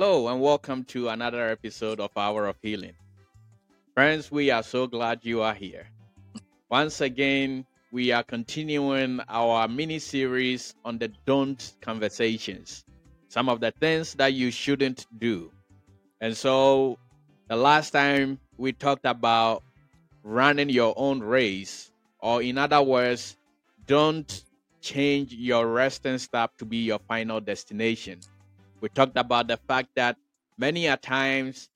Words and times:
Hello, 0.00 0.28
and 0.28 0.40
welcome 0.40 0.84
to 0.84 1.08
another 1.08 1.48
episode 1.48 1.98
of 1.98 2.16
Hour 2.16 2.46
of 2.46 2.54
Healing. 2.62 2.94
Friends, 3.94 4.30
we 4.30 4.48
are 4.48 4.62
so 4.62 4.86
glad 4.86 5.24
you 5.24 5.42
are 5.42 5.54
here. 5.54 5.88
Once 6.70 7.00
again, 7.00 7.66
we 7.90 8.12
are 8.12 8.22
continuing 8.22 9.18
our 9.28 9.66
mini 9.66 9.98
series 9.98 10.76
on 10.84 10.98
the 10.98 11.08
don't 11.26 11.74
conversations, 11.80 12.84
some 13.26 13.48
of 13.48 13.58
the 13.58 13.72
things 13.72 14.14
that 14.14 14.34
you 14.34 14.52
shouldn't 14.52 15.04
do. 15.18 15.50
And 16.20 16.36
so, 16.36 16.96
the 17.48 17.56
last 17.56 17.90
time 17.90 18.38
we 18.56 18.72
talked 18.72 19.04
about 19.04 19.64
running 20.22 20.68
your 20.68 20.94
own 20.96 21.18
race, 21.18 21.90
or 22.20 22.40
in 22.40 22.56
other 22.56 22.82
words, 22.82 23.36
don't 23.88 24.44
change 24.80 25.32
your 25.32 25.66
resting 25.66 26.18
stop 26.18 26.56
to 26.58 26.64
be 26.64 26.76
your 26.76 27.00
final 27.00 27.40
destination. 27.40 28.20
We 28.80 28.88
talked 28.88 29.16
about 29.16 29.48
the 29.48 29.56
fact 29.56 29.90
that 29.96 30.16
many 30.56 30.86
a 30.86 30.96
times, 30.96 31.68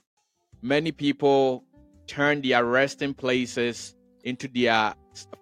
many 0.61 0.93
people 0.93 1.65
turn 2.07 2.43
their 2.43 2.65
resting 2.65 3.15
places 3.15 3.97
into 4.25 4.49
their 4.49 4.95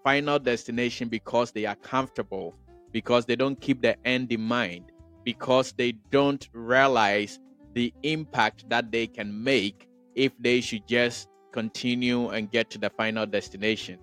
final 0.02 0.38
destination 0.38 1.08
because 1.08 1.52
they 1.52 1.66
are 1.66 1.76
comfortable, 1.76 2.54
because 2.92 3.26
they 3.26 3.36
don't 3.36 3.60
keep 3.60 3.82
the 3.82 3.96
end 4.06 4.32
in 4.32 4.40
mind, 4.40 4.90
because 5.24 5.72
they 5.72 5.92
don't 6.10 6.48
realize 6.52 7.38
the 7.74 7.92
impact 8.02 8.68
that 8.68 8.90
they 8.90 9.06
can 9.06 9.44
make 9.44 9.86
if 10.14 10.32
they 10.40 10.60
should 10.60 10.86
just 10.88 11.28
continue 11.52 12.28
and 12.28 12.50
get 12.50 12.70
to 12.70 12.78
the 12.78 12.90
final 12.90 13.26
destination. 13.26 13.98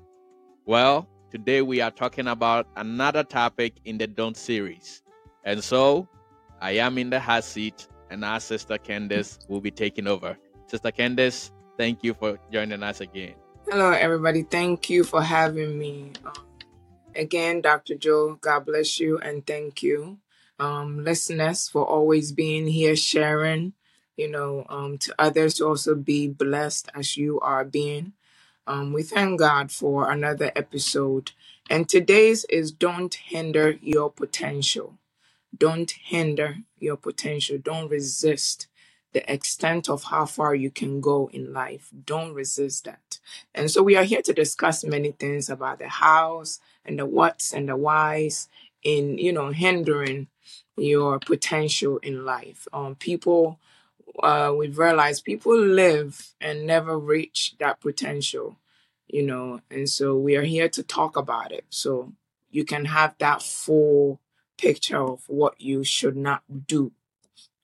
Well, 0.66 1.08
today 1.32 1.62
we 1.62 1.82
are 1.82 1.92
talking 1.92 2.28
about 2.28 2.68
another 2.76 3.24
topic 3.24 3.74
in 3.86 3.98
the 3.98 4.08
Don't 4.08 4.38
series. 4.38 5.02
And 5.44 5.64
so 5.64 6.08
I 6.62 6.72
am 6.72 6.98
in 6.98 7.10
the 7.10 7.20
hot 7.20 7.44
seat, 7.44 7.88
and 8.10 8.26
our 8.26 8.40
sister 8.40 8.78
Candice 8.78 9.38
will 9.48 9.62
be 9.62 9.72
taking 9.72 10.08
over. 10.08 10.38
Sister 10.68 10.92
Candice, 10.92 11.52
thank 11.78 12.04
you 12.04 12.14
for 12.14 12.40
joining 12.52 12.84
us 12.84 13.02
again. 13.02 13.36
Hello, 13.70 13.92
everybody. 13.92 14.44
Thank 14.44 14.90
you 14.90 15.04
for 15.04 15.22
having 15.22 15.78
me. 15.78 16.12
Um, 16.26 16.34
again, 17.16 17.62
Dr. 17.62 17.96
Joe, 17.96 18.38
God 18.42 18.66
bless 18.66 19.00
you 19.00 19.18
and 19.20 19.46
thank 19.46 19.84
you. 19.84 20.20
Um, 20.60 21.04
listeners, 21.04 21.68
for 21.68 21.86
always 21.86 22.32
being 22.32 22.68
here, 22.68 22.96
sharing, 22.96 23.74
you 24.16 24.30
know, 24.30 24.66
um, 24.70 24.98
to 25.00 25.14
others 25.20 25.56
to 25.56 25.68
also 25.68 25.96
be 25.96 26.28
blessed 26.28 26.90
as 26.96 27.18
you 27.18 27.40
are 27.42 27.64
being. 27.66 28.14
Um, 28.66 28.94
we 28.94 29.04
thank 29.04 29.40
God 29.40 29.72
for 29.72 30.10
another 30.10 30.52
episode. 30.56 31.32
And 31.70 31.88
today's 31.88 32.46
is 32.46 32.72
Don't 32.72 33.14
Hinder 33.14 33.78
Your 33.82 34.10
Potential. 34.10 34.98
Don't 35.56 35.92
hinder 35.92 36.58
your 36.80 36.98
potential. 36.98 37.58
Don't 37.58 37.90
resist 37.90 38.68
the 39.14 39.32
extent 39.32 39.90
of 39.90 40.04
how 40.04 40.26
far 40.26 40.54
you 40.54 40.70
can 40.70 41.02
go 41.02 41.30
in 41.34 41.54
life. 41.54 41.90
Don't 42.06 42.34
resist 42.34 42.86
that. 42.86 43.20
And 43.56 43.72
so 43.72 43.82
we 43.82 43.96
are 43.96 44.04
here 44.04 44.22
to 44.22 44.34
discuss 44.34 44.84
many 44.84 45.12
things 45.12 45.50
about 45.50 45.80
the 45.80 45.88
hows 45.88 46.60
and 46.86 47.00
the 47.00 47.06
whats 47.06 47.54
and 47.54 47.70
the 47.70 47.76
whys 47.76 48.48
in, 48.84 49.18
you 49.18 49.34
know, 49.34 49.50
hindering 49.50 50.28
your 50.76 51.20
potential 51.20 51.98
in 51.98 52.26
life. 52.26 52.68
Um, 52.72 52.96
people, 52.96 53.60
uh, 54.22 54.54
we've 54.56 54.78
realized 54.78 55.26
people 55.26 55.58
live 55.58 56.34
and 56.40 56.68
never 56.68 56.98
reach 56.98 57.56
that 57.60 57.80
potential, 57.80 58.58
you 59.08 59.24
know, 59.24 59.62
and 59.72 59.90
so 59.90 60.16
we 60.16 60.36
are 60.36 60.44
here 60.44 60.70
to 60.70 60.84
talk 60.84 61.18
about 61.18 61.52
it. 61.52 61.66
So 61.70 62.14
you 62.52 62.66
can 62.66 62.86
have 62.86 63.16
that 63.20 63.42
full 63.42 64.20
picture 64.58 65.02
of 65.02 65.24
what 65.28 65.60
you 65.62 65.84
should 65.84 66.16
not 66.18 66.44
do 66.68 66.92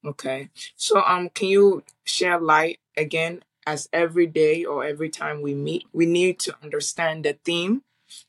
Okay. 0.06 0.50
So 0.76 1.02
um 1.04 1.30
can 1.30 1.48
you 1.48 1.84
share 2.04 2.40
light 2.40 2.80
again 2.98 3.44
as 3.66 3.88
every 3.94 4.28
day 4.28 4.66
or 4.66 4.84
every 4.84 5.10
time 5.10 5.42
we 5.42 5.54
meet 5.54 5.86
we 5.94 6.06
need 6.06 6.40
to 6.40 6.56
understand 6.62 7.24
the 7.24 7.38
theme, 7.46 7.84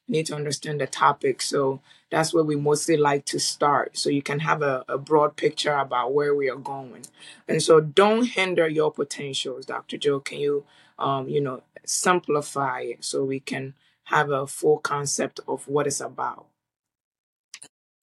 we 0.08 0.12
need 0.18 0.26
to 0.26 0.34
understand 0.36 0.80
the 0.80 0.86
topic. 0.86 1.42
So 1.42 1.80
that's 2.10 2.32
where 2.34 2.44
we 2.44 2.56
mostly 2.56 2.96
like 2.96 3.24
to 3.26 3.40
start. 3.40 3.98
So 3.98 4.10
you 4.10 4.22
can 4.22 4.40
have 4.40 4.62
a, 4.62 4.84
a 4.88 4.98
broad 4.98 5.36
picture 5.36 5.74
about 5.74 6.14
where 6.14 6.34
we 6.34 6.48
are 6.50 6.56
going. 6.56 7.04
And 7.48 7.62
so 7.62 7.80
don't 7.80 8.26
hinder 8.26 8.68
your 8.68 8.92
potentials, 8.92 9.66
Dr. 9.66 9.98
Joe. 9.98 10.20
Can 10.20 10.38
you 10.40 10.64
um, 10.98 11.28
you 11.28 11.40
know, 11.40 11.62
simplify 11.84 12.80
it 12.82 13.04
so 13.04 13.24
we 13.24 13.40
can 13.40 13.74
have 14.04 14.30
a 14.30 14.46
full 14.46 14.78
concept 14.78 15.40
of 15.48 15.66
what 15.68 15.86
it's 15.88 16.00
about? 16.00 16.46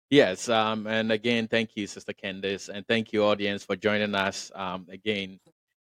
Yes, 0.10 0.50
um, 0.50 0.88
and 0.88 1.12
again, 1.12 1.48
thank 1.48 1.76
you, 1.76 1.86
Sister 1.86 2.14
Candice, 2.14 2.70
and 2.70 2.88
thank 2.88 3.14
you, 3.14 3.24
audience, 3.26 3.64
for 3.64 3.76
joining 3.76 4.16
us 4.16 4.52
um, 4.56 4.88
again. 4.90 5.40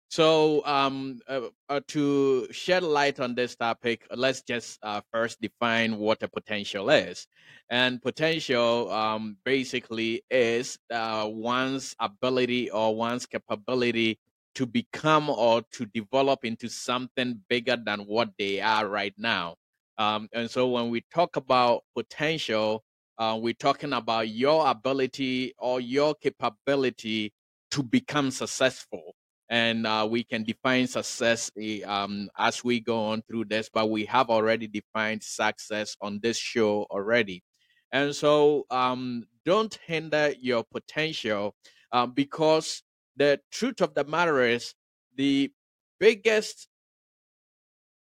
So, 0.10 0.66
um, 0.66 1.20
uh, 1.30 1.42
uh, 1.70 1.82
to 1.90 2.48
shed 2.52 2.84
light 2.84 3.20
on 3.22 3.36
this 3.36 3.56
topic, 3.56 4.06
let's 4.16 4.42
just 4.42 4.80
uh, 4.84 5.02
first 5.14 5.40
define 5.42 5.98
what 5.98 6.24
a 6.24 6.28
potential 6.28 6.90
is. 6.90 7.28
And 7.70 8.02
potential 8.02 8.92
um, 8.92 9.38
basically 9.46 10.24
is 10.32 10.78
uh, 10.92 11.28
one's 11.30 11.96
ability 12.00 12.70
or 12.72 12.96
one's 12.96 13.26
capability 13.26 14.20
to 14.56 14.66
become 14.66 15.30
or 15.30 15.62
to 15.74 15.86
develop 15.88 16.44
into 16.46 16.70
something 16.70 17.42
bigger 17.50 17.78
than 17.78 18.02
what 18.02 18.30
they 18.40 18.60
are 18.62 18.88
right 18.88 19.14
now. 19.18 19.56
Um, 19.98 20.28
and 20.34 20.50
so, 20.52 20.68
when 20.70 20.90
we 20.90 21.04
talk 21.14 21.36
about 21.38 21.84
potential, 21.96 22.84
uh, 23.18 23.38
we're 23.42 23.54
talking 23.54 23.94
about 23.94 24.30
your 24.30 24.68
ability 24.68 25.54
or 25.58 25.80
your 25.82 26.16
capability 26.16 27.34
to 27.72 27.84
become 27.84 28.32
successful. 28.32 29.16
And 29.50 29.88
uh, 29.88 30.08
we 30.10 30.24
can 30.24 30.44
define 30.44 30.88
success 30.88 31.50
eh, 31.60 31.82
um, 31.84 32.30
as 32.38 32.64
we 32.64 32.82
go 32.82 33.06
on 33.06 33.24
through 33.24 33.46
this, 33.46 33.70
but 33.74 33.90
we 33.90 34.06
have 34.06 34.30
already 34.30 34.68
defined 34.68 35.24
success 35.24 35.96
on 36.02 36.20
this 36.22 36.38
show 36.38 36.86
already. 36.92 37.44
And 37.92 38.14
so 38.14 38.66
um, 38.70 39.26
don't 39.46 39.78
hinder 39.86 40.34
your 40.40 40.64
potential 40.66 41.56
uh, 41.94 42.06
because 42.06 42.84
the 43.16 43.40
truth 43.52 43.82
of 43.82 43.94
the 43.94 44.04
matter 44.04 44.42
is 44.42 44.74
the 45.16 45.52
biggest 46.00 46.68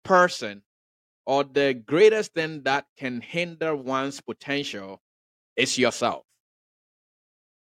person 0.05 0.63
or 1.31 1.45
the 1.45 1.75
greatest 1.87 2.35
thing 2.35 2.61
that 2.65 2.87
can 2.99 3.21
hinder 3.21 3.77
one's 3.77 4.21
potential 4.21 5.01
is 5.55 5.79
yourself. 5.79 6.25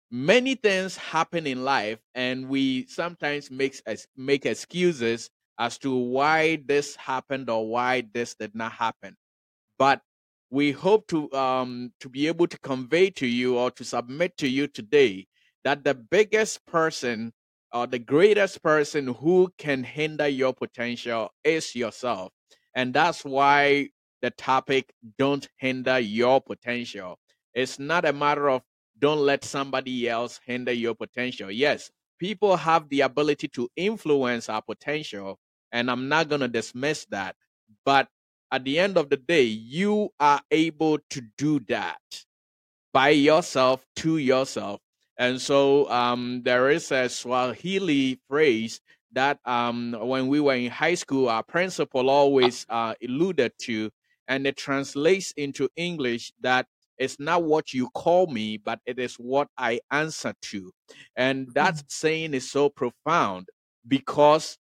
Many 0.10 0.56
things 0.56 0.98
happen 0.98 1.46
in 1.46 1.64
life, 1.64 2.00
and 2.16 2.50
we 2.50 2.88
sometimes 2.88 3.52
make 3.52 3.80
make 4.18 4.48
excuses 4.48 5.30
as 5.60 5.78
to 5.86 5.96
why 5.96 6.64
this 6.66 6.96
happened 6.96 7.48
or 7.48 7.70
why 7.70 8.10
this 8.12 8.34
did 8.34 8.56
not 8.56 8.72
happen. 8.72 9.16
But 9.78 10.02
we 10.50 10.72
hope 10.72 11.06
to 11.10 11.32
um, 11.34 11.94
to 12.00 12.10
be 12.10 12.26
able 12.26 12.48
to 12.48 12.58
convey 12.58 13.12
to 13.22 13.28
you 13.28 13.60
or 13.60 13.70
to 13.70 13.84
submit 13.84 14.36
to 14.38 14.48
you 14.50 14.66
today 14.66 15.28
that 15.64 15.84
the 15.84 15.94
biggest 15.94 16.66
person 16.66 17.34
or 17.72 17.86
the 17.86 18.00
greatest 18.00 18.64
person 18.64 19.14
who 19.22 19.54
can 19.60 19.84
hinder 19.84 20.28
your 20.28 20.56
potential 20.56 21.30
is 21.44 21.76
yourself. 21.76 22.32
And 22.80 22.94
that's 22.94 23.26
why 23.26 23.90
the 24.22 24.32
topic 24.32 24.94
don't 25.18 25.46
hinder 25.58 26.00
your 26.00 26.40
potential. 26.40 27.20
It's 27.54 27.78
not 27.78 28.06
a 28.06 28.14
matter 28.14 28.50
of 28.50 28.62
don't 28.98 29.20
let 29.20 29.44
somebody 29.44 30.08
else 30.08 30.40
hinder 30.46 30.72
your 30.72 30.96
potential. 30.96 31.52
Yes, 31.52 31.92
people 32.20 32.56
have 32.56 32.88
the 32.88 33.02
ability 33.02 33.50
to 33.50 33.68
influence 33.76 34.48
our 34.48 34.62
potential, 34.62 35.40
and 35.74 35.92
I'm 35.92 36.08
not 36.08 36.30
going 36.30 36.40
to 36.40 36.48
dismiss 36.48 37.06
that. 37.10 37.36
But 37.84 38.08
at 38.50 38.64
the 38.64 38.80
end 38.80 38.96
of 38.96 39.10
the 39.10 39.18
day, 39.18 39.44
you 39.44 40.12
are 40.18 40.40
able 40.50 41.00
to 41.10 41.22
do 41.38 41.60
that 41.68 42.00
by 42.94 43.10
yourself 43.10 43.86
to 43.98 44.20
yourself. 44.20 44.80
And 45.18 45.42
so 45.42 45.90
um, 45.92 46.44
there 46.46 46.70
is 46.70 46.94
a 46.94 47.10
Swahili 47.10 48.22
phrase 48.30 48.80
that 49.14 49.40
um, 49.46 49.96
when 50.00 50.28
we 50.28 50.40
were 50.40 50.56
in 50.56 50.70
high 50.72 50.96
school, 50.96 51.30
our 51.30 51.44
principal 51.44 52.10
always 52.10 52.66
uh, 52.70 52.94
alluded 53.04 53.54
to, 53.64 53.90
and 54.28 54.46
it 54.46 54.58
translates 54.58 55.32
into 55.38 55.70
English 55.76 56.32
that 56.42 56.68
it's 56.98 57.20
not 57.20 57.44
what 57.44 57.74
you 57.74 57.90
call 57.90 58.28
me, 58.28 58.58
but 58.58 58.80
it 58.86 59.00
is 59.00 59.16
what 59.16 59.48
I 59.58 59.80
answer 59.90 60.34
to. 60.42 60.72
And 61.16 61.48
that 61.54 61.76
mm. 61.76 61.84
saying 61.88 62.34
is 62.34 62.52
so 62.52 62.70
profound 62.70 63.48
because 63.88 64.58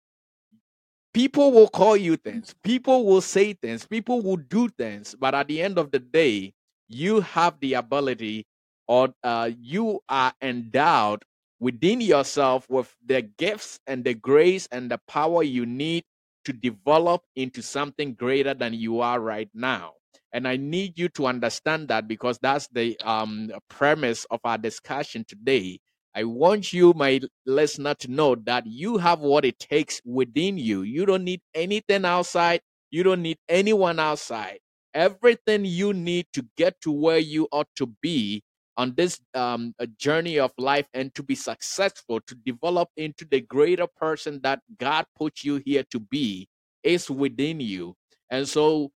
people 1.14 1.50
will 1.50 1.68
call 1.68 1.96
you 1.96 2.16
things, 2.16 2.54
people 2.62 3.06
will 3.06 3.22
say 3.22 3.54
things, 3.54 3.86
people 3.86 4.20
will 4.20 4.36
do 4.36 4.68
things, 4.68 5.16
but 5.18 5.34
at 5.34 5.48
the 5.48 5.62
end 5.62 5.78
of 5.78 5.90
the 5.90 5.98
day, 5.98 6.52
you 6.88 7.20
have 7.22 7.58
the 7.60 7.74
ability 7.74 8.46
or 8.86 9.08
uh, 9.24 9.50
you 9.58 10.00
are 10.08 10.32
endowed 10.40 11.24
within 11.60 12.00
yourself 12.00 12.68
with 12.68 12.94
the 13.04 13.22
gifts 13.22 13.80
and 13.86 14.04
the 14.04 14.14
grace 14.14 14.68
and 14.72 14.90
the 14.90 14.98
power 15.08 15.42
you 15.42 15.66
need 15.66 16.04
to 16.44 16.52
develop 16.52 17.22
into 17.34 17.62
something 17.62 18.14
greater 18.14 18.54
than 18.54 18.74
you 18.74 19.00
are 19.00 19.20
right 19.20 19.48
now. 19.54 19.92
And 20.32 20.46
I 20.46 20.56
need 20.56 20.98
you 20.98 21.08
to 21.10 21.26
understand 21.26 21.88
that 21.88 22.08
because 22.08 22.38
that's 22.40 22.68
the 22.68 22.98
um, 23.02 23.50
premise 23.68 24.26
of 24.30 24.40
our 24.44 24.58
discussion 24.58 25.24
today. 25.26 25.80
I 26.14 26.24
want 26.24 26.72
you, 26.72 26.92
my 26.94 27.20
listener, 27.46 27.94
to 27.96 28.10
know 28.10 28.34
that 28.46 28.66
you 28.66 28.98
have 28.98 29.20
what 29.20 29.44
it 29.44 29.58
takes 29.58 30.00
within 30.04 30.58
you. 30.58 30.82
You 30.82 31.06
don't 31.06 31.24
need 31.24 31.40
anything 31.54 32.04
outside. 32.04 32.60
You 32.90 33.02
don't 33.02 33.22
need 33.22 33.38
anyone 33.48 33.98
outside. 33.98 34.58
Everything 34.94 35.64
you 35.64 35.92
need 35.92 36.26
to 36.32 36.46
get 36.56 36.80
to 36.82 36.90
where 36.92 37.18
you 37.18 37.48
ought 37.52 37.68
to 37.76 37.86
be 38.00 38.42
on 38.76 38.94
this 38.96 39.20
um, 39.34 39.74
journey 39.98 40.38
of 40.38 40.52
life 40.58 40.86
and 40.94 41.14
to 41.14 41.22
be 41.22 41.34
successful, 41.34 42.20
to 42.26 42.34
develop 42.34 42.88
into 42.96 43.24
the 43.24 43.40
greater 43.40 43.86
person 43.86 44.40
that 44.42 44.60
God 44.78 45.06
put 45.16 45.42
you 45.44 45.56
here 45.64 45.84
to 45.90 46.00
be, 46.00 46.48
is 46.82 47.10
within 47.10 47.60
you. 47.60 47.94
And 48.30 48.48
so 48.48 48.90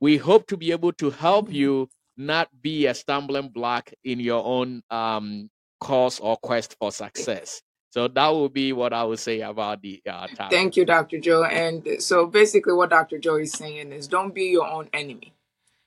we 0.00 0.16
hope 0.16 0.46
to 0.48 0.56
be 0.56 0.72
able 0.72 0.92
to 0.94 1.10
help 1.10 1.52
you 1.52 1.88
not 2.16 2.48
be 2.62 2.86
a 2.86 2.94
stumbling 2.94 3.48
block 3.48 3.90
in 4.04 4.20
your 4.20 4.44
own 4.44 4.82
um, 4.90 5.50
cause 5.80 6.20
or 6.20 6.36
quest 6.36 6.76
for 6.78 6.92
success. 6.92 7.62
So 7.90 8.08
that 8.08 8.28
would 8.28 8.52
be 8.52 8.72
what 8.72 8.92
I 8.92 9.04
would 9.04 9.20
say 9.20 9.40
about 9.40 9.80
the 9.80 10.02
uh, 10.08 10.26
topic. 10.26 10.50
Thank 10.50 10.76
you, 10.76 10.84
Dr. 10.84 11.20
Joe. 11.20 11.44
And 11.44 12.02
so 12.02 12.26
basically, 12.26 12.72
what 12.72 12.90
Dr. 12.90 13.18
Joe 13.18 13.36
is 13.36 13.52
saying 13.52 13.92
is 13.92 14.08
don't 14.08 14.34
be 14.34 14.46
your 14.46 14.66
own 14.66 14.88
enemy. 14.92 15.32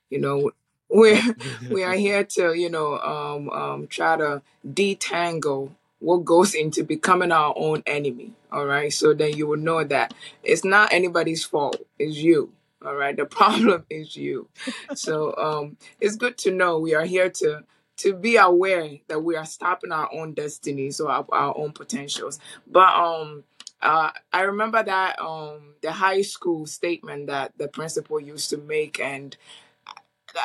You 0.10 0.20
know, 0.20 0.52
we're 0.90 1.22
we 1.70 1.84
are 1.84 1.96
here 1.96 2.24
to 2.24 2.54
you 2.54 2.70
know 2.70 2.98
um, 3.00 3.50
um, 3.50 3.88
try 3.88 4.18
to 4.18 4.42
detangle 4.68 5.72
what 6.00 6.26
goes 6.26 6.54
into 6.54 6.84
becoming 6.84 7.32
our 7.32 7.54
own 7.58 7.82
enemy. 7.88 8.32
All 8.52 8.66
right, 8.66 8.94
so 8.94 9.14
then 9.14 9.36
you 9.36 9.48
will 9.48 9.58
know 9.58 9.84
that 9.84 10.14
it's 10.44 10.64
not 10.64 10.94
anybody's 10.94 11.44
fault; 11.44 11.82
it's 11.98 12.18
you. 12.18 12.54
All 12.86 12.96
right, 12.96 13.16
the 13.16 13.26
problem 13.38 13.86
is 13.90 14.16
you. 14.16 14.48
So 14.96 15.36
um, 15.38 15.78
it's 16.00 16.16
good 16.16 16.38
to 16.40 16.52
know 16.52 16.80
we 16.80 16.94
are 16.94 17.06
here 17.06 17.30
to 17.30 17.64
to 17.98 18.14
be 18.14 18.38
aware 18.38 19.00
that 19.08 19.24
we 19.24 19.36
are 19.36 19.46
stopping 19.46 19.92
our 19.92 20.08
own 20.14 20.34
destinies 20.34 21.00
or 21.00 21.10
our, 21.10 21.26
our 21.32 21.58
own 21.58 21.72
potentials. 21.72 22.40
But 22.68 22.94
um, 22.94 23.44
uh, 23.82 24.12
I 24.32 24.42
remember 24.42 24.84
that 24.84 25.20
um, 25.20 25.74
the 25.82 25.92
high 25.92 26.22
school 26.22 26.68
statement 26.68 27.28
that 27.28 27.54
the 27.58 27.68
principal 27.68 28.20
used 28.20 28.52
to 28.52 28.58
make, 28.58 29.00
and 29.00 29.36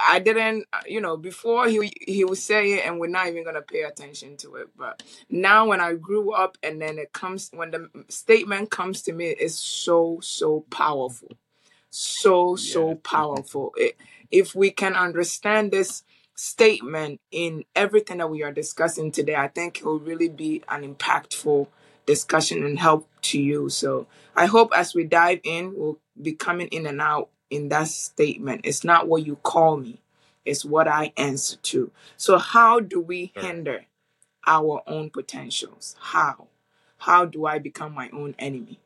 I 0.08 0.18
didn't, 0.20 0.66
you 0.86 1.00
know, 1.00 1.16
before 1.16 1.68
he 1.68 1.92
he 2.00 2.24
would 2.24 2.38
say 2.38 2.74
it, 2.74 2.86
and 2.86 3.00
we're 3.00 3.08
not 3.08 3.28
even 3.28 3.44
gonna 3.44 3.62
pay 3.62 3.82
attention 3.82 4.36
to 4.38 4.56
it. 4.56 4.68
But 4.76 5.02
now, 5.30 5.66
when 5.68 5.80
I 5.80 5.94
grew 5.94 6.32
up, 6.32 6.58
and 6.62 6.80
then 6.80 6.98
it 6.98 7.12
comes 7.12 7.50
when 7.54 7.70
the 7.72 7.90
statement 8.08 8.70
comes 8.70 9.02
to 9.02 9.12
me, 9.12 9.26
it's 9.28 9.54
so 9.56 10.18
so 10.22 10.60
powerful, 10.70 11.28
so 11.90 12.56
so 12.56 12.90
Yes. 12.90 12.98
powerful. 13.04 13.72
It, 13.76 13.96
if 14.30 14.54
we 14.54 14.70
can 14.70 14.94
understand 14.94 15.72
this 15.72 16.04
statement 16.36 17.20
in 17.30 17.64
everything 17.76 18.18
that 18.18 18.30
we 18.30 18.42
are 18.42 18.52
discussing 18.52 19.12
today, 19.12 19.36
I 19.36 19.48
think 19.48 19.78
it 19.78 19.84
will 19.84 20.00
really 20.00 20.28
be 20.28 20.62
an 20.68 20.82
impactful 20.94 21.68
discussion 22.06 22.64
and 22.64 22.78
help 22.78 23.08
to 23.22 23.40
you. 23.40 23.68
So 23.68 24.06
I 24.36 24.46
hope 24.46 24.72
as 24.74 24.94
we 24.94 25.04
dive 25.04 25.40
in, 25.44 25.74
we'll 25.76 25.98
be 26.20 26.32
coming 26.32 26.68
in 26.68 26.86
and 26.86 27.00
out 27.00 27.30
in 27.52 27.70
that 27.70 27.88
statement. 27.88 28.62
It's 28.64 28.84
not 28.84 29.08
what 29.08 29.26
you 29.26 29.36
call 29.38 29.78
me, 29.78 30.02
it's 30.46 30.64
what 30.66 30.88
I 30.88 31.12
answer 31.18 31.58
to. 31.58 31.92
So, 32.18 32.38
how 32.38 32.80
do 32.80 33.00
we 33.00 33.34
Correct. 33.34 33.38
hinder 33.38 33.86
our 34.46 34.82
own 34.86 35.10
potentials? 35.10 35.96
How? 36.00 36.48
How 36.98 37.26
do 37.26 37.46
I 37.46 37.58
become 37.60 37.94
my 37.94 38.10
own 38.12 38.34
enemy? 38.38 38.80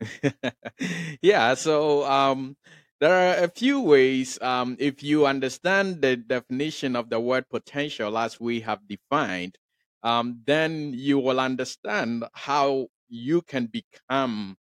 yeah, 1.22 1.54
so 1.54 2.04
um, 2.04 2.56
there 3.00 3.14
are 3.40 3.44
a 3.44 3.48
few 3.48 3.80
ways. 3.80 4.40
Um, 4.40 4.76
if 4.78 5.02
you 5.02 5.26
understand 5.26 6.02
the 6.02 6.16
definition 6.16 6.96
of 6.96 7.10
the 7.10 7.20
word 7.20 7.48
potential 7.50 8.16
as 8.18 8.40
we 8.40 8.60
have 8.60 8.80
defined, 8.88 9.56
um, 10.02 10.40
then 10.46 10.92
you 10.94 11.18
will 11.18 11.40
understand 11.40 12.24
how 12.34 12.88
you 13.08 13.42
can 13.42 13.66
become 13.66 14.56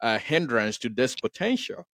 a 0.00 0.18
hindrance 0.18 0.78
to 0.78 0.88
this 0.88 1.16
potential. 1.16 1.86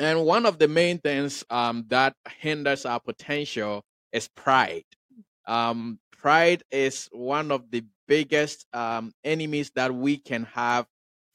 And 0.00 0.24
one 0.24 0.46
of 0.46 0.58
the 0.58 0.66
main 0.66 0.98
things 0.98 1.44
um, 1.50 1.84
that 1.88 2.14
hinders 2.38 2.86
our 2.86 3.00
potential 3.00 3.84
is 4.12 4.28
pride. 4.28 4.86
Um, 5.46 5.98
pride 6.10 6.62
is 6.70 7.06
one 7.12 7.52
of 7.52 7.70
the 7.70 7.84
biggest 8.08 8.66
um, 8.72 9.12
enemies 9.24 9.70
that 9.74 9.94
we 9.94 10.16
can 10.16 10.44
have 10.44 10.86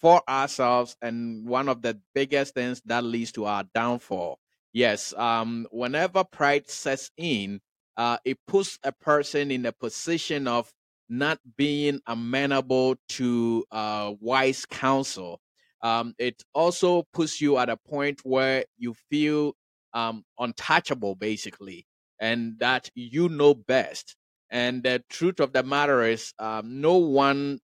for 0.01 0.23
ourselves, 0.27 0.97
and 1.00 1.47
one 1.47 1.69
of 1.69 1.83
the 1.83 2.00
biggest 2.15 2.56
things 2.56 2.81
that 2.85 3.03
leads 3.03 3.31
to 3.33 3.45
our 3.45 3.65
downfall. 3.75 4.39
Yes, 4.73 5.13
um, 5.13 5.68
whenever 5.69 6.23
pride 6.23 6.68
sets 6.68 7.11
in, 7.18 7.61
uh, 7.97 8.18
it 8.25 8.39
puts 8.47 8.79
a 8.83 8.91
person 8.91 9.51
in 9.51 9.68
a 9.68 9.71
position 9.71 10.47
of 10.47 10.73
not 11.07 11.39
being 11.56 12.01
amenable 12.07 12.95
to 13.09 13.63
uh, 13.71 14.13
wise 14.19 14.65
counsel 14.65 15.39
um, 15.85 16.15
it 16.17 16.41
also 16.55 17.03
puts 17.13 17.39
you 17.39 17.59
at 17.59 17.69
a 17.69 17.77
point 17.77 18.19
where 18.23 18.65
you 18.75 18.95
feel 19.11 19.53
um, 19.93 20.23
untouchable, 20.39 21.13
basically, 21.13 21.85
and 22.19 22.57
that 22.57 22.89
you 22.95 23.29
know 23.29 23.53
best. 23.53 24.15
And 24.49 24.81
the 24.81 25.03
truth 25.11 25.39
of 25.39 25.53
the 25.53 25.61
matter 25.61 26.01
is, 26.01 26.33
um, 26.39 26.81
no 26.81 26.97
one 26.97 27.59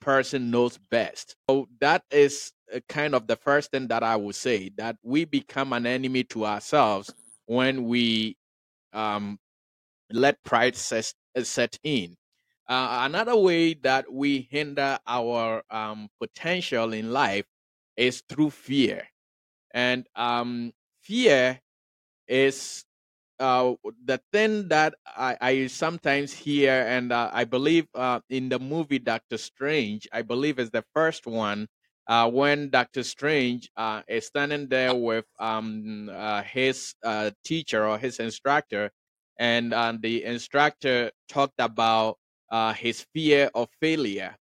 person 0.00 0.50
knows 0.50 0.78
best. 0.90 1.36
So 1.50 1.68
that 1.82 2.04
is 2.10 2.52
uh, 2.74 2.80
kind 2.88 3.14
of 3.14 3.26
the 3.26 3.36
first 3.36 3.70
thing 3.70 3.88
that 3.88 4.02
I 4.02 4.16
would 4.16 4.34
say 4.34 4.70
that 4.78 4.96
we 5.02 5.26
become 5.26 5.74
an 5.74 5.84
enemy 5.84 6.24
to 6.24 6.46
ourselves 6.46 7.12
when 7.44 7.84
we 7.84 8.38
um, 8.94 9.38
let 10.10 10.42
pride 10.42 10.74
set, 10.74 11.12
set 11.42 11.78
in. 11.84 12.16
Uh, 12.66 13.00
another 13.02 13.36
way 13.36 13.74
that 13.74 14.10
we 14.10 14.48
hinder 14.50 14.98
our 15.06 15.62
um, 15.70 16.08
potential 16.18 16.94
in 16.94 17.12
life 17.12 17.44
is 17.98 18.22
through 18.30 18.52
fear. 18.52 19.08
And 19.74 20.06
um, 20.16 20.72
fear 21.02 21.60
is 22.28 22.84
uh, 23.40 23.74
the 24.04 24.20
thing 24.32 24.68
that 24.68 24.94
I, 25.06 25.36
I 25.40 25.66
sometimes 25.68 26.32
hear, 26.32 26.84
and 26.88 27.12
uh, 27.12 27.30
I 27.32 27.44
believe 27.44 27.86
uh, 27.94 28.20
in 28.30 28.48
the 28.48 28.58
movie 28.58 28.98
Doctor 29.00 29.38
Strange, 29.38 30.08
I 30.12 30.22
believe 30.22 30.58
is 30.58 30.70
the 30.70 30.84
first 30.94 31.26
one, 31.26 31.68
uh, 32.08 32.30
when 32.30 32.70
Doctor 32.70 33.02
Strange 33.02 33.70
uh, 33.76 34.02
is 34.08 34.26
standing 34.26 34.68
there 34.68 34.94
with 34.94 35.26
um, 35.38 36.10
uh, 36.12 36.42
his 36.42 36.94
uh, 37.04 37.30
teacher 37.44 37.86
or 37.86 37.98
his 37.98 38.18
instructor, 38.20 38.90
and 39.38 39.74
uh, 39.74 39.94
the 40.00 40.24
instructor 40.24 41.12
talked 41.28 41.60
about 41.60 42.18
uh, 42.50 42.72
his 42.72 43.06
fear 43.14 43.50
of 43.54 43.68
failure. 43.80 44.36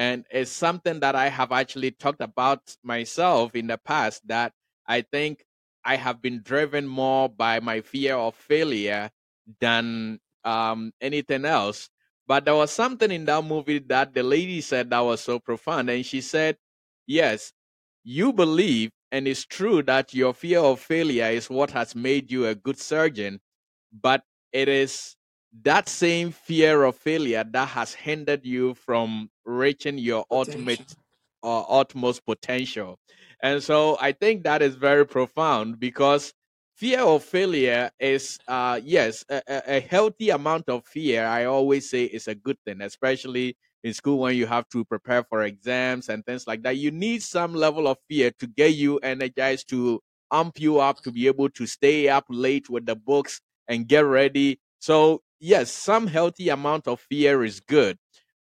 And 0.00 0.24
it's 0.30 0.50
something 0.50 0.98
that 1.00 1.14
I 1.14 1.28
have 1.28 1.52
actually 1.52 1.90
talked 1.90 2.22
about 2.22 2.74
myself 2.82 3.54
in 3.54 3.66
the 3.66 3.76
past 3.76 4.26
that 4.28 4.54
I 4.86 5.02
think 5.02 5.44
I 5.84 5.96
have 5.96 6.22
been 6.22 6.40
driven 6.42 6.86
more 6.86 7.28
by 7.28 7.60
my 7.60 7.82
fear 7.82 8.14
of 8.16 8.34
failure 8.34 9.10
than 9.60 10.18
um, 10.42 10.92
anything 11.02 11.44
else. 11.44 11.90
But 12.26 12.46
there 12.46 12.54
was 12.54 12.70
something 12.70 13.10
in 13.10 13.26
that 13.26 13.44
movie 13.44 13.80
that 13.90 14.14
the 14.14 14.22
lady 14.22 14.62
said 14.62 14.88
that 14.88 15.00
was 15.00 15.20
so 15.20 15.38
profound. 15.38 15.90
And 15.90 16.06
she 16.06 16.22
said, 16.22 16.56
Yes, 17.06 17.52
you 18.02 18.32
believe, 18.32 18.92
and 19.12 19.28
it's 19.28 19.44
true 19.44 19.82
that 19.82 20.14
your 20.14 20.32
fear 20.32 20.60
of 20.60 20.80
failure 20.80 21.26
is 21.26 21.50
what 21.50 21.72
has 21.72 21.94
made 21.94 22.30
you 22.32 22.46
a 22.46 22.54
good 22.54 22.78
surgeon, 22.78 23.38
but 23.92 24.22
it 24.50 24.66
is 24.66 25.14
that 25.62 25.90
same 25.90 26.30
fear 26.30 26.84
of 26.84 26.96
failure 26.96 27.44
that 27.52 27.68
has 27.68 27.92
hindered 27.92 28.46
you 28.46 28.72
from 28.74 29.28
reaching 29.50 29.98
your 29.98 30.24
Potential. 30.30 30.36
ultimate 30.38 30.96
or 31.42 31.66
utmost 31.68 32.24
potential. 32.26 32.98
And 33.42 33.62
so 33.62 33.96
I 34.00 34.12
think 34.12 34.44
that 34.44 34.62
is 34.62 34.74
very 34.76 35.06
profound 35.06 35.80
because 35.80 36.32
fear 36.76 37.00
of 37.00 37.24
failure 37.24 37.90
is, 37.98 38.38
uh, 38.48 38.80
yes, 38.82 39.24
a, 39.30 39.42
a 39.48 39.76
a 39.76 39.80
healthy 39.80 40.30
amount 40.30 40.68
of 40.68 40.84
fear. 40.86 41.24
I 41.26 41.44
always 41.46 41.88
say 41.90 42.04
is 42.04 42.28
a 42.28 42.34
good 42.34 42.58
thing, 42.66 42.80
especially 42.82 43.56
in 43.82 43.94
school 43.94 44.18
when 44.18 44.36
you 44.36 44.46
have 44.46 44.68
to 44.70 44.84
prepare 44.84 45.24
for 45.24 45.42
exams 45.42 46.08
and 46.08 46.24
things 46.26 46.46
like 46.46 46.62
that. 46.64 46.76
You 46.76 46.90
need 46.90 47.22
some 47.22 47.54
level 47.54 47.88
of 47.88 47.98
fear 48.08 48.30
to 48.38 48.46
get 48.46 48.74
you 48.74 48.98
energized 48.98 49.68
to 49.70 50.00
amp 50.32 50.60
you 50.60 50.78
up 50.80 51.02
to 51.02 51.10
be 51.12 51.26
able 51.26 51.48
to 51.50 51.66
stay 51.66 52.08
up 52.08 52.24
late 52.28 52.68
with 52.70 52.86
the 52.86 52.94
books 52.96 53.40
and 53.68 53.88
get 53.88 54.04
ready. 54.04 54.60
So 54.78 55.22
yes, 55.40 55.72
some 55.72 56.06
healthy 56.06 56.50
amount 56.50 56.86
of 56.88 57.00
fear 57.00 57.42
is 57.44 57.60
good, 57.60 57.98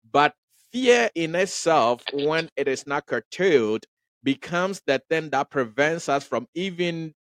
but 0.09 0.33
fear 0.71 1.09
in 1.15 1.35
itself, 1.35 2.05
when 2.11 2.49
it 2.55 2.67
is 2.67 2.85
not 2.87 3.05
curtailed, 3.05 3.85
becomes 4.23 4.81
the 4.85 5.01
thing 5.09 5.29
that 5.29 5.49
prevents 5.49 6.09
us 6.09 6.25
from 6.25 6.47
even 6.53 7.13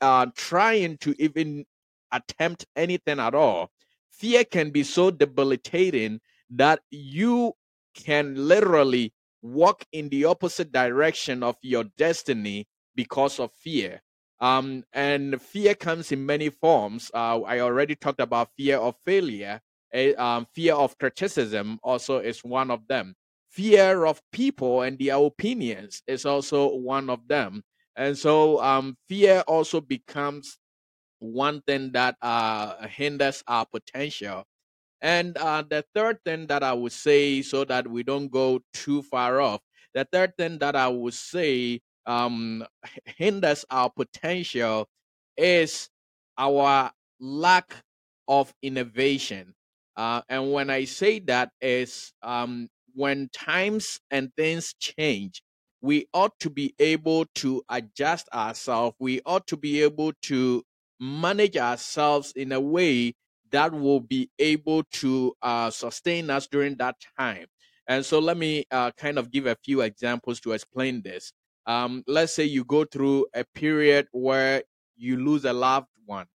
uh, 0.00 0.26
trying 0.36 0.96
to 0.98 1.14
even 1.22 1.64
attempt 2.12 2.66
anything 2.76 3.18
at 3.18 3.34
all. 3.34 3.70
Fear 4.10 4.44
can 4.44 4.70
be 4.70 4.82
so 4.82 5.10
debilitating 5.10 6.20
that 6.50 6.80
you 6.90 7.52
can 7.94 8.34
literally 8.48 9.12
walk 9.42 9.84
in 9.92 10.08
the 10.08 10.24
opposite 10.24 10.72
direction 10.72 11.42
of 11.42 11.56
your 11.62 11.84
destiny 11.96 12.66
because 12.94 13.38
of 13.40 13.52
fear. 13.52 14.02
Um, 14.40 14.84
and 14.92 15.40
fear 15.40 15.74
comes 15.74 16.12
in 16.12 16.24
many 16.24 16.48
forms. 16.50 17.10
Uh, 17.12 17.42
I 17.42 17.60
already 17.60 17.94
talked 17.94 18.20
about 18.20 18.50
fear 18.56 18.78
of 18.78 18.96
failure. 19.04 19.60
A, 19.92 20.14
um, 20.14 20.46
fear 20.54 20.74
of 20.74 20.96
criticism 20.98 21.78
also 21.82 22.18
is 22.18 22.44
one 22.44 22.70
of 22.70 22.86
them. 22.88 23.14
Fear 23.50 24.06
of 24.06 24.22
people 24.30 24.82
and 24.82 24.98
their 24.98 25.16
opinions 25.16 26.02
is 26.06 26.24
also 26.24 26.76
one 26.76 27.10
of 27.10 27.26
them. 27.26 27.62
And 27.96 28.16
so 28.16 28.62
um, 28.62 28.96
fear 29.08 29.42
also 29.48 29.80
becomes 29.80 30.56
one 31.18 31.62
thing 31.62 31.92
that 31.92 32.16
uh, 32.22 32.86
hinders 32.86 33.42
our 33.46 33.66
potential. 33.66 34.44
And 35.00 35.36
uh, 35.38 35.62
the 35.68 35.84
third 35.94 36.18
thing 36.24 36.46
that 36.48 36.62
I 36.62 36.72
would 36.72 36.92
say, 36.92 37.42
so 37.42 37.64
that 37.64 37.88
we 37.88 38.02
don't 38.02 38.28
go 38.30 38.60
too 38.74 39.02
far 39.02 39.40
off, 39.40 39.60
the 39.94 40.06
third 40.10 40.36
thing 40.36 40.58
that 40.58 40.76
I 40.76 40.88
would 40.88 41.14
say 41.14 41.80
um, 42.06 42.64
hinders 43.04 43.64
our 43.70 43.90
potential 43.90 44.88
is 45.36 45.88
our 46.38 46.90
lack 47.20 47.74
of 48.28 48.54
innovation. 48.62 49.54
Uh, 49.96 50.22
and 50.28 50.52
when 50.52 50.70
I 50.70 50.84
say 50.84 51.18
that 51.20 51.50
is 51.60 52.12
um, 52.22 52.68
when 52.94 53.28
times 53.32 54.00
and 54.10 54.30
things 54.36 54.74
change, 54.78 55.42
we 55.80 56.06
ought 56.12 56.38
to 56.40 56.50
be 56.50 56.74
able 56.78 57.26
to 57.36 57.62
adjust 57.68 58.28
ourselves. 58.32 58.96
We 58.98 59.20
ought 59.24 59.46
to 59.48 59.56
be 59.56 59.82
able 59.82 60.12
to 60.22 60.62
manage 60.98 61.56
ourselves 61.56 62.32
in 62.36 62.52
a 62.52 62.60
way 62.60 63.14
that 63.50 63.72
will 63.72 64.00
be 64.00 64.30
able 64.38 64.84
to 64.84 65.34
uh, 65.42 65.70
sustain 65.70 66.30
us 66.30 66.46
during 66.46 66.76
that 66.76 66.96
time. 67.18 67.46
And 67.86 68.04
so 68.06 68.18
let 68.20 68.36
me 68.36 68.64
uh, 68.70 68.92
kind 68.92 69.18
of 69.18 69.30
give 69.30 69.46
a 69.46 69.56
few 69.64 69.80
examples 69.80 70.40
to 70.40 70.52
explain 70.52 71.02
this. 71.02 71.32
Um, 71.66 72.04
let's 72.06 72.32
say 72.34 72.44
you 72.44 72.64
go 72.64 72.84
through 72.84 73.26
a 73.34 73.44
period 73.54 74.08
where 74.12 74.62
you 74.96 75.16
lose 75.16 75.44
a 75.44 75.52
loved 75.52 75.88
one 76.04 76.26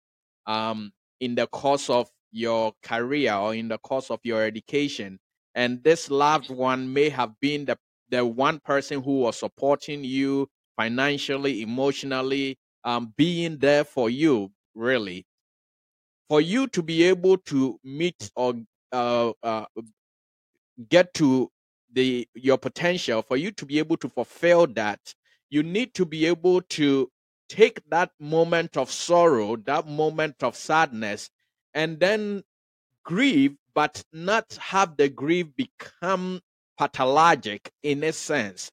um, 0.47 0.93
in 1.21 1.35
the 1.35 1.47
course 1.47 1.91
of 1.91 2.11
your 2.35 2.73
career 2.83 3.33
or 3.35 3.55
in 3.55 3.69
the 3.69 3.79
course 3.79 4.11
of 4.11 4.21
your 4.25 4.43
education. 4.43 5.19
And 5.55 5.83
this 5.85 6.11
loved 6.11 6.51
one 6.51 6.93
may 6.93 7.09
have 7.09 7.39
been 7.41 7.65
the, 7.65 7.79
the 8.11 8.27
one 8.27 8.61
person 8.61 9.03
who 9.03 9.21
was 9.21 9.39
supporting 9.39 10.03
you 10.03 10.49
financially, 10.77 11.63
emotionally, 11.63 12.59
um, 12.83 13.15
being 13.17 13.59
there 13.59 13.85
for 13.85 14.11
you, 14.11 14.51
really. 14.75 15.25
For 16.29 16.41
you 16.41 16.67
to 16.69 16.83
be 16.83 17.05
able 17.05 17.39
to 17.39 17.79
meet 17.85 18.31
or 18.35 18.55
uh, 18.93 19.33
uh, 19.43 19.67
get 20.89 21.15
to 21.15 21.51
the 21.93 22.27
your 22.35 22.59
potential, 22.59 23.23
for 23.23 23.37
you 23.37 23.53
to 23.53 23.65
be 23.65 23.79
able 23.79 23.97
to 23.99 24.09
fulfill 24.09 24.67
that, 24.69 24.99
you 25.51 25.63
need 25.63 25.95
to 25.95 26.05
be 26.05 26.27
able 26.27 26.63
to 26.63 27.09
take 27.49 27.79
that 27.91 28.11
moment 28.19 28.77
of 28.77 28.91
sorrow, 28.91 29.57
that 29.57 29.87
moment 29.87 30.43
of 30.43 30.57
sadness, 30.57 31.31
and 31.75 31.99
then 32.01 32.43
grieve, 33.05 33.57
but 33.75 34.03
not 34.13 34.57
have 34.61 34.97
the 34.97 35.09
grief 35.09 35.47
become 35.57 36.41
pathologic 36.79 37.71
in 37.83 38.05
a 38.05 38.13
sense, 38.13 38.71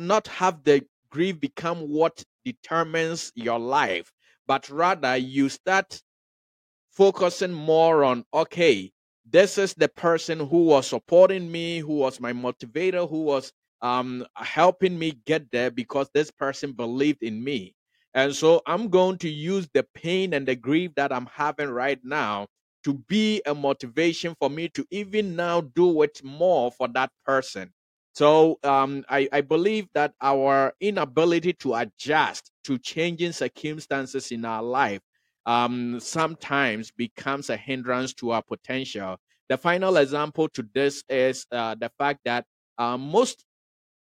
not 0.00 0.26
have 0.28 0.62
the 0.64 0.84
grief 1.10 1.40
become 1.40 1.78
what 1.88 2.22
determines 2.44 3.32
your 3.34 3.58
life, 3.58 4.12
but 4.46 4.68
rather 4.70 5.16
you 5.16 5.48
start 5.48 6.00
focusing 6.92 7.52
more 7.52 8.04
on, 8.04 8.24
okay, 8.32 8.90
this 9.28 9.58
is 9.58 9.74
the 9.74 9.88
person 9.88 10.38
who 10.38 10.66
was 10.66 10.86
supporting 10.86 11.50
me, 11.50 11.78
who 11.78 11.94
was 11.94 12.20
my 12.20 12.32
motivator, 12.32 13.08
who 13.08 13.22
was 13.22 13.52
um, 13.82 14.24
helping 14.34 14.98
me 14.98 15.12
get 15.26 15.50
there 15.50 15.70
because 15.70 16.08
this 16.14 16.30
person 16.30 16.72
believed 16.72 17.22
in 17.22 17.42
me. 17.42 17.74
And 18.16 18.34
so 18.34 18.62
I'm 18.66 18.88
going 18.90 19.18
to 19.20 19.30
use 19.30 19.68
the 19.74 19.84
pain 19.94 20.34
and 20.34 20.48
the 20.48 20.56
grief 20.56 20.92
that 20.96 21.12
I'm 21.12 21.26
having 21.26 21.70
right 21.70 22.00
now 22.04 22.48
to 22.84 22.94
be 23.08 23.42
a 23.46 23.54
motivation 23.54 24.34
for 24.40 24.50
me 24.50 24.68
to 24.70 24.86
even 24.90 25.36
now 25.36 25.60
do 25.62 26.02
it 26.02 26.22
more 26.24 26.72
for 26.72 26.88
that 26.90 27.12
person. 27.24 27.72
So 28.14 28.58
um, 28.64 29.04
I, 29.08 29.28
I 29.32 29.42
believe 29.42 29.88
that 29.94 30.14
our 30.22 30.74
inability 30.80 31.52
to 31.54 31.74
adjust 31.76 32.50
to 32.64 32.78
changing 32.78 33.32
circumstances 33.32 34.32
in 34.32 34.44
our 34.44 34.62
life 34.64 35.02
um, 35.46 36.00
sometimes 36.00 36.90
becomes 36.92 37.50
a 37.50 37.56
hindrance 37.56 38.14
to 38.14 38.32
our 38.32 38.42
potential. 38.42 39.18
The 39.48 39.58
final 39.58 39.96
example 39.98 40.48
to 40.50 40.66
this 40.74 41.04
is 41.08 41.46
uh, 41.52 41.74
the 41.76 41.90
fact 41.98 42.20
that 42.24 42.46
uh, 42.78 42.98
most 42.98 43.44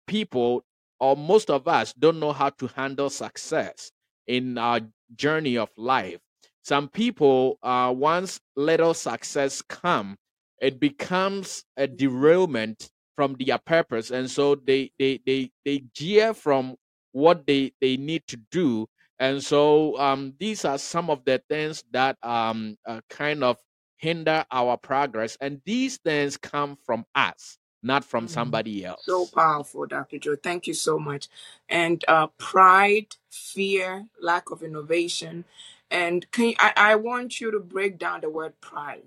people 0.06 0.64
or 1.00 1.16
most 1.16 1.50
of 1.50 1.68
us 1.68 1.92
don't 1.94 2.20
know 2.20 2.32
how 2.32 2.50
to 2.50 2.66
handle 2.68 3.10
success 3.10 3.92
in 4.26 4.58
our 4.58 4.80
journey 5.16 5.56
of 5.56 5.70
life. 5.76 6.18
Some 6.62 6.88
people, 6.88 7.58
uh, 7.62 7.92
once 7.96 8.40
little 8.56 8.94
success 8.94 9.62
come, 9.62 10.16
it 10.60 10.80
becomes 10.80 11.64
a 11.76 11.86
derailment 11.86 12.90
from 13.16 13.36
their 13.38 13.58
purpose, 13.58 14.10
and 14.10 14.30
so 14.30 14.54
they 14.54 14.90
they 14.98 15.20
they 15.26 15.50
they 15.64 15.78
gear 15.94 16.34
from 16.34 16.76
what 17.12 17.46
they 17.46 17.72
they 17.80 17.96
need 17.96 18.26
to 18.28 18.36
do, 18.50 18.86
and 19.18 19.42
so 19.42 19.98
um, 19.98 20.34
these 20.38 20.64
are 20.64 20.78
some 20.78 21.10
of 21.10 21.24
the 21.24 21.42
things 21.48 21.82
that 21.92 22.16
um, 22.22 22.76
uh, 22.86 23.00
kind 23.08 23.42
of 23.42 23.56
hinder 23.96 24.44
our 24.52 24.76
progress, 24.76 25.36
and 25.40 25.60
these 25.64 25.98
things 25.98 26.36
come 26.36 26.76
from 26.84 27.04
us 27.14 27.58
not 27.82 28.04
from 28.04 28.26
Mm. 28.26 28.30
somebody 28.30 28.84
else. 28.84 29.04
So 29.04 29.26
powerful, 29.26 29.86
Dr. 29.86 30.18
Joe. 30.18 30.36
Thank 30.36 30.66
you 30.66 30.74
so 30.74 30.98
much. 30.98 31.28
And 31.68 32.04
uh, 32.08 32.28
pride, 32.38 33.16
fear, 33.30 34.08
lack 34.20 34.50
of 34.50 34.62
innovation. 34.62 35.44
And 35.90 36.30
can 36.32 36.46
you, 36.50 36.54
I, 36.58 36.72
I 36.76 36.94
want 36.96 37.40
you 37.40 37.50
to 37.52 37.60
break 37.60 37.98
down 37.98 38.22
the 38.22 38.30
word 38.30 38.60
pride 38.60 39.04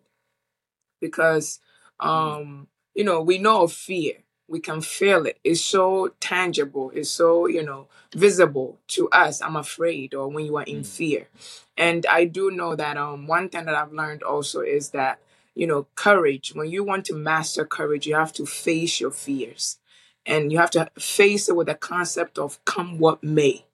because 1.01 1.60
Mm, 2.01 2.08
um 2.08 2.68
you 2.96 3.04
know 3.04 3.22
we 3.22 3.40
know 3.40 3.63
of 3.63 3.74
fear 3.74 4.13
we 4.48 4.60
can 4.60 4.82
feel 4.82 5.25
it 5.25 5.40
it's 5.44 5.62
so 5.62 6.13
tangible 6.20 6.92
it's 6.94 7.10
so 7.10 7.48
you 7.48 7.63
know 7.63 7.88
visible 8.16 8.78
to 8.88 9.10
us 9.10 9.42
i'm 9.42 9.56
afraid 9.56 10.13
or 10.13 10.28
when 10.28 10.46
you 10.46 10.56
are 10.58 10.63
in 10.66 10.82
mm, 10.82 10.88
fear 10.88 11.28
and 11.75 12.06
i 12.06 12.24
do 12.25 12.51
know 12.51 12.75
that 12.75 12.98
um 12.98 13.28
one 13.28 13.50
thing 13.50 13.66
that 13.66 13.75
i've 13.75 13.94
learned 13.94 14.24
also 14.24 14.62
is 14.62 14.92
that 14.92 15.20
you 15.62 15.68
know 15.68 15.88
courage 15.96 16.53
when 16.56 16.70
you 16.70 16.84
want 16.84 17.06
to 17.06 17.15
master 17.15 17.65
courage 17.65 18.08
you 18.08 18.15
have 18.15 18.34
to 18.34 18.46
face 18.48 19.01
your 19.01 19.12
fears 19.12 19.80
and 20.25 20.51
you 20.51 20.60
have 20.60 20.72
to 20.72 20.89
face 21.00 21.50
it 21.50 21.56
with 21.58 21.68
the 21.68 21.75
concept 21.75 22.39
of 22.39 22.63
come 22.65 23.00
what 23.00 23.24
may 23.24 23.65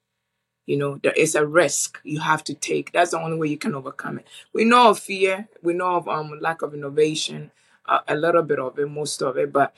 you 0.66 0.76
know, 0.76 0.98
there 1.02 1.12
is 1.12 1.34
a 1.34 1.46
risk 1.46 2.00
you 2.04 2.20
have 2.20 2.44
to 2.44 2.54
take. 2.54 2.92
That's 2.92 3.12
the 3.12 3.20
only 3.20 3.38
way 3.38 3.48
you 3.48 3.58
can 3.58 3.74
overcome 3.74 4.18
it. 4.18 4.26
We 4.52 4.64
know 4.64 4.90
of 4.90 4.98
fear. 4.98 5.48
We 5.62 5.74
know 5.74 5.96
of 5.96 6.08
um 6.08 6.38
lack 6.40 6.62
of 6.62 6.74
innovation, 6.74 7.52
uh, 7.86 8.00
a 8.08 8.16
little 8.16 8.42
bit 8.42 8.58
of 8.58 8.78
it, 8.78 8.90
most 8.90 9.22
of 9.22 9.38
it, 9.38 9.52
but 9.52 9.74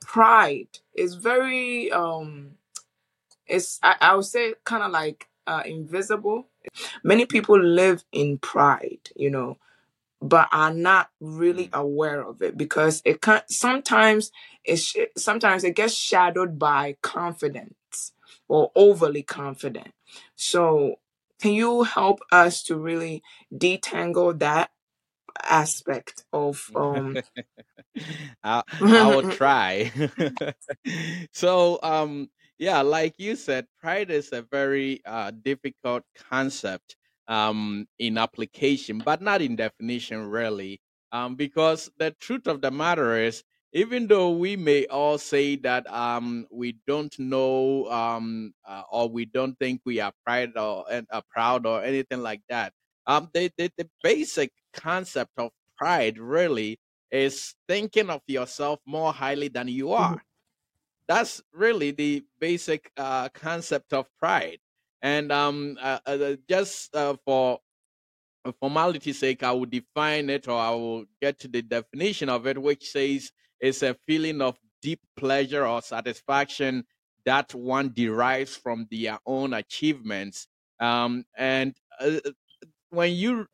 pride 0.00 0.68
is 0.94 1.14
very 1.16 1.90
um. 1.92 2.52
It's 3.46 3.80
I, 3.82 3.96
I 4.00 4.16
would 4.16 4.26
say 4.26 4.54
kind 4.64 4.82
of 4.82 4.92
like 4.92 5.28
uh, 5.46 5.62
invisible. 5.66 6.48
Many 7.04 7.26
people 7.26 7.60
live 7.62 8.04
in 8.12 8.38
pride. 8.38 9.10
You 9.16 9.30
know, 9.30 9.58
but 10.28 10.48
are 10.52 10.72
not 10.74 11.10
really 11.20 11.68
mm, 11.68 11.72
aware 11.72 12.22
of 12.22 12.42
it 12.42 12.56
because 12.58 13.02
it 13.04 13.20
can 13.22 13.42
sometimes 13.48 14.32
it's 14.64 14.94
sometimes 15.16 15.64
it 15.64 15.76
gets 15.76 15.94
shadowed 15.94 16.58
by 16.58 16.96
confidence 17.02 18.12
or 18.48 18.72
overly 18.76 19.22
confident. 19.22 19.92
So 20.36 20.96
can 21.40 21.52
you 21.52 21.84
help 21.84 22.20
us 22.32 22.62
to 22.64 22.76
really 22.76 23.22
detangle 23.54 24.38
that 24.40 24.70
aspect 25.44 26.24
of 26.32 26.70
um 26.76 27.20
I 28.44 28.62
I 28.96 29.08
will 29.08 29.24
try. 29.24 29.92
so 31.32 31.78
um 31.82 32.30
yeah, 32.58 32.82
like 32.82 33.14
you 33.18 33.36
said, 33.36 33.66
pride 33.80 34.10
is 34.10 34.32
a 34.32 34.42
very 34.42 35.02
uh, 35.04 35.30
difficult 35.30 36.04
concept 36.30 36.96
um 37.28 37.86
in 37.98 38.18
application, 38.18 39.00
but 39.02 39.20
not 39.22 39.42
in 39.42 39.56
definition 39.56 40.28
really. 40.30 40.80
Um 41.12 41.36
because 41.36 41.90
the 41.98 42.10
truth 42.20 42.46
of 42.46 42.60
the 42.62 42.70
matter 42.70 43.16
is 43.16 43.42
even 43.72 44.06
though 44.06 44.30
we 44.30 44.56
may 44.56 44.86
all 44.86 45.18
say 45.18 45.56
that 45.56 45.86
um 45.92 46.46
we 46.50 46.78
don't 46.86 47.16
know 47.18 47.86
um 47.90 48.52
uh, 48.66 48.82
or 48.90 49.08
we 49.08 49.24
don't 49.26 49.58
think 49.58 49.80
we 49.84 50.00
are 50.00 50.12
proud 50.24 50.56
or 50.56 50.84
and 50.90 51.06
are 51.10 51.22
proud 51.30 51.66
or 51.66 51.82
anything 51.82 52.22
like 52.22 52.42
that 52.48 52.72
um 53.06 53.28
the, 53.34 53.50
the 53.58 53.70
the 53.76 53.88
basic 54.02 54.52
concept 54.72 55.32
of 55.38 55.50
pride 55.76 56.18
really 56.18 56.78
is 57.10 57.54
thinking 57.68 58.10
of 58.10 58.20
yourself 58.26 58.80
more 58.86 59.12
highly 59.12 59.48
than 59.48 59.68
you 59.68 59.92
are. 59.92 60.22
That's 61.08 61.42
really 61.52 61.90
the 61.92 62.24
basic 62.40 62.90
uh, 62.96 63.28
concept 63.30 63.92
of 63.92 64.08
pride. 64.18 64.58
And 65.02 65.30
um, 65.30 65.78
uh, 65.80 65.98
uh, 66.06 66.36
just 66.48 66.94
uh, 66.94 67.16
for 67.24 67.60
formality's 68.60 69.18
sake, 69.18 69.42
I 69.42 69.52
will 69.52 69.66
define 69.66 70.30
it 70.30 70.48
or 70.48 70.58
I 70.58 70.70
will 70.70 71.04
get 71.20 71.38
to 71.40 71.48
the 71.48 71.62
definition 71.62 72.28
of 72.28 72.46
it, 72.46 72.60
which 72.60 72.90
says 72.90 73.30
it's 73.60 73.82
a 73.82 73.96
feeling 74.06 74.40
of 74.40 74.58
deep 74.82 75.00
pleasure 75.16 75.66
or 75.66 75.82
satisfaction 75.82 76.84
that 77.24 77.54
one 77.54 77.92
derives 77.92 78.56
from 78.56 78.86
their 78.90 79.18
own 79.26 79.52
achievements. 79.52 80.46
Um, 80.78 81.24
and 81.36 81.74
uh, 82.00 82.20
when 82.90 83.12
you 83.12 83.46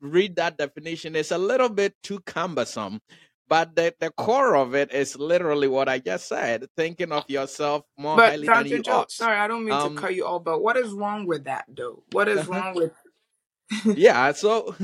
read 0.00 0.36
that 0.36 0.58
definition, 0.58 1.16
it's 1.16 1.32
a 1.32 1.38
little 1.38 1.68
bit 1.68 1.94
too 2.02 2.20
cumbersome. 2.20 3.00
But 3.48 3.76
the, 3.76 3.94
the 4.00 4.10
core 4.12 4.56
of 4.56 4.74
it 4.74 4.92
is 4.92 5.16
literally 5.18 5.68
what 5.68 5.88
I 5.88 5.98
just 6.00 6.28
said, 6.28 6.66
thinking 6.76 7.12
of 7.12 7.28
yourself 7.30 7.84
more 7.98 8.18
But 8.18 8.22
highly 8.22 8.48
than 8.48 8.66
Dr. 8.68 8.68
you 8.68 8.80
Joe, 8.80 9.06
ought. 9.06 9.08
sorry, 9.08 9.38
I 9.38 9.48
don't 9.48 9.64
mean 9.64 9.78
to 9.78 9.90
Um, 9.90 9.92
cut 9.92 10.14
you 10.14 10.26
off, 10.26 10.44
but 10.44 10.62
what 10.62 10.76
is 10.76 10.92
wrong 10.92 11.26
with 11.26 11.44
that 11.44 11.66
though? 11.68 12.02
What 12.10 12.28
is 12.28 12.46
wrong 12.46 12.74
with 12.76 12.92
yeah 13.94 14.32
so 14.32 14.74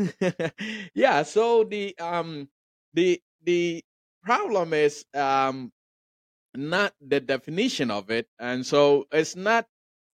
yeah 0.94 1.22
so 1.22 1.64
the 1.64 1.96
um 1.98 2.48
the 2.94 3.20
the 3.44 3.84
problem 4.24 4.74
is 4.74 5.04
um 5.14 5.72
not 6.56 6.94
the 7.06 7.20
definition 7.20 7.90
of 7.90 8.10
it 8.10 8.28
and 8.40 8.66
so 8.66 9.06
it's 9.12 9.36
not 9.36 9.66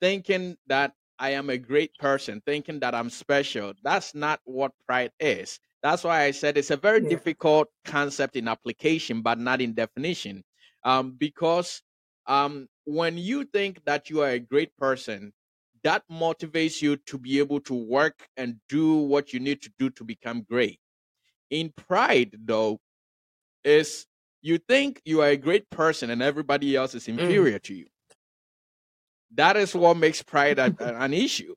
thinking 0.02 0.56
that 0.68 0.92
i 1.18 1.30
am 1.30 1.50
a 1.50 1.58
great 1.58 1.96
person 1.98 2.42
thinking 2.46 2.80
that 2.80 2.94
i'm 2.94 3.10
special 3.10 3.74
that's 3.84 4.14
not 4.14 4.40
what 4.44 4.72
pride 4.86 5.12
is 5.20 5.60
that's 5.86 6.04
why 6.04 6.22
i 6.24 6.30
said 6.30 6.58
it's 6.58 6.70
a 6.70 6.76
very 6.76 7.00
yeah. 7.00 7.08
difficult 7.08 7.68
concept 7.84 8.36
in 8.36 8.48
application 8.48 9.22
but 9.22 9.38
not 9.38 9.60
in 9.60 9.74
definition 9.74 10.42
um 10.84 11.12
because 11.12 11.82
um 12.26 12.68
when 12.84 13.18
you 13.18 13.44
think 13.44 13.84
that 13.84 14.10
you 14.10 14.22
are 14.22 14.30
a 14.30 14.38
great 14.40 14.76
person 14.76 15.32
that 15.84 16.02
motivates 16.10 16.82
you 16.82 16.96
to 16.96 17.18
be 17.18 17.38
able 17.38 17.60
to 17.60 17.74
work 17.74 18.28
and 18.36 18.56
do 18.68 18.96
what 18.96 19.32
you 19.32 19.40
need 19.40 19.62
to 19.62 19.70
do 19.78 19.90
to 19.90 20.04
become 20.04 20.42
great. 20.42 20.80
In 21.50 21.72
pride, 21.76 22.36
though, 22.44 22.80
is 23.64 24.06
you 24.42 24.58
think 24.58 25.02
you 25.04 25.22
are 25.22 25.28
a 25.30 25.36
great 25.36 25.70
person 25.70 26.10
and 26.10 26.22
everybody 26.22 26.76
else 26.76 26.94
is 26.94 27.08
Mm. 27.16 27.20
inferior 27.20 27.58
to 27.60 27.74
you. 27.74 27.86
That 29.34 29.56
is 29.56 29.74
what 29.74 29.96
makes 29.96 30.22
pride 30.22 30.58
a- 30.58 30.74
an 30.80 31.14
issue. 31.14 31.54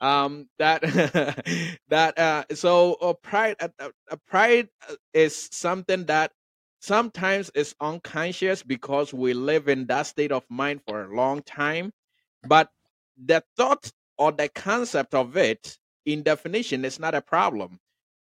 Um, 0.00 0.48
that 0.58 0.82
that 1.88 2.18
uh, 2.18 2.44
so 2.54 2.94
uh, 2.94 3.14
pride 3.14 3.56
uh, 3.60 3.68
uh, 3.78 3.90
uh, 4.10 4.16
pride 4.26 4.68
is 5.14 5.48
something 5.52 6.04
that 6.06 6.32
sometimes 6.80 7.50
is 7.54 7.74
unconscious 7.80 8.62
because 8.62 9.14
we 9.14 9.32
live 9.34 9.68
in 9.68 9.86
that 9.86 10.02
state 10.06 10.32
of 10.32 10.44
mind 10.50 10.82
for 10.86 11.04
a 11.04 11.14
long 11.16 11.42
time 11.42 11.92
but 12.48 12.70
the 13.16 13.42
thought 13.56 13.90
or 14.18 14.32
the 14.32 14.48
concept 14.48 15.14
of 15.14 15.36
it 15.36 15.78
in 16.06 16.22
definition 16.22 16.84
is 16.84 16.98
not 16.98 17.14
a 17.14 17.22
problem. 17.22 17.78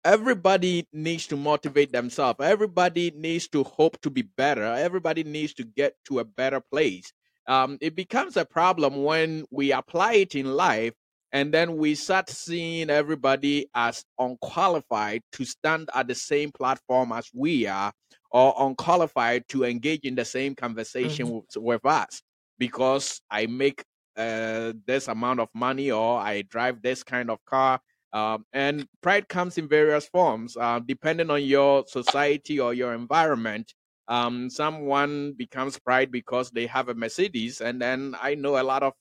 Everybody 0.04 0.88
needs 0.92 1.26
to 1.28 1.36
motivate 1.36 1.92
themselves. 1.92 2.40
Everybody 2.40 3.12
needs 3.16 3.48
to 3.48 3.64
hope 3.64 4.00
to 4.02 4.10
be 4.10 4.22
better. 4.22 4.64
Everybody 4.64 5.24
needs 5.24 5.54
to 5.54 5.64
get 5.64 5.94
to 6.06 6.20
a 6.20 6.24
better 6.24 6.60
place. 6.60 7.12
Um, 7.48 7.78
it 7.80 7.94
becomes 7.96 8.36
a 8.36 8.44
problem 8.44 9.04
when 9.04 9.46
we 9.50 9.72
apply 9.72 10.14
it 10.14 10.34
in 10.34 10.52
life 10.52 10.94
and 11.32 11.52
then 11.52 11.76
we 11.76 11.94
start 11.94 12.28
seeing 12.28 12.90
everybody 12.90 13.68
as 13.74 14.04
unqualified 14.18 15.22
to 15.32 15.44
stand 15.44 15.88
at 15.94 16.08
the 16.08 16.14
same 16.14 16.50
platform 16.52 17.12
as 17.12 17.30
we 17.34 17.66
are 17.66 17.92
or 18.30 18.54
unqualified 18.58 19.44
to 19.48 19.64
engage 19.64 20.00
in 20.04 20.14
the 20.14 20.24
same 20.24 20.54
conversation 20.54 21.28
Mhm. 21.28 21.32
with, 21.32 21.44
with 21.56 21.84
us 21.86 22.22
because 22.58 23.20
i 23.30 23.46
make 23.46 23.84
uh, 24.16 24.72
this 24.86 25.08
amount 25.08 25.40
of 25.40 25.48
money 25.54 25.90
or 25.90 26.18
i 26.18 26.42
drive 26.42 26.82
this 26.82 27.02
kind 27.02 27.30
of 27.30 27.38
car 27.46 27.80
um, 28.12 28.44
and 28.52 28.86
pride 29.00 29.26
comes 29.26 29.56
in 29.56 29.66
various 29.68 30.06
forms, 30.06 30.54
uh, 30.58 30.78
depending 30.84 31.30
on 31.30 31.42
your 31.44 31.84
society 31.86 32.60
or 32.60 32.74
your 32.74 32.92
environment. 32.92 33.72
Um, 34.06 34.50
someone 34.50 35.32
becomes 35.32 35.78
pride 35.78 36.10
because 36.10 36.50
they 36.50 36.66
have 36.66 36.90
a 36.90 36.94
Mercedes, 36.94 37.62
and 37.62 37.80
then 37.80 38.14
I 38.20 38.34
know 38.34 38.60
a 38.60 38.64
lot 38.64 38.82
of 38.82 38.92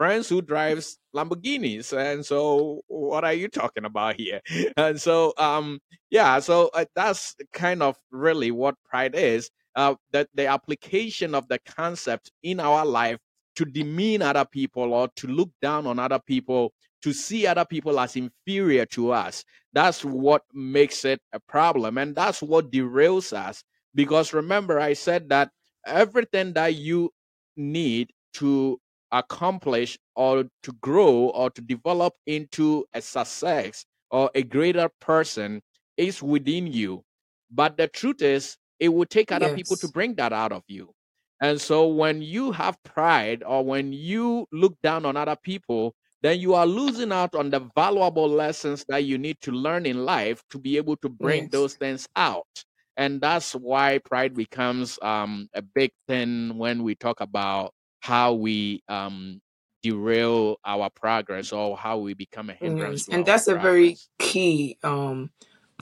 friends 0.00 0.30
who 0.30 0.40
drives 0.40 0.96
Lamborghinis, 1.14 1.92
and 1.94 2.24
so 2.24 2.80
what 2.86 3.22
are 3.22 3.34
you 3.34 3.48
talking 3.48 3.84
about 3.84 4.16
here? 4.16 4.40
And 4.78 4.98
so, 4.98 5.34
um, 5.36 5.78
yeah, 6.08 6.38
so 6.40 6.70
uh, 6.72 6.86
that's 6.96 7.34
kind 7.52 7.82
of 7.82 7.98
really 8.10 8.50
what 8.50 8.76
pride 8.88 9.14
is. 9.14 9.50
Uh, 9.76 9.94
that 10.12 10.28
the 10.34 10.46
application 10.46 11.34
of 11.34 11.46
the 11.48 11.58
concept 11.66 12.32
in 12.42 12.60
our 12.60 12.86
life 12.86 13.18
to 13.56 13.66
demean 13.66 14.22
other 14.22 14.46
people 14.46 14.94
or 14.94 15.08
to 15.16 15.26
look 15.26 15.50
down 15.60 15.86
on 15.86 15.98
other 15.98 16.18
people 16.18 16.72
to 17.02 17.12
see 17.12 17.46
other 17.46 17.66
people 17.66 18.00
as 18.00 18.16
inferior 18.16 18.86
to 18.86 19.12
us. 19.12 19.44
That's 19.74 20.02
what 20.02 20.42
makes 20.54 21.04
it 21.04 21.20
a 21.34 21.40
problem. 21.40 21.98
And 21.98 22.16
that's 22.16 22.40
what 22.42 22.72
derails 22.72 23.34
us. 23.36 23.62
Because 23.94 24.32
remember, 24.32 24.80
I 24.80 24.94
said 24.94 25.28
that 25.28 25.50
everything 25.86 26.54
that 26.54 26.74
you 26.74 27.10
need 27.56 28.12
to 28.34 28.80
accomplish 29.12 29.98
or 30.16 30.44
to 30.62 30.72
grow 30.80 31.28
or 31.30 31.50
to 31.50 31.60
develop 31.60 32.14
into 32.26 32.86
a 32.94 33.00
success 33.02 33.84
or 34.10 34.30
a 34.34 34.42
greater 34.42 34.88
person 35.00 35.62
is 35.96 36.22
within 36.22 36.66
you. 36.66 37.04
But 37.50 37.76
the 37.76 37.88
truth 37.88 38.22
is, 38.22 38.56
it 38.78 38.88
will 38.90 39.06
take 39.06 39.32
other 39.32 39.48
people 39.48 39.76
to 39.78 39.88
bring 39.88 40.14
that 40.16 40.32
out 40.32 40.52
of 40.52 40.64
you. 40.68 40.92
And 41.40 41.60
so 41.60 41.86
when 41.88 42.22
you 42.22 42.52
have 42.52 42.82
pride 42.82 43.42
or 43.44 43.64
when 43.64 43.92
you 43.92 44.46
look 44.52 44.76
down 44.82 45.06
on 45.06 45.16
other 45.16 45.36
people, 45.42 45.94
then 46.22 46.38
you 46.38 46.54
are 46.54 46.66
losing 46.66 47.12
out 47.12 47.34
on 47.34 47.48
the 47.50 47.60
valuable 47.74 48.28
lessons 48.28 48.84
that 48.88 49.04
you 49.04 49.16
need 49.16 49.40
to 49.42 49.52
learn 49.52 49.86
in 49.86 50.04
life 50.04 50.42
to 50.50 50.58
be 50.58 50.76
able 50.76 50.96
to 50.98 51.08
bring 51.08 51.48
Yes. 51.48 51.50
those 51.50 51.74
things 51.74 52.06
out. 52.16 52.64
And 52.96 53.20
that's 53.22 53.54
why 53.54 53.98
pride 54.04 54.34
becomes 54.34 54.98
um, 55.00 55.48
a 55.54 55.62
big 55.62 55.92
thing 56.06 56.58
when 56.58 56.82
we 56.82 56.94
talk 56.94 57.20
about 57.20 57.72
how 58.00 58.34
we 58.34 58.82
um, 58.88 59.40
derail 59.82 60.58
our 60.64 60.90
progress 60.90 61.52
or 61.52 61.76
how 61.76 61.98
we 61.98 62.14
become 62.14 62.50
a 62.50 62.54
hindrance 62.54 63.06
to 63.06 63.12
And 63.12 63.26
that's 63.26 63.48
a 63.48 63.54
very 63.56 63.98
key 64.18 64.78
um 64.82 65.30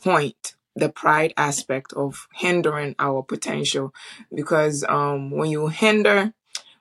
point, 0.03 0.55
the 0.77 0.89
pride 0.89 1.35
aspect 1.37 1.93
of 1.95 2.29
hindering 2.35 2.95
our 2.99 3.23
potential 3.23 3.93
because 4.35 4.85
um 4.89 5.31
when 5.31 5.51
you 5.51 5.69
hinder 5.69 6.35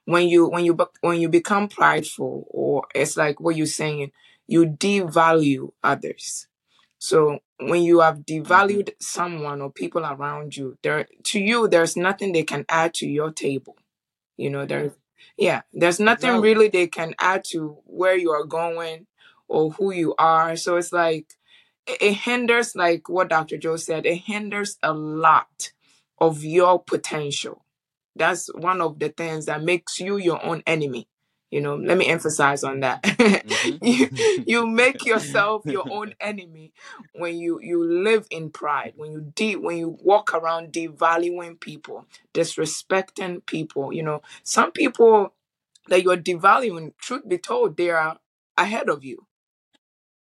when 0.05 0.27
you 0.27 0.47
when 0.49 0.65
you 0.65 0.77
when 1.01 1.19
you 1.21 1.29
become 1.29 1.67
prideful 1.67 2.45
or 2.49 2.85
it's 2.95 3.17
like 3.17 3.39
what 3.39 3.55
you're 3.55 3.65
saying 3.67 4.11
you 4.47 4.65
devalue 4.65 5.71
others. 5.83 6.47
So 6.99 7.39
when 7.59 7.83
you 7.83 8.01
have 8.01 8.19
hmm 8.19 8.23
devalued 8.25 8.91
someone 8.99 9.61
or 9.61 9.71
people 9.71 10.05
around 10.05 10.57
you 10.57 10.77
there 10.83 11.07
to 11.25 11.39
you 11.39 11.67
there's 11.67 11.97
nothing 11.97 12.33
they 12.33 12.43
can 12.43 12.65
add 12.69 12.93
to 12.95 13.07
your 13.07 13.31
table. 13.31 13.77
You 14.37 14.49
know 14.51 14.65
there's 14.65 14.93
yeah 15.37 15.61
there's 15.73 15.99
nothing 15.99 16.29
Exactly. 16.29 16.49
really 16.49 16.67
they 16.69 16.87
can 16.87 17.13
add 17.19 17.43
to 17.45 17.77
where 17.85 18.15
you 18.17 18.31
are 18.31 18.45
going 18.45 19.07
or 19.47 19.71
who 19.71 19.91
you 19.91 20.15
are 20.17 20.55
so 20.55 20.75
it's 20.77 20.91
like 20.91 21.33
it 21.87 22.01
it 22.01 22.13
hinders 22.13 22.75
like 22.75 23.09
what 23.09 23.29
dr 23.29 23.57
joe 23.57 23.77
said 23.77 24.05
it 24.05 24.17
hinders 24.17 24.77
a 24.83 24.93
lot 24.93 25.71
of 26.19 26.43
your 26.43 26.81
potential 26.81 27.63
that's 28.15 28.47
one 28.55 28.81
of 28.81 28.99
the 28.99 29.09
things 29.09 29.45
that 29.45 29.63
makes 29.63 29.99
you 29.99 30.17
your 30.17 30.43
own 30.45 30.63
enemy 30.67 31.07
you 31.51 31.61
know 31.61 31.75
let 31.75 31.97
me 31.97 32.07
emphasize 32.07 32.63
on 32.63 32.81
that. 32.81 33.03
Mm-hmm. 33.27 33.85
You 33.85 34.07
mm-hmm. 34.07 34.43
you 34.45 34.67
make 34.67 35.05
yourself 35.11 35.65
your 35.65 35.85
own 35.89 36.13
enemy 36.21 36.73
when 37.13 37.37
you 37.37 37.59
you 37.61 37.83
live 37.83 38.27
in 38.29 38.49
pride 38.49 38.93
when 38.95 39.11
you 39.11 39.31
de- 39.35 39.55
when 39.55 39.77
you 39.77 39.97
walk 40.01 40.33
around 40.33 40.71
devaluing 40.71 41.59
people 41.59 42.05
disrespecting 42.33 43.45
people 43.45 43.93
you 43.93 44.03
know. 44.03 44.21
Some 44.43 44.71
people 44.71 45.33
that 45.87 46.03
you're 46.03 46.17
devaluing 46.17 46.93
truth 46.97 47.27
be 47.27 47.37
told 47.37 47.77
they 47.77 47.89
are 47.89 48.19
ahead 48.57 48.89
of 48.89 49.03
you. 49.03 49.25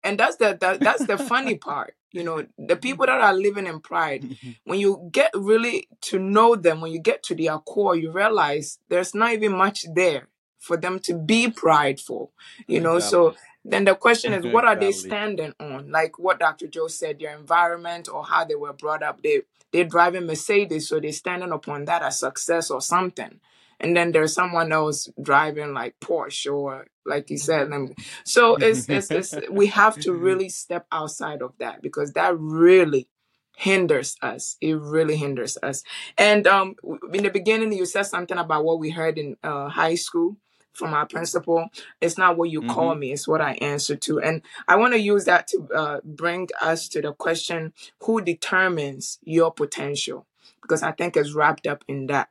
And 0.05 0.19
that's 0.19 0.37
the 0.37 0.57
that, 0.61 0.81
that's 0.81 1.07
the 1.07 1.19
funny 1.19 1.57
part 1.57 1.95
you 2.13 2.25
know. 2.25 2.47
The 2.59 2.77
people 2.77 3.07
that 3.07 3.21
are 3.21 3.35
living 3.35 3.67
in 3.67 3.81
pride 3.81 4.23
mm-hmm. 4.23 4.51
when 4.65 4.79
you 4.79 5.09
get 5.13 5.31
really 5.35 5.89
to 6.03 6.19
know 6.19 6.57
them 6.57 6.81
when 6.81 6.93
you 6.93 7.01
get 7.01 7.23
to 7.25 7.35
their 7.35 7.59
core 7.59 7.97
you 7.97 8.11
realize 8.11 8.79
there's 8.89 9.15
not 9.15 9.33
even 9.33 9.53
much 9.53 9.85
there 9.95 10.29
for 10.59 10.77
them 10.77 10.99
to 11.01 11.15
be 11.15 11.51
prideful 11.51 12.33
you 12.67 12.81
know? 12.81 12.99
So 12.99 13.29
exactly. 13.29 13.49
then 13.65 13.85
the 13.85 13.95
question 13.95 14.33
is 14.33 14.45
what 14.47 14.65
are 14.65 14.77
they 14.77 14.89
exactly. 14.89 15.11
standing 15.11 15.55
on? 15.61 15.91
Like 15.91 16.19
what 16.19 16.39
dr 16.41 16.67
joe 16.69 16.89
said 16.89 17.19
their 17.19 17.37
environment 17.37 18.09
or 18.13 18.25
how 18.25 18.45
they 18.45 18.55
were 18.55 18.73
brought 18.73 19.03
up 19.03 19.23
they 19.23 19.43
they're 19.73 19.85
driving 19.85 20.27
mercedes 20.27 20.89
so 20.89 21.01
they're 21.01 21.13
standing 21.13 21.53
upon 21.53 21.85
that 21.87 22.03
as 22.03 22.21
success 22.21 22.71
or 22.71 22.81
something. 22.81 23.41
And 23.81 23.97
then 23.97 24.11
there's 24.11 24.35
someone 24.35 24.73
else 24.73 25.09
driving 25.23 25.73
like 25.73 26.01
porsche 26.01 26.53
or 26.53 26.87
like 27.07 27.31
you 27.31 27.39
said 27.39 27.71
Lam- 27.71 27.95
so 28.25 28.57
it's, 28.57 28.87
it's 28.91 29.11
it's 29.11 29.35
we 29.51 29.67
have 29.69 29.99
to 30.01 30.13
really 30.13 30.49
step 30.49 30.87
outside 30.93 31.43
of 31.43 31.53
that 31.59 31.83
because 31.83 32.13
that 32.15 32.37
really 32.39 33.09
hinders 33.57 34.17
us. 34.23 34.57
It 34.61 34.75
really 34.79 35.17
hinders 35.17 35.59
us. 35.63 35.83
And 36.17 36.47
um 36.47 36.75
w- 36.83 37.01
in 37.13 37.23
the 37.25 37.31
beginning 37.31 37.73
you 37.73 37.87
said 37.87 38.05
something 38.05 38.39
about 38.39 38.65
what 38.65 38.79
we 38.81 38.91
heard 38.91 39.19
in 39.19 39.37
uh, 39.43 39.69
high 39.69 39.97
school 39.97 40.37
from 40.79 40.95
our 40.95 41.07
principal. 41.07 41.69
It's 42.01 42.19
not 42.19 42.39
what 42.39 42.51
you 42.51 42.63
call 42.65 42.95
hmm 42.95 42.97
me 42.97 43.13
it's 43.13 43.29
what 43.29 43.43
i 43.43 43.55
answer 43.55 43.97
to. 43.97 44.21
And 44.21 44.43
i 44.69 44.77
want 44.77 44.95
to 44.95 45.01
use 45.01 45.27
that 45.27 45.49
to 45.49 45.69
uh, 45.75 46.01
bring 46.05 46.49
us 46.63 46.89
to 46.91 47.03
the 47.03 47.15
question 47.15 47.75
who 48.05 48.23
determines 48.23 49.21
your 49.25 49.53
potential? 49.53 50.27
Because 50.63 50.85
i 50.85 50.93
think 50.93 51.17
it's 51.17 51.35
wrapped 51.35 51.67
up 51.69 51.85
in 51.89 52.09
that. 52.09 52.31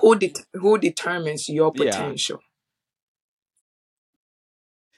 Who 0.00 0.16
det 0.16 0.38
who 0.54 0.78
determines 0.78 1.48
your 1.48 1.72
Yeah. 1.74 2.12
potential? 2.12 2.40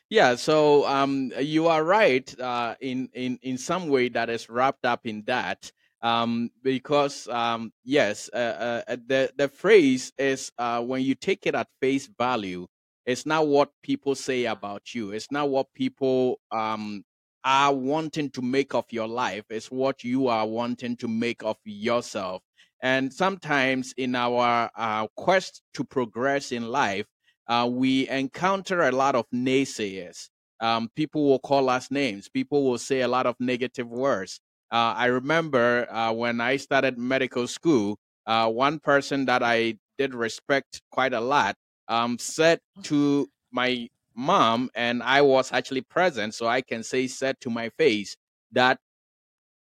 Yeah, 0.08 0.36
so 0.36 0.86
um, 0.86 1.32
you 1.40 1.66
are 1.66 1.82
right 1.82 2.40
uh, 2.40 2.76
in 2.80 3.08
in 3.12 3.38
in 3.42 3.58
some 3.58 3.88
way 3.88 4.08
that 4.10 4.30
is 4.30 4.48
wrapped 4.48 4.84
up 4.84 5.06
in 5.06 5.24
that 5.26 5.72
um, 6.02 6.50
because 6.62 7.28
um, 7.28 7.72
yes, 7.84 8.30
uh, 8.32 8.82
uh, 8.88 8.96
the 9.06 9.30
the 9.36 9.48
phrase 9.48 10.12
is 10.18 10.50
uh, 10.58 10.82
when 10.82 11.02
you 11.02 11.14
take 11.14 11.46
it 11.46 11.54
at 11.54 11.68
face 11.80 12.08
value, 12.18 12.66
it's 13.06 13.26
not 13.26 13.46
what 13.46 13.70
people 13.82 14.14
say 14.14 14.46
about 14.46 14.94
you. 14.94 15.12
It's 15.12 15.30
not 15.30 15.48
what 15.50 15.66
people 15.74 16.40
um, 16.50 17.02
are 17.44 17.74
wanting 17.74 18.30
to 18.30 18.42
make 18.42 18.74
of 18.74 18.84
your 18.90 19.08
life. 19.08 19.44
It's 19.50 19.70
what 19.70 20.04
you 20.04 20.28
are 20.28 20.46
wanting 20.46 20.96
to 20.98 21.08
make 21.08 21.42
of 21.42 21.56
yourself. 21.64 22.42
And 22.82 23.12
sometimes 23.12 23.92
in 23.96 24.14
our 24.14 24.70
uh, 24.76 25.06
quest 25.16 25.62
to 25.74 25.84
progress 25.84 26.50
in 26.52 26.68
life 26.68 27.06
uh, 27.48 27.68
we 27.70 28.08
encounter 28.08 28.82
a 28.82 28.92
lot 28.92 29.14
of 29.16 29.26
naysayers. 29.34 30.28
Um, 30.60 30.88
people 30.94 31.24
will 31.26 31.38
call 31.40 31.68
us 31.68 31.90
names. 31.90 32.28
People 32.28 32.64
will 32.64 32.78
say 32.78 33.00
a 33.00 33.08
lot 33.08 33.26
of 33.26 33.34
negative 33.40 33.88
words. 33.88 34.40
Uh, 34.70 34.94
I 34.96 35.06
remember 35.06 35.86
uh, 35.90 36.12
when 36.12 36.40
I 36.40 36.56
started 36.56 36.98
medical 36.98 37.46
school, 37.46 37.98
uh, 38.26 38.48
one 38.48 38.78
person 38.78 39.24
that 39.26 39.42
I 39.42 39.78
did 39.98 40.14
respect 40.14 40.80
quite 40.90 41.12
a 41.12 41.20
lot 41.20 41.56
um, 41.88 42.18
said 42.18 42.60
to 42.84 43.28
my 43.50 43.88
mom, 44.14 44.70
and 44.74 45.02
I 45.02 45.22
was 45.22 45.52
actually 45.52 45.82
present, 45.82 46.34
so 46.34 46.46
I 46.46 46.60
can 46.62 46.82
say, 46.82 47.06
said 47.08 47.36
to 47.40 47.50
my 47.50 47.70
face 47.70 48.16
that 48.52 48.78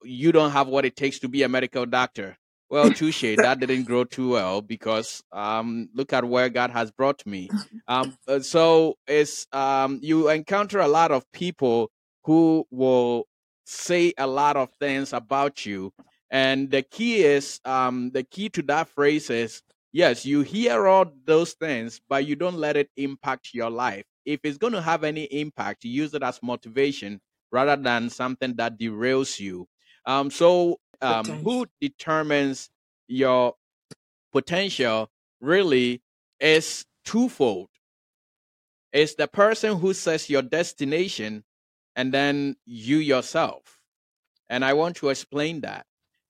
you 0.04 0.32
don't 0.32 0.52
have 0.52 0.68
what 0.68 0.86
it 0.86 0.96
takes 0.96 1.20
to 1.20 1.28
be 1.30 1.44
a 1.44 1.50
medical 1.50 1.86
doctor. 1.86 2.38
Well, 2.70 2.92
touche, 2.92 3.22
that 3.42 3.60
didn't 3.60 3.84
grow 3.84 4.04
too 4.04 4.30
well 4.32 4.62
because 4.62 5.22
um, 5.32 5.90
look 5.94 6.14
at 6.14 6.26
where 6.26 6.50
God 6.50 6.72
has 6.72 6.92
brought 6.92 7.26
me. 7.26 7.50
Um, 7.88 8.18
uh, 8.28 8.40
so 8.40 8.96
it's 9.06 9.46
um, 9.52 10.00
you 10.02 10.28
encounter 10.32 10.80
a 10.80 10.88
lot 10.88 11.12
of 11.12 11.24
people 11.32 11.92
who 12.24 12.66
will 12.72 13.28
say 13.66 14.14
a 14.18 14.28
lot 14.28 14.58
of 14.58 14.70
things 14.80 15.14
about 15.14 15.66
you, 15.66 15.94
and 16.30 16.72
the 16.72 16.84
key 16.84 17.24
is 17.24 17.60
um, 17.66 18.12
the 18.12 18.24
key 18.24 18.50
to 18.50 18.62
that 18.64 18.90
phrase 18.90 19.30
is 19.30 19.62
yes, 19.96 20.26
you 20.26 20.42
hear 20.42 20.88
all 20.88 21.06
those 21.24 21.54
things, 21.54 22.02
but 22.10 22.26
you 22.26 22.36
don't 22.36 22.58
let 22.58 22.76
it 22.76 22.90
impact 22.98 23.54
your 23.54 23.70
life. 23.70 24.04
If 24.26 24.42
it's 24.44 24.58
going 24.58 24.74
to 24.74 24.82
have 24.82 25.06
any 25.06 25.24
impact, 25.24 25.86
use 25.86 26.14
it 26.14 26.22
as 26.22 26.44
motivation 26.44 27.22
rather 27.50 27.82
than 27.82 28.10
something 28.10 28.56
that 28.58 28.78
derails 28.78 29.40
you. 29.40 29.68
Um, 30.06 30.30
so 30.30 30.82
um, 31.02 31.24
who 31.26 31.66
determines 31.80 32.70
your 33.08 33.54
potential 34.34 35.10
really 35.40 36.02
is 36.42 36.86
twofold. 37.06 37.70
It's 38.92 39.16
the 39.16 39.30
person 39.30 39.78
who 39.78 39.94
sets 39.94 40.30
your 40.30 40.42
destination 40.42 41.45
and 41.96 42.14
then 42.14 42.56
you 42.66 42.98
yourself. 42.98 43.80
And 44.50 44.64
I 44.64 44.74
want 44.74 44.98
to 44.98 45.10
explain 45.10 45.62
that 45.62 45.86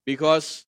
because 0.06 0.65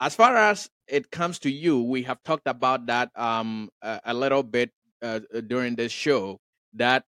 as 0.00 0.14
far 0.14 0.36
as 0.36 0.70
it 0.86 1.10
comes 1.10 1.38
to 1.40 1.50
you, 1.50 1.82
we 1.82 2.02
have 2.02 2.22
talked 2.24 2.46
about 2.46 2.86
that 2.86 3.10
um, 3.16 3.70
a, 3.82 4.00
a 4.06 4.14
little 4.14 4.42
bit 4.42 4.70
uh, 5.02 5.20
uh, 5.34 5.40
during 5.40 5.76
this 5.76 5.92
show 5.92 6.40
that 6.74 7.04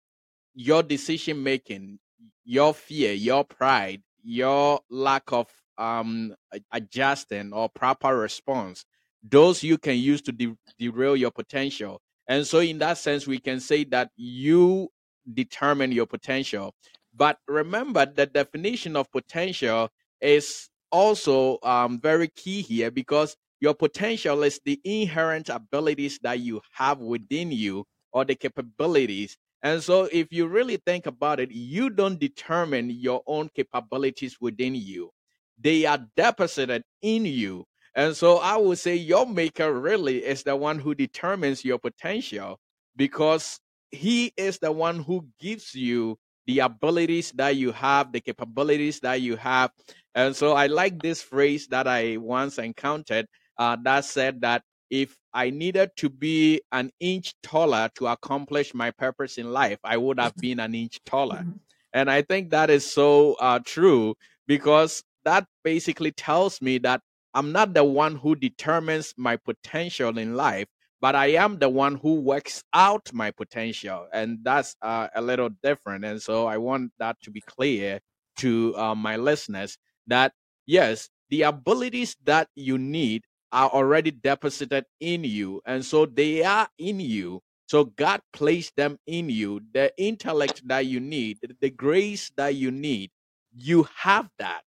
your 0.53 0.83
decision 0.83 1.41
making, 1.43 1.99
your 2.45 2.73
fear, 2.73 3.13
your 3.13 3.43
pride, 3.43 4.01
your 4.23 4.79
lack 4.89 5.31
of 5.31 5.47
um 5.79 6.35
adjusting 6.71 7.51
or 7.51 7.67
proper 7.67 8.15
response, 8.15 8.85
those 9.23 9.63
you 9.63 9.77
can 9.77 9.97
use 9.97 10.21
to 10.21 10.31
de- 10.31 10.55
derail 10.77 11.15
your 11.15 11.31
potential. 11.31 11.99
And 12.27 12.45
so, 12.45 12.59
in 12.59 12.77
that 12.79 12.97
sense, 12.99 13.25
we 13.27 13.39
can 13.39 13.59
say 13.59 13.83
that 13.85 14.11
you 14.15 14.89
determine 15.33 15.91
your 15.91 16.05
potential. 16.05 16.73
But 17.15 17.37
remember, 17.47 18.05
the 18.05 18.25
definition 18.25 18.95
of 18.95 19.11
potential 19.11 19.89
is 20.21 20.69
also 20.91 21.59
um, 21.63 21.99
very 21.99 22.27
key 22.29 22.61
here 22.61 22.91
because 22.91 23.35
your 23.59 23.73
potential 23.73 24.43
is 24.43 24.59
the 24.65 24.79
inherent 24.83 25.49
abilities 25.49 26.19
that 26.23 26.39
you 26.39 26.61
have 26.73 26.99
within 26.99 27.51
you 27.51 27.85
or 28.11 28.25
the 28.25 28.35
capabilities 28.35 29.37
and 29.63 29.81
so, 29.81 30.09
if 30.11 30.27
you 30.31 30.47
really 30.47 30.75
think 30.75 31.05
about 31.05 31.39
it, 31.39 31.49
you 31.49 31.89
don't 31.89 32.19
determine 32.19 32.89
your 32.89 33.23
own 33.25 33.49
capabilities 33.55 34.37
within 34.41 34.75
you, 34.75 35.09
they 35.57 35.85
are 35.85 36.05
deposited 36.17 36.83
in 37.01 37.25
you. 37.25 37.63
And 37.95 38.15
so, 38.15 38.37
I 38.37 38.57
would 38.57 38.77
say 38.77 38.95
your 38.97 39.25
maker 39.25 39.71
really 39.79 40.17
is 40.17 40.43
the 40.43 40.55
one 40.55 40.79
who 40.79 40.93
determines 40.93 41.63
your 41.63 41.79
potential 41.79 42.59
because 42.97 43.61
he 43.93 44.33
is 44.35 44.59
the 44.59 44.71
one 44.71 44.99
who 44.99 45.27
gives 45.39 45.75
you 45.75 46.17
the 46.45 46.59
abilities 46.59 47.31
that 47.33 47.55
you 47.55 47.71
have, 47.71 48.11
the 48.11 48.19
capabilities 48.19 48.99
that 48.99 49.21
you 49.21 49.37
have. 49.37 49.71
And 50.15 50.35
so, 50.35 50.53
I 50.53 50.67
like 50.67 51.01
this 51.01 51.21
phrase 51.21 51.67
that 51.67 51.87
I 51.87 52.17
once 52.17 52.57
encountered 52.57 53.27
uh, 53.57 53.77
that 53.83 54.05
said 54.05 54.41
that 54.41 54.63
if 54.89 55.17
I 55.33 55.49
needed 55.49 55.91
to 55.97 56.09
be 56.09 56.61
an 56.71 56.91
inch 56.99 57.33
taller 57.41 57.89
to 57.95 58.07
accomplish 58.07 58.73
my 58.73 58.91
purpose 58.91 59.37
in 59.37 59.51
life, 59.51 59.79
I 59.83 59.97
would 59.97 60.19
have 60.19 60.35
been 60.35 60.59
an 60.59 60.75
inch 60.75 60.99
taller. 61.05 61.45
And 61.93 62.09
I 62.11 62.21
think 62.21 62.51
that 62.51 62.69
is 62.69 62.89
so 62.89 63.33
uh, 63.39 63.59
true 63.63 64.15
because 64.47 65.03
that 65.25 65.47
basically 65.63 66.11
tells 66.11 66.61
me 66.61 66.77
that 66.79 67.01
I'm 67.33 67.51
not 67.51 67.73
the 67.73 67.83
one 67.83 68.15
who 68.15 68.35
determines 68.35 69.13
my 69.17 69.37
potential 69.37 70.17
in 70.17 70.35
life, 70.35 70.67
but 71.03 71.15
I 71.17 71.31
am 71.31 71.59
the 71.59 71.67
one 71.67 71.95
who 71.95 72.21
works 72.21 72.63
out 72.73 73.11
my 73.11 73.29
potential. 73.29 74.07
And 74.13 74.39
that's 74.41 74.77
uh, 74.81 75.09
a 75.13 75.21
little 75.21 75.49
different. 75.61 76.05
And 76.05 76.21
so 76.21 76.47
I 76.47 76.55
want 76.55 76.93
that 76.97 77.17
to 77.23 77.29
be 77.29 77.41
clear 77.41 77.99
to 78.37 78.73
uh, 78.77 78.95
my 78.95 79.17
listeners 79.17 79.77
that 80.07 80.31
yes, 80.65 81.09
the 81.29 81.41
abilities 81.41 82.15
that 82.23 82.47
you 82.55 82.77
need 82.77 83.25
are 83.51 83.69
already 83.69 84.11
deposited 84.11 84.85
in 85.01 85.25
you. 85.25 85.61
And 85.65 85.83
so 85.83 86.05
they 86.05 86.41
are 86.41 86.69
in 86.79 87.01
you. 87.01 87.41
So 87.67 87.83
God 87.83 88.21
placed 88.31 88.77
them 88.77 88.97
in 89.05 89.27
you. 89.27 89.59
The 89.73 89.91
intellect 89.97 90.65
that 90.69 90.85
you 90.85 91.01
need, 91.01 91.39
the 91.59 91.69
grace 91.69 92.31
that 92.37 92.55
you 92.55 92.71
need, 92.71 93.11
you 93.53 93.89
have 93.97 94.29
that. 94.39 94.63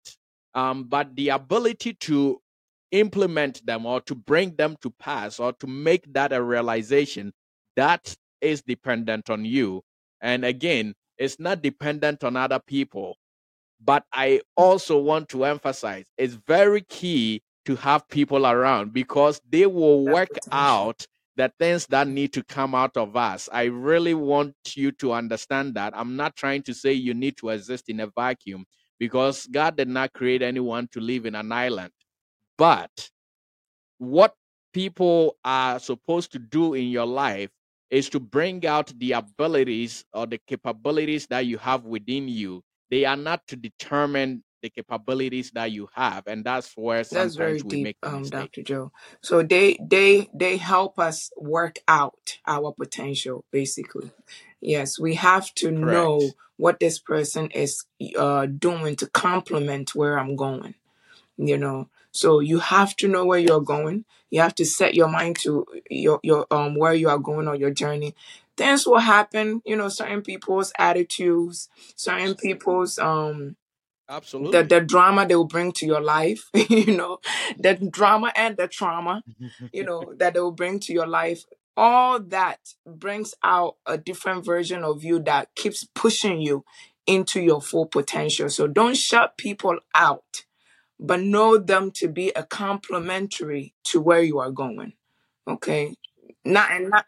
Um, 0.54 0.84
but 0.84 1.16
the 1.16 1.30
ability 1.30 1.94
to 1.94 2.42
implement 2.92 3.66
them 3.66 3.86
or 3.86 4.02
to 4.02 4.16
bring 4.16 4.56
them 4.56 4.76
to 4.82 4.90
pass 4.92 5.40
or 5.40 5.54
to 5.54 5.68
make 5.68 6.12
that 6.14 6.34
a 6.34 6.42
realization, 6.42 7.34
that 7.76 8.16
is 8.42 8.62
dependent 8.62 9.30
on 9.30 9.46
you. 9.46 9.82
And 10.22 10.46
again, 10.46 10.94
it's 11.18 11.40
not 11.40 11.62
dependent 11.62 12.24
on 12.24 12.36
other 12.36 12.60
people. 12.60 13.18
But 13.84 14.04
I 14.14 14.42
also 14.56 14.98
want 14.98 15.30
to 15.30 15.46
emphasize 15.46 16.06
it's 16.18 16.36
very 16.48 16.82
key 16.82 17.42
to 17.66 17.76
have 17.76 18.08
people 18.08 18.48
around 18.48 18.94
because 18.94 19.42
they 19.50 19.66
will 19.66 20.06
work 20.06 20.30
out 20.52 21.06
the 21.36 21.52
things 21.60 21.86
that 21.88 22.08
need 22.08 22.32
to 22.34 22.44
come 22.44 22.74
out 22.74 22.96
of 22.96 23.16
us. 23.18 23.50
I 23.52 23.66
really 23.66 24.14
want 24.14 24.56
you 24.76 24.92
to 24.94 25.14
understand 25.14 25.74
that. 25.76 25.94
I'm 25.96 26.16
not 26.16 26.36
trying 26.36 26.64
to 26.64 26.74
say 26.74 26.94
you 26.94 27.14
need 27.14 27.38
to 27.38 27.50
exist 27.50 27.90
in 27.90 28.00
a 28.00 28.08
vacuum 28.08 28.66
because 29.00 29.46
God 29.48 29.76
did 29.76 29.90
not 29.90 30.14
create 30.14 30.42
anyone 30.42 30.88
to 30.94 31.02
live 31.02 31.26
in 31.26 31.36
an 31.36 31.52
island. 31.52 31.92
But 32.58 33.10
what 34.00 34.36
people 34.74 35.38
are 35.46 35.80
supposed 35.80 36.32
to 36.34 36.40
do 36.40 36.74
in 36.74 36.90
your 36.90 37.06
life 37.06 37.50
is 37.90 38.10
to 38.10 38.20
bring 38.20 38.66
out 38.66 38.92
the 39.00 39.14
abilities 39.14 40.06
or 40.14 40.26
the 40.28 40.40
capabilities 40.48 41.28
that 41.28 41.46
you 41.46 41.58
have 41.60 41.86
within 41.86 42.28
you. 42.28 42.64
They 42.90 43.06
are 43.06 43.16
not 43.16 43.48
to 43.48 43.56
determine 43.56 44.44
the 44.62 44.70
capabilities 44.70 45.52
that 45.52 45.72
you 45.72 45.88
have, 45.94 46.28
and 46.28 46.44
that's 46.44 46.74
where 46.76 47.04
That's 47.12 47.36
very 47.36 47.60
sometimes 47.60 47.64
we 47.64 47.78
deep, 47.78 47.84
make 47.84 47.98
um, 48.04 48.20
mistake. 48.20 48.32
Dr. 48.32 48.64
Joe. 48.64 48.92
So 49.22 49.44
they 49.44 49.78
they 49.82 50.30
they 50.34 50.58
help 50.58 51.00
us 51.00 51.32
work 51.38 51.80
out 51.88 52.40
our 52.48 52.74
potential, 52.74 53.46
basically. 53.52 54.12
Yes, 54.62 55.00
we 55.00 55.16
have 55.16 55.54
to 55.56 55.72
know 55.72 56.32
what 56.58 56.80
this 56.80 57.00
person 57.00 57.52
is 57.52 57.86
uh, 58.18 58.48
doing 58.48 58.96
to 58.98 59.08
complement 59.08 59.96
where 59.96 60.20
I'm 60.20 60.36
going. 60.36 60.76
You 61.38 61.58
know, 61.58 61.90
so 62.16 62.40
you 62.40 62.60
have 62.60 62.96
to 62.98 63.08
know 63.08 63.26
where 63.26 63.40
you're 63.40 63.62
going. 63.62 64.06
You 64.30 64.42
have 64.42 64.56
to 64.56 64.66
set 64.66 64.96
your 64.96 65.10
mind 65.10 65.38
to 65.40 65.66
your 65.90 66.20
your 66.24 66.48
um 66.52 66.76
where 66.76 66.94
you 66.94 67.10
are 67.10 67.18
going 67.20 67.48
on 67.48 67.60
your 67.60 67.72
journey. 67.72 68.16
Things 68.58 68.88
will 68.88 69.00
happen. 69.00 69.62
You 69.66 69.76
know, 69.76 69.90
certain 69.90 70.22
people's 70.22 70.72
attitudes, 70.80 71.70
certain 71.96 72.36
people's 72.36 72.98
um 73.00 73.58
the 74.08 74.14
Absolutely. 74.14 74.62
the 74.64 74.82
drama 74.82 75.28
they 75.28 75.36
will 75.36 75.46
bring 75.46 75.72
to 75.74 75.86
your 75.86 76.02
life 76.02 76.50
you 76.70 76.96
know 76.96 77.18
the 77.58 77.74
drama 77.74 78.32
and 78.36 78.56
the 78.56 78.68
trauma 78.68 79.24
you 79.74 79.84
know 79.84 80.14
that 80.18 80.36
they 80.36 80.40
will 80.40 80.52
bring 80.52 80.80
to 80.80 80.94
your 80.94 81.08
life 81.08 81.44
all 81.76 82.20
that 82.20 82.60
brings 82.86 83.34
out 83.44 83.78
a 83.88 83.98
different 83.98 84.46
version 84.46 84.84
of 84.84 85.04
you 85.04 85.20
that 85.20 85.54
keeps 85.56 85.84
pushing 85.96 86.40
you 86.40 86.64
into 87.08 87.42
your 87.42 87.60
full 87.62 87.88
potential 87.88 88.48
so 88.48 88.68
don't 88.68 88.96
shut 88.96 89.38
people 89.38 89.80
out 89.96 90.46
but 91.00 91.22
know 91.22 91.58
them 91.58 91.92
to 91.92 92.08
be 92.10 92.32
a 92.36 92.44
complementary 92.44 93.74
to 93.84 94.02
where 94.02 94.22
you 94.24 94.40
are 94.40 94.52
going 94.52 94.94
okay 95.48 95.96
not 96.46 96.72
and 96.72 96.90
not 96.92 97.06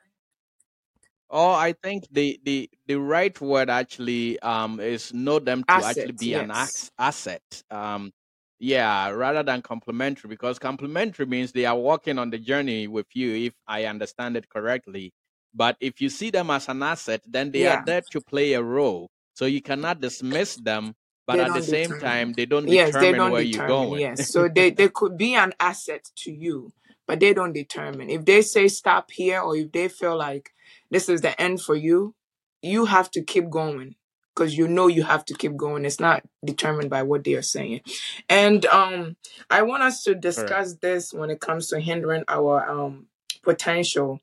Oh, 1.30 1.52
I 1.52 1.74
think 1.84 2.08
the 2.12 2.40
the 2.46 2.70
the 2.88 2.96
right 3.00 3.40
word 3.42 3.70
actually 3.70 4.40
um 4.42 4.80
is 4.80 5.14
know 5.14 5.40
them 5.40 5.66
to 5.70 5.84
actually 5.84 6.14
Assets, 6.14 6.14
be 6.14 6.36
an 6.36 6.52
yes. 6.52 6.92
asset. 7.00 7.44
Um, 7.70 8.14
yeah, 8.60 9.10
rather 9.10 9.44
than 9.44 9.62
complementary, 9.62 10.30
because 10.30 10.58
complementary 10.60 11.26
means 11.28 11.52
they 11.52 11.66
are 11.66 11.78
walking 11.78 12.18
on 12.20 12.32
the 12.32 12.40
journey 12.40 12.88
with 12.88 13.08
you, 13.14 13.36
if 13.48 13.54
I 13.68 13.86
understand 13.86 14.38
it 14.38 14.50
correctly. 14.50 15.14
But 15.54 15.78
if 15.82 16.02
you 16.02 16.10
see 16.10 16.32
them 16.32 16.50
as 16.50 16.70
an 16.70 16.82
asset, 16.84 17.22
then 17.28 17.52
they 17.52 17.68
are 17.68 17.78
Yeah, 17.78 17.86
there 17.86 18.04
to 18.12 18.22
play 18.22 18.54
a 18.54 18.64
role. 18.64 19.10
So 19.36 19.46
you 19.46 19.62
cannot 19.62 20.02
dismiss 20.02 20.56
them, 20.58 20.96
but 21.28 21.40
they 21.40 21.46
at 21.46 21.54
the 21.56 21.62
same 21.64 21.90
determine. 21.92 22.10
time, 22.10 22.34
they 22.34 22.48
don't 22.48 22.68
Yes, 22.68 22.94
they 22.94 23.14
determine 23.14 23.18
don't 23.18 23.32
where 23.32 23.44
you're 23.44 23.52
determine. 23.54 23.90
going. 23.90 24.02
Yes, 24.02 24.32
so 24.32 24.50
they 24.50 24.72
they 24.72 24.90
could 24.90 25.18
be 25.18 25.36
an 25.36 25.54
asset 25.60 26.10
to 26.18 26.32
you, 26.34 26.74
but 27.08 27.22
they 27.22 27.34
don't 27.34 27.54
determine. 27.54 28.10
If 28.12 28.26
they 28.26 28.42
say 28.44 28.70
stop 28.70 29.12
here, 29.12 29.42
or 29.42 29.58
if 29.58 29.72
they 29.74 29.90
feel 29.90 30.18
like 30.18 30.52
this 30.92 31.10
is 31.10 31.22
the 31.22 31.40
end 31.42 31.62
for 31.62 31.76
you, 31.76 32.16
you 32.64 32.86
have 32.86 33.12
to 33.12 33.24
keep 33.24 33.50
going 33.52 33.96
because 34.36 34.58
you 34.58 34.68
know 34.68 34.88
you 34.88 35.04
have 35.04 35.26
to 35.26 35.36
keep 35.36 35.58
going. 35.58 35.86
It's 35.86 36.00
not 36.02 36.24
determined 36.46 36.90
by 36.92 37.04
what 37.04 37.26
they 37.26 37.36
are 37.36 37.44
saying. 37.44 37.82
And 38.30 38.66
um, 38.68 39.18
I 39.50 39.64
want 39.64 39.84
us 39.84 40.04
to 40.04 40.16
discuss 40.16 40.76
this 40.76 41.14
when 41.14 41.32
it 41.32 41.42
comes 41.42 41.70
to 41.70 41.80
hindering 41.82 42.26
our 42.30 42.70
um 42.70 43.08
potential 43.44 44.22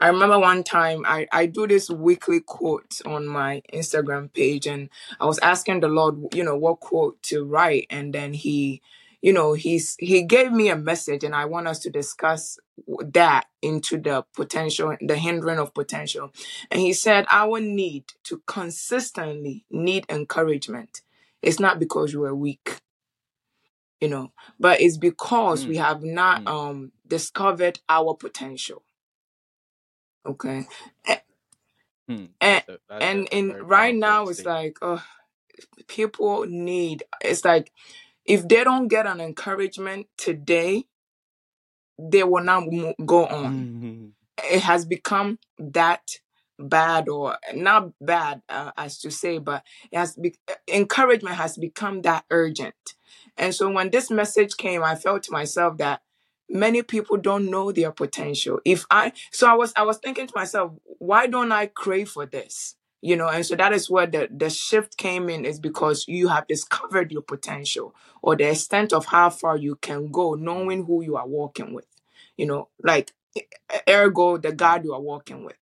I 0.00 0.08
remember 0.08 0.38
one 0.38 0.62
time 0.64 1.04
I, 1.06 1.26
I 1.32 1.46
do 1.46 1.66
this 1.66 1.90
weekly 1.90 2.40
quote 2.40 3.00
on 3.06 3.26
my 3.26 3.62
Instagram 3.72 4.32
page 4.32 4.66
and 4.66 4.90
I 5.20 5.26
was 5.26 5.38
asking 5.40 5.80
the 5.80 5.88
Lord, 5.88 6.34
you 6.34 6.44
know, 6.44 6.56
what 6.56 6.80
quote 6.80 7.22
to 7.24 7.44
write 7.44 7.86
and 7.90 8.12
then 8.14 8.34
he 8.34 8.82
you 9.22 9.32
know 9.32 9.54
he's 9.54 9.96
he 9.98 10.22
gave 10.22 10.52
me 10.52 10.68
a 10.68 10.76
message 10.76 11.24
and 11.24 11.34
I 11.34 11.46
want 11.46 11.66
us 11.68 11.78
to 11.80 11.90
discuss 11.90 12.58
that 13.12 13.46
into 13.62 13.98
the 13.98 14.24
potential 14.34 14.96
the 15.00 15.16
hindering 15.16 15.58
of 15.58 15.74
potential. 15.74 16.32
And 16.70 16.80
he 16.80 16.92
said 16.92 17.26
our 17.30 17.60
need 17.60 18.04
to 18.24 18.42
consistently 18.46 19.64
need 19.70 20.06
encouragement. 20.08 21.02
It's 21.42 21.60
not 21.60 21.78
because 21.78 22.12
you 22.12 22.24
are 22.24 22.34
weak, 22.34 22.80
you 24.00 24.08
know, 24.08 24.32
but 24.60 24.80
it's 24.80 24.96
because 24.98 25.66
Mm, 25.66 25.68
we 25.68 25.76
have 25.76 26.02
not 26.02 26.42
mm, 26.42 26.46
um 26.46 26.92
discovered 27.06 27.80
our 27.88 28.14
potential. 28.14 28.82
Okay. 30.26 30.66
mm. 32.10 32.28
and 32.40 32.64
That's 32.66 32.68
a 32.68 32.78
that's 32.88 33.14
a, 33.14 33.18
and 33.18 33.28
in 33.32 33.48
very 33.48 33.64
right 33.64 33.94
powerful 33.96 34.00
now 34.00 34.28
it's 34.28 34.44
statement. 34.44 34.46
like 34.46 34.78
uh 34.82 35.00
people 35.88 36.46
need 36.48 37.04
it's 37.22 37.44
like 37.44 37.72
if 38.26 38.48
they 38.48 38.64
don't 38.64 38.88
get 38.88 39.06
an 39.06 39.20
encouragement 39.20 40.06
today 40.18 40.84
they 41.98 42.24
will 42.24 42.44
not 42.44 42.64
mo- 42.70 42.94
go 43.06 43.26
on 43.26 43.68
it 44.44 44.62
has 44.62 44.86
become 44.86 45.38
that 45.58 46.02
bad 46.58 47.08
or 47.08 47.38
not 47.54 47.92
bad 48.00 48.42
uh, 48.48 48.72
as 48.76 48.98
to 49.00 49.10
say 49.10 49.38
but 49.38 49.64
it 49.92 49.98
has 49.98 50.16
be- 50.16 50.36
encouragement 50.68 51.36
has 51.36 51.58
become 51.58 52.02
that 52.02 52.24
urgent 52.30 52.94
and 53.36 53.54
so 53.54 53.70
when 53.70 53.90
this 53.90 54.10
message 54.10 54.56
came 54.56 54.82
i 54.84 54.94
felt 54.94 55.22
to 55.24 55.32
myself 55.32 55.78
that 55.78 56.02
many 56.50 56.82
people 56.82 57.16
don't 57.16 57.50
know 57.50 57.72
their 57.72 57.92
potential 57.92 58.60
if 58.64 58.84
i 58.90 59.12
so 59.32 59.48
i 59.48 59.54
was 59.54 59.72
i 59.76 59.82
was 59.82 59.98
thinking 59.98 60.26
to 60.26 60.32
myself 60.36 60.72
why 60.98 61.26
don't 61.26 61.52
i 61.52 61.66
crave 61.66 62.08
for 62.08 62.26
this 62.26 62.76
you 63.02 63.16
know 63.16 63.28
and 63.28 63.46
so 63.46 63.56
that 63.56 63.72
is 63.72 63.90
where 63.90 64.06
the 64.06 64.28
the 64.34 64.50
shift 64.50 64.96
came 64.98 65.28
in 65.28 65.44
is 65.44 65.58
because 65.58 66.06
you 66.08 66.28
have 66.28 66.46
discovered 66.46 67.12
your 67.12 67.22
potential 67.22 67.94
or 68.22 68.36
the 68.36 68.50
extent 68.50 68.92
of 68.92 69.06
how 69.06 69.30
far 69.30 69.56
you 69.56 69.76
can 69.76 70.10
go 70.10 70.34
knowing 70.34 70.84
who 70.86 71.02
you 71.02 71.16
are 71.16 71.28
walking 71.28 71.72
with 71.74 71.86
you 72.36 72.46
know 72.46 72.68
like 72.82 73.10
ergo 73.88 74.36
the 74.38 74.52
God 74.52 74.84
you 74.84 74.94
are 74.94 75.00
walking 75.00 75.44
with. 75.44 75.56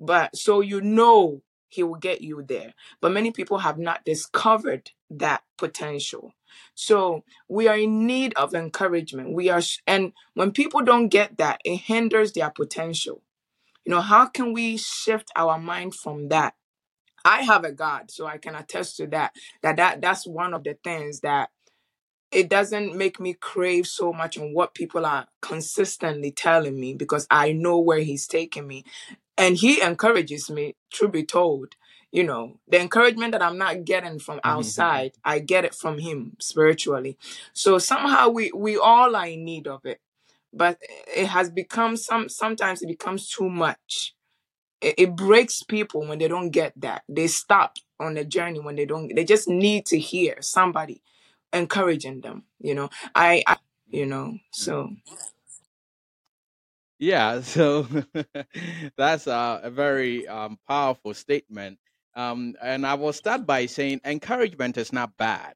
But 0.00 0.36
so 0.36 0.60
you 0.60 0.80
know 0.80 1.42
he 1.68 1.82
will 1.82 1.96
get 1.96 2.20
you 2.20 2.42
there. 2.46 2.74
But 3.00 3.12
many 3.12 3.30
people 3.30 3.58
have 3.58 3.78
not 3.78 4.04
discovered 4.04 4.90
that 5.10 5.42
potential. 5.58 6.32
So 6.74 7.24
we 7.48 7.68
are 7.68 7.76
in 7.76 8.06
need 8.06 8.34
of 8.34 8.54
encouragement. 8.54 9.32
We 9.34 9.48
are, 9.50 9.62
and 9.86 10.12
when 10.34 10.52
people 10.52 10.82
don't 10.82 11.08
get 11.08 11.38
that, 11.38 11.60
it 11.64 11.76
hinders 11.76 12.32
their 12.32 12.50
potential. 12.50 13.22
You 13.84 13.92
know, 13.92 14.00
how 14.00 14.26
can 14.26 14.52
we 14.52 14.76
shift 14.76 15.30
our 15.34 15.58
mind 15.58 15.94
from 15.94 16.28
that? 16.28 16.54
I 17.24 17.42
have 17.42 17.64
a 17.64 17.72
God, 17.72 18.10
so 18.10 18.26
I 18.26 18.38
can 18.38 18.54
attest 18.54 18.96
to 18.96 19.06
that. 19.08 19.34
That 19.62 19.76
that 19.76 20.00
that's 20.00 20.26
one 20.26 20.54
of 20.54 20.64
the 20.64 20.76
things 20.82 21.20
that 21.20 21.50
it 22.32 22.48
doesn't 22.48 22.96
make 22.96 23.20
me 23.20 23.34
crave 23.34 23.86
so 23.86 24.12
much 24.12 24.38
on 24.38 24.54
what 24.54 24.74
people 24.74 25.04
are 25.04 25.26
consistently 25.42 26.30
telling 26.32 26.80
me 26.80 26.94
because 26.94 27.26
I 27.30 27.52
know 27.52 27.78
where 27.78 28.00
he's 28.00 28.26
taking 28.26 28.66
me. 28.66 28.84
And 29.36 29.56
he 29.56 29.82
encourages 29.82 30.50
me, 30.50 30.74
truth 30.92 31.12
be 31.12 31.24
told. 31.24 31.74
You 32.12 32.24
know, 32.24 32.58
the 32.68 32.80
encouragement 32.80 33.32
that 33.32 33.42
I'm 33.42 33.58
not 33.58 33.84
getting 33.84 34.20
from 34.20 34.40
outside, 34.44 35.12
I 35.24 35.40
get 35.40 35.64
it 35.64 35.74
from 35.74 35.98
him 35.98 36.36
spiritually. 36.40 37.18
So 37.54 37.78
somehow 37.78 38.30
we 38.30 38.52
we 38.54 38.76
all 38.78 39.16
are 39.16 39.28
in 39.28 39.44
need 39.44 39.68
of 39.68 39.86
it. 39.86 40.00
But 40.54 40.78
it 41.16 41.26
has 41.28 41.50
become 41.50 41.96
some 41.96 42.28
sometimes 42.30 42.82
it 42.82 42.88
becomes 42.88 43.28
too 43.30 43.50
much. 43.50 44.14
It, 44.82 44.96
it 44.98 45.16
breaks 45.16 45.62
people 45.62 46.06
when 46.06 46.18
they 46.18 46.28
don't 46.28 46.50
get 46.50 46.74
that. 46.80 47.04
They 47.08 47.28
stop 47.28 47.78
on 48.00 48.14
the 48.14 48.24
journey 48.24 48.60
when 48.60 48.76
they 48.76 48.86
don't 48.86 49.14
they 49.14 49.24
just 49.24 49.48
need 49.48 49.86
to 49.86 49.98
hear 49.98 50.36
somebody 50.42 51.02
encouraging 51.52 52.20
them 52.20 52.44
you 52.60 52.74
know 52.74 52.90
i, 53.14 53.42
I 53.46 53.56
you 53.90 54.06
know 54.06 54.38
so 54.52 54.90
Yeah, 56.98 57.40
so 57.42 57.86
that's 58.96 59.26
a, 59.26 59.60
a 59.64 59.70
very 59.70 60.28
um, 60.28 60.58
powerful 60.68 61.14
statement. 61.14 61.78
Um, 62.14 62.54
and 62.62 62.86
I 62.86 62.94
will 62.94 63.12
start 63.12 63.46
by 63.46 63.66
saying 63.66 64.00
encouragement 64.04 64.76
is 64.76 64.92
not 64.92 65.16
bad. 65.16 65.54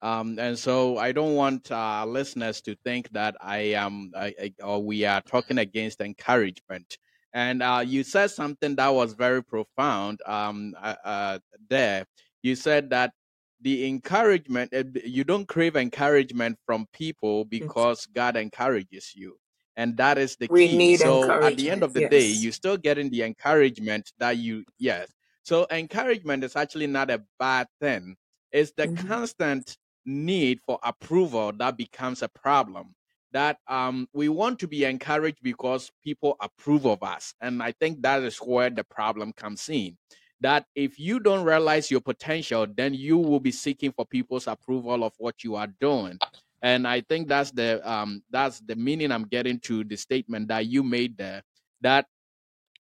Um, 0.00 0.38
and 0.38 0.58
so 0.58 0.96
I 0.98 1.12
don't 1.12 1.34
want 1.34 1.70
uh, 1.72 2.04
listeners 2.06 2.60
to 2.62 2.76
think 2.84 3.10
that 3.10 3.36
I 3.40 3.58
am 3.74 4.12
I, 4.16 4.34
I, 4.40 4.54
or 4.62 4.82
we 4.82 5.04
are 5.04 5.20
talking 5.20 5.58
against 5.58 6.00
encouragement. 6.00 6.98
And 7.34 7.62
uh, 7.62 7.82
you 7.84 8.04
said 8.04 8.30
something 8.30 8.76
that 8.76 8.88
was 8.88 9.12
very 9.12 9.42
profound 9.42 10.20
um, 10.24 10.74
uh, 10.80 10.94
uh, 11.04 11.38
there. 11.68 12.06
You 12.42 12.54
said 12.54 12.90
that 12.90 13.12
the 13.60 13.88
encouragement, 13.88 14.72
uh, 14.72 14.84
you 15.04 15.24
don't 15.24 15.48
crave 15.48 15.74
encouragement 15.76 16.58
from 16.64 16.86
people 16.92 17.44
because 17.44 18.06
God 18.06 18.36
encourages 18.36 19.12
you 19.16 19.36
and 19.78 19.96
that 19.96 20.18
is 20.18 20.36
the 20.36 20.48
we 20.50 20.68
key 20.68 20.76
need 20.76 20.98
so 20.98 21.30
at 21.30 21.56
the 21.56 21.70
end 21.70 21.82
of 21.82 21.94
the 21.94 22.06
day 22.08 22.26
you're 22.28 22.52
still 22.52 22.76
getting 22.76 23.08
the 23.10 23.22
encouragement 23.22 24.12
that 24.18 24.36
you 24.36 24.64
yes 24.78 25.08
so 25.48 25.66
encouragement 25.70 26.44
is 26.44 26.56
actually 26.56 26.86
not 26.86 27.10
a 27.10 27.24
bad 27.38 27.68
thing. 27.80 28.16
It's 28.52 28.72
the 28.76 28.88
Mhm. 28.88 28.88
constant 28.88 29.78
need 30.04 30.60
for 30.66 30.78
approval 30.82 31.52
that 31.52 31.76
becomes 31.76 32.22
a 32.22 32.28
problem 32.28 32.94
that 33.32 33.58
um 33.68 34.08
we 34.14 34.28
want 34.28 34.58
to 34.58 34.68
be 34.68 34.84
encouraged 34.84 35.38
because 35.42 35.90
people 36.02 36.36
approve 36.40 36.86
of 36.86 37.02
us 37.02 37.34
and 37.42 37.62
i 37.62 37.72
think 37.72 38.00
that 38.02 38.22
is 38.22 38.38
where 38.38 38.70
the 38.70 38.84
problem 38.84 39.32
comes 39.32 39.68
in. 39.68 39.96
That 40.40 40.66
if 40.74 40.98
you 40.98 41.20
don't 41.20 41.44
realize 41.44 41.90
your 41.90 42.00
potential 42.00 42.66
then 42.74 42.94
you 42.94 43.18
will 43.18 43.40
be 43.40 43.50
seeking 43.52 43.92
for 43.92 44.06
people's 44.06 44.46
approval 44.46 45.04
of 45.04 45.12
what 45.18 45.44
you 45.44 45.56
are 45.56 45.68
doing. 45.80 46.20
And 46.62 46.88
i 46.88 47.02
think 47.02 47.28
that's 47.28 47.50
the 47.52 47.80
um 47.88 48.22
that's 48.30 48.60
the 48.60 48.76
meaning 48.76 49.12
i'm 49.12 49.24
getting 49.24 49.60
to 49.60 49.84
the 49.84 49.96
statement 49.96 50.48
that 50.48 50.66
you 50.66 50.82
made 50.82 51.18
there 51.18 51.42
that 51.82 52.06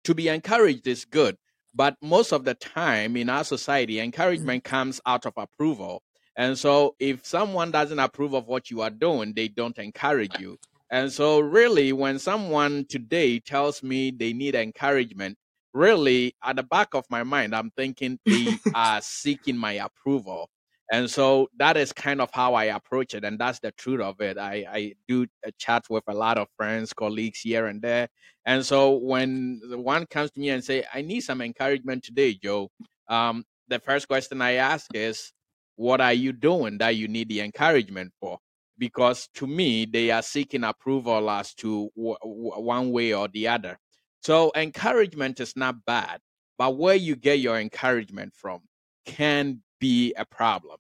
to 0.04 0.16
be 0.16 0.28
encouraged 0.28 0.88
is 0.88 1.06
good 1.06 1.38
but 1.74 1.96
most 2.02 2.32
of 2.32 2.44
the 2.44 2.56
time 2.56 3.16
in 3.16 3.30
our 3.30 3.44
society 3.44 3.96
mm-hmm. 3.96 4.06
encouragement 4.06 4.64
comes 4.64 5.00
out 5.06 5.26
of 5.26 5.34
approval. 5.38 6.02
And 6.36 6.58
so 6.58 6.96
if 7.00 7.26
someone 7.26 7.72
doesn't 7.72 8.00
approve 8.00 8.34
of 8.34 8.48
what 8.48 8.70
you 8.70 8.82
are 8.82 8.90
doing 8.90 9.34
they 9.36 9.48
don't 9.48 9.78
encourage 9.78 10.40
you. 10.40 10.58
And 10.92 11.12
so 11.12 11.40
really 11.40 11.94
when 11.94 12.18
someone 12.20 12.86
today 12.90 13.40
tells 13.40 13.84
me 13.84 14.12
they 14.12 14.34
need 14.34 14.56
encouragement 14.56 15.38
really 15.74 16.34
at 16.44 16.56
the 16.56 16.64
back 16.64 16.94
of 16.94 17.06
my 17.10 17.24
mind 17.24 17.56
i'm 17.56 17.72
thinking 17.78 18.20
they 18.26 18.58
are 18.74 19.02
seeking 19.02 19.58
my 19.58 19.74
approval 19.74 20.50
and 20.92 21.10
so 21.10 21.50
that 21.58 21.78
is 21.78 21.94
kind 21.94 22.22
of 22.22 22.30
how 22.34 22.54
I 22.56 22.66
approach 22.66 23.14
it, 23.14 23.24
and 23.24 23.40
that's 23.40 23.60
the 23.60 23.72
truth 23.74 24.02
of 24.02 24.20
it. 24.22 24.38
I 24.38 24.66
I 24.72 24.94
do 25.08 25.28
a 25.46 25.52
chat 25.54 25.86
with 25.90 26.04
a 26.08 26.14
lot 26.14 26.38
of 26.38 26.48
friends, 26.58 26.94
colleagues 26.94 27.42
here 27.42 27.68
and 27.68 27.82
there, 27.82 28.10
and 28.46 28.66
so 28.66 28.98
when 28.98 29.62
one 29.66 30.06
comes 30.08 30.32
to 30.32 30.40
me 30.40 30.50
and 30.50 30.64
say, 30.64 30.84
"I 30.94 31.02
need 31.02 31.22
some 31.22 31.42
encouragement 31.42 32.04
today, 32.04 32.34
Joe," 32.36 32.70
um, 33.08 33.46
the 33.68 33.80
first 33.80 34.08
question 34.08 34.42
I 34.42 34.54
ask 34.54 34.88
is, 34.96 35.32
"What 35.76 36.02
are 36.02 36.14
you 36.14 36.34
doing 36.34 36.78
that 36.80 36.96
you 36.96 37.08
need 37.08 37.30
the 37.30 37.42
encouragement 37.42 38.14
for?" 38.20 38.40
Because 38.78 39.28
to 39.36 39.46
me, 39.48 39.86
they 39.86 40.10
are 40.12 40.22
seeking 40.24 40.64
approval 40.64 41.30
as 41.30 41.54
to 41.56 41.90
w- 41.96 42.18
w- 42.22 42.62
one 42.62 42.92
way 42.92 43.14
or 43.14 43.28
the 43.28 43.48
other. 43.48 43.78
So 44.22 44.52
encouragement 44.56 45.40
is 45.40 45.56
not 45.56 45.86
bad, 45.86 46.22
but 46.58 46.78
where 46.78 46.96
you 46.96 47.16
get 47.16 47.40
your 47.40 47.60
encouragement 47.60 48.34
from 48.36 48.62
can 49.06 49.62
be 49.80 50.14
a 50.18 50.26
problem 50.26 50.78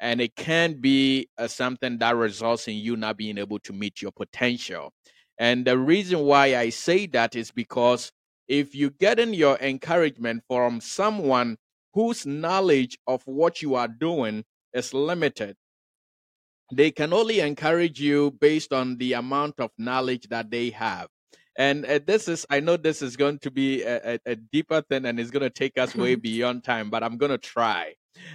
and 0.00 0.20
it 0.20 0.34
can 0.34 0.80
be 0.80 1.28
uh, 1.38 1.46
something 1.46 1.98
that 1.98 2.16
results 2.16 2.68
in 2.68 2.76
you 2.76 2.96
not 2.96 3.16
being 3.16 3.38
able 3.38 3.58
to 3.58 3.72
meet 3.72 4.02
your 4.02 4.12
potential 4.12 4.92
and 5.38 5.64
the 5.66 5.76
reason 5.76 6.20
why 6.20 6.56
i 6.56 6.68
say 6.68 7.06
that 7.06 7.36
is 7.36 7.50
because 7.50 8.12
if 8.48 8.74
you 8.74 8.90
getting 8.90 9.32
your 9.32 9.56
encouragement 9.58 10.42
from 10.48 10.80
someone 10.80 11.56
whose 11.94 12.26
knowledge 12.26 12.98
of 13.06 13.22
what 13.24 13.62
you 13.62 13.76
are 13.76 13.88
doing 13.88 14.44
is 14.74 14.92
limited, 14.92 15.56
they 16.72 16.90
can 16.90 17.12
only 17.12 17.40
encourage 17.40 18.00
you 18.00 18.32
based 18.40 18.72
on 18.72 18.96
the 18.98 19.12
amount 19.14 19.60
of 19.60 19.70
knowledge 19.78 20.28
that 20.30 20.50
they 20.50 20.70
have. 20.70 21.08
And 21.56 21.84
uh, 21.84 22.00
this 22.04 22.26
is, 22.28 22.44
I 22.50 22.60
know 22.60 22.76
this 22.76 23.02
is 23.02 23.16
going 23.16 23.38
to 23.40 23.50
be 23.50 23.82
a, 23.82 24.14
a, 24.14 24.18
a 24.26 24.36
deeper 24.36 24.82
thing 24.82 25.04
and 25.06 25.18
it's 25.20 25.30
going 25.30 25.42
to 25.42 25.50
take 25.50 25.78
us 25.78 25.94
way 25.94 26.14
beyond 26.16 26.64
time, 26.64 26.90
but 26.90 27.04
I'm 27.04 27.18
going 27.18 27.32
to 27.32 27.38
try. 27.38 27.94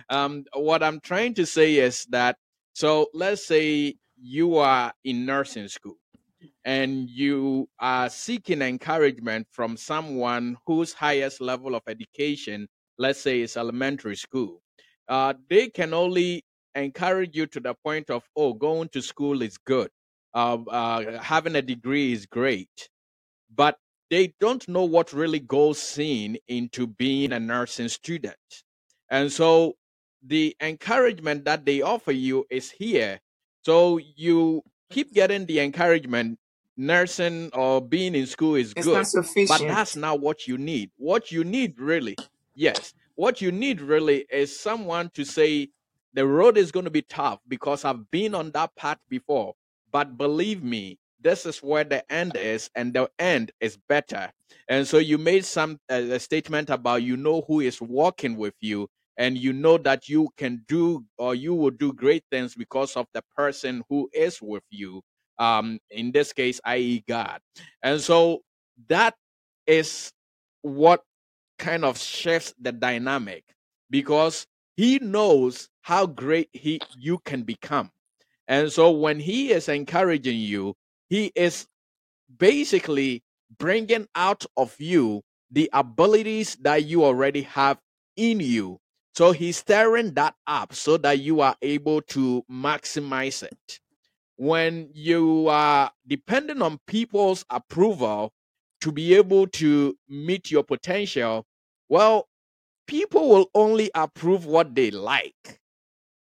Um, 0.10 0.46
what 0.54 0.84
I'm 0.84 1.00
trying 1.00 1.34
to 1.36 1.46
say 1.46 1.76
is 1.76 2.06
that, 2.10 2.38
so 2.74 3.08
let's 3.14 3.46
say 3.46 3.96
you 4.22 4.58
are 4.58 4.94
in 5.04 5.26
nursing 5.26 5.68
school 5.68 5.98
and 6.64 7.10
you 7.10 7.68
are 7.80 8.10
seeking 8.10 8.62
encouragement 8.62 9.48
from 9.52 9.78
someone 9.78 10.58
whose 10.66 10.94
highest 10.94 11.42
level 11.42 11.76
of 11.76 11.84
education, 11.88 12.68
let's 12.98 13.20
say, 13.20 13.42
is 13.42 13.58
elementary 13.58 14.16
school. 14.16 14.62
Uh, 15.08 15.34
they 15.50 15.70
can 15.70 15.94
only 15.94 16.44
encourage 16.74 17.36
you 17.36 17.46
to 17.48 17.60
the 17.60 17.74
point 17.84 18.10
of, 18.10 18.24
oh, 18.36 18.54
going 18.54 18.90
to 18.90 19.02
school 19.02 19.42
is 19.42 19.58
good. 19.58 19.90
Uh, 20.34 20.58
uh, 20.70 21.22
having 21.22 21.56
a 21.56 21.62
degree 21.62 22.12
is 22.12 22.26
great. 22.26 22.90
But 23.54 23.78
they 24.10 24.34
don't 24.40 24.68
know 24.68 24.84
what 24.84 25.14
really 25.14 25.40
goes 25.40 25.98
in 25.98 26.38
into 26.48 26.88
being 26.88 27.32
a 27.32 27.40
nursing 27.40 27.90
student. 27.90 28.65
And 29.10 29.32
so 29.32 29.76
the 30.24 30.56
encouragement 30.62 31.46
that 31.46 31.66
they 31.66 31.82
offer 31.82 32.12
you 32.12 32.46
is 32.50 32.72
here. 32.72 33.20
So 33.64 33.98
you 33.98 34.64
keep 34.90 35.14
getting 35.14 35.46
the 35.46 35.60
encouragement 35.60 36.40
nursing 36.78 37.50
or 37.54 37.82
being 37.82 38.16
in 38.16 38.28
school 38.28 38.56
is 38.56 38.74
It's 38.76 38.86
good, 38.86 39.10
but 39.48 39.68
that's 39.68 39.96
not 39.96 40.20
what 40.20 40.48
you 40.48 40.58
need. 40.58 40.92
What 40.98 41.32
you 41.32 41.44
need 41.44 41.80
really, 41.80 42.20
yes, 42.56 42.94
what 43.16 43.42
you 43.42 43.52
need 43.52 43.82
really 43.82 44.26
is 44.30 44.58
someone 44.60 45.10
to 45.12 45.24
say 45.26 45.70
the 46.14 46.28
road 46.28 46.58
is 46.58 46.72
going 46.72 46.86
to 46.86 46.92
be 46.92 47.02
tough 47.04 47.40
because 47.48 47.86
I've 47.86 48.10
been 48.12 48.36
on 48.36 48.52
that 48.52 48.76
path 48.76 49.00
before, 49.10 49.56
but 49.92 50.18
believe 50.18 50.64
me, 50.64 51.00
this 51.20 51.46
is 51.46 51.60
where 51.64 51.84
the 51.84 52.10
end 52.12 52.36
is, 52.36 52.70
and 52.76 52.94
the 52.94 53.10
end 53.20 53.52
is 53.60 53.78
better. 53.78 54.32
And 54.68 54.88
so 54.88 54.98
you 54.98 55.18
made 55.18 55.46
some 55.46 55.80
uh, 55.90 55.96
a 55.96 56.20
statement 56.20 56.70
about 56.70 57.04
you 57.04 57.18
know 57.18 57.42
who 57.42 57.60
is 57.62 57.82
walking 57.82 58.38
with 58.38 58.56
you, 58.62 58.88
and 59.18 59.38
you 59.38 59.54
know 59.54 59.78
that 59.80 60.08
you 60.10 60.30
can 60.38 60.64
do 60.68 61.06
or 61.18 61.36
you 61.36 61.54
will 61.54 61.72
do 61.72 61.94
great 61.94 62.24
things 62.32 62.56
because 62.56 62.96
of 62.96 63.08
the 63.14 63.24
person 63.36 63.84
who 63.90 64.10
is 64.14 64.42
with 64.42 64.64
you 64.70 65.02
um 65.38 65.80
in 65.90 66.12
this 66.12 66.32
case 66.34 66.62
i.e 66.66 67.04
god. 67.08 67.42
And 67.84 68.00
so 68.02 68.42
that 68.88 69.16
is 69.68 70.12
what 70.62 71.04
kind 71.60 71.86
of 71.86 71.98
shifts 71.98 72.54
the 72.60 72.72
dynamic 72.72 73.46
because 73.90 74.46
he 74.76 75.00
knows 75.00 75.70
how 75.82 76.06
great 76.08 76.50
he 76.54 76.82
you 76.98 77.20
can 77.20 77.44
become. 77.44 77.92
And 78.48 78.72
so 78.72 78.92
when 78.92 79.20
he 79.20 79.52
is 79.52 79.70
encouraging 79.70 80.40
you 80.40 80.76
he 81.10 81.32
is 81.36 81.68
basically 82.38 83.24
bringing 83.58 84.08
out 84.16 84.46
of 84.58 84.76
you 84.80 85.22
the 85.52 85.70
abilities 85.74 86.56
that 86.62 86.84
you 86.86 87.04
already 87.04 87.44
have 87.44 87.80
in 88.16 88.40
you 88.40 88.80
so 89.14 89.32
he's 89.32 89.58
stirring 89.58 90.14
that 90.14 90.36
up 90.48 90.74
so 90.74 90.98
that 90.98 91.20
you 91.20 91.42
are 91.42 91.56
able 91.62 92.02
to 92.02 92.44
maximize 92.52 93.44
it 93.44 93.80
when 94.38 94.90
you 94.94 95.48
are 95.48 95.92
depending 96.08 96.62
on 96.62 96.80
people's 96.88 97.46
approval 97.50 98.34
to 98.82 98.92
be 98.92 99.16
able 99.16 99.48
to 99.48 99.98
meet 100.08 100.52
your 100.52 100.64
potential, 100.64 101.46
well, 101.90 102.28
people 102.88 103.30
will 103.30 103.50
only 103.56 103.90
approve 103.96 104.46
what 104.46 104.76
they 104.76 104.92
like, 104.92 105.60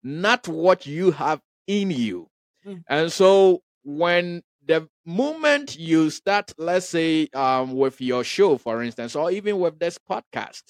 not 0.03 0.47
what 0.47 0.86
you 0.86 1.12
have 1.12 1.41
in 1.67 1.91
you. 1.91 2.27
Mm. 2.65 2.84
And 2.89 3.12
so 3.12 3.62
when 3.84 4.41
the 4.69 4.88
moment 5.03 5.79
you 5.79 6.12
start, 6.12 6.53
let's 6.60 6.88
say, 6.88 7.27
um, 7.34 7.73
with 7.73 7.99
your 7.99 8.23
show, 8.23 8.55
for 8.55 8.84
instance, 8.84 9.15
or 9.15 9.32
even 9.32 9.58
with 9.60 9.79
this 9.79 9.97
podcast, 9.97 10.62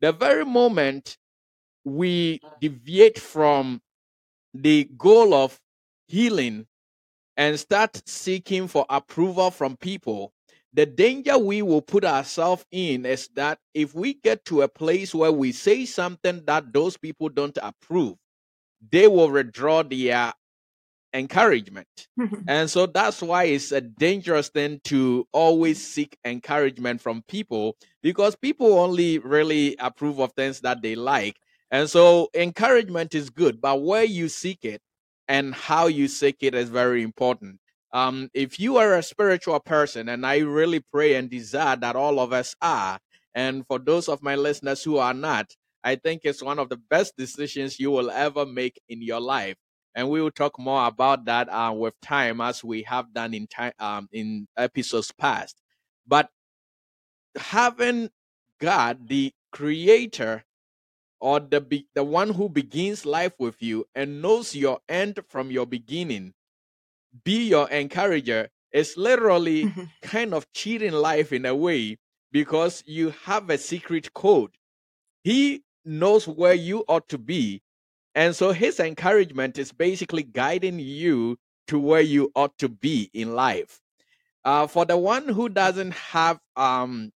the 0.00 0.10
very 0.10 0.46
moment 0.46 1.18
we 1.84 2.40
deviate 2.62 3.18
from 3.18 3.82
the 4.54 4.88
goal 4.96 5.34
of 5.34 5.60
healing 6.08 6.66
and 7.36 7.60
start 7.60 8.00
seeking 8.06 8.68
for 8.68 8.86
approval 8.88 9.50
from 9.50 9.76
people, 9.76 10.32
the 10.72 10.86
danger 10.86 11.36
we 11.36 11.60
will 11.60 11.82
put 11.82 12.06
ourselves 12.06 12.64
in 12.72 13.04
is 13.04 13.28
that 13.34 13.58
if 13.74 13.94
we 13.94 14.14
get 14.14 14.42
to 14.46 14.62
a 14.62 14.68
place 14.68 15.14
where 15.14 15.32
we 15.32 15.52
say 15.52 15.84
something 15.84 16.42
that 16.46 16.72
those 16.72 16.96
people 16.96 17.28
don't 17.28 17.58
approve, 17.62 18.16
they 18.90 19.06
will 19.06 19.30
withdraw 19.30 19.82
their 19.82 20.32
encouragement. 21.12 22.08
And 22.48 22.68
so 22.70 22.86
that's 22.86 23.22
why 23.22 23.44
it's 23.44 23.72
a 23.72 23.80
dangerous 23.80 24.48
thing 24.48 24.80
to 24.84 25.26
always 25.32 25.84
seek 25.84 26.16
encouragement 26.24 27.00
from 27.00 27.22
people 27.28 27.76
because 28.02 28.36
people 28.36 28.78
only 28.78 29.18
really 29.18 29.76
approve 29.78 30.18
of 30.18 30.32
things 30.32 30.60
that 30.60 30.82
they 30.82 30.94
like. 30.94 31.36
And 31.70 31.88
so 31.88 32.28
encouragement 32.34 33.14
is 33.14 33.30
good, 33.30 33.60
but 33.60 33.82
where 33.82 34.04
you 34.04 34.28
seek 34.28 34.64
it 34.64 34.82
and 35.28 35.54
how 35.54 35.86
you 35.86 36.08
seek 36.08 36.36
it 36.40 36.54
is 36.54 36.68
very 36.68 37.02
important. 37.02 37.58
Um, 37.92 38.28
if 38.34 38.58
you 38.58 38.78
are 38.78 38.94
a 38.94 39.02
spiritual 39.02 39.60
person, 39.60 40.08
and 40.08 40.26
I 40.26 40.38
really 40.38 40.80
pray 40.80 41.14
and 41.14 41.30
desire 41.30 41.76
that 41.76 41.96
all 41.96 42.20
of 42.20 42.32
us 42.32 42.54
are, 42.60 42.98
and 43.34 43.66
for 43.66 43.78
those 43.78 44.08
of 44.08 44.22
my 44.22 44.34
listeners 44.34 44.82
who 44.82 44.98
are 44.98 45.14
not, 45.14 45.46
I 45.84 45.96
think 45.96 46.22
it's 46.24 46.42
one 46.42 46.58
of 46.58 46.68
the 46.68 46.76
best 46.76 47.16
decisions 47.16 47.80
you 47.80 47.90
will 47.90 48.10
ever 48.10 48.46
make 48.46 48.80
in 48.88 49.02
your 49.02 49.20
life. 49.20 49.56
And 49.94 50.08
we 50.08 50.22
will 50.22 50.30
talk 50.30 50.58
more 50.58 50.86
about 50.86 51.26
that 51.26 51.48
uh, 51.48 51.72
with 51.76 52.00
time, 52.00 52.40
as 52.40 52.64
we 52.64 52.82
have 52.84 53.12
done 53.12 53.34
in 53.34 53.46
time 53.46 53.72
um, 53.78 54.08
in 54.12 54.48
episodes 54.56 55.12
past. 55.12 55.56
But 56.06 56.30
having 57.36 58.10
God, 58.58 59.08
the 59.08 59.32
Creator, 59.52 60.44
or 61.20 61.40
the 61.40 61.60
be- 61.60 61.86
the 61.94 62.04
one 62.04 62.30
who 62.34 62.48
begins 62.48 63.06
life 63.06 63.32
with 63.38 63.62
you 63.62 63.86
and 63.94 64.22
knows 64.22 64.54
your 64.54 64.80
end 64.88 65.20
from 65.28 65.50
your 65.50 65.66
beginning 65.66 66.34
be 67.24 67.48
your 67.48 67.68
encourager 67.70 68.48
is 68.72 68.96
literally 68.96 69.70
kind 70.02 70.34
of 70.34 70.50
cheating 70.52 70.92
life 70.92 71.32
in 71.32 71.46
a 71.46 71.54
way 71.54 71.98
because 72.32 72.82
you 72.86 73.10
have 73.24 73.50
a 73.50 73.58
secret 73.58 74.12
code 74.14 74.50
he 75.22 75.62
knows 75.84 76.26
where 76.26 76.54
you 76.54 76.84
ought 76.88 77.08
to 77.08 77.18
be 77.18 77.62
and 78.14 78.36
so 78.36 78.52
his 78.52 78.78
encouragement 78.80 79.58
is 79.58 79.72
basically 79.72 80.22
guiding 80.22 80.78
you 80.78 81.38
to 81.68 81.78
where 81.78 82.00
you 82.00 82.30
ought 82.34 82.56
to 82.58 82.68
be 82.68 83.10
in 83.12 83.34
life. 83.34 83.80
Uh, 84.44 84.66
for 84.66 84.84
the 84.84 84.96
one 84.96 85.28
who 85.28 85.48
doesn't 85.48 85.92
have 85.92 86.38
um, 86.56 87.12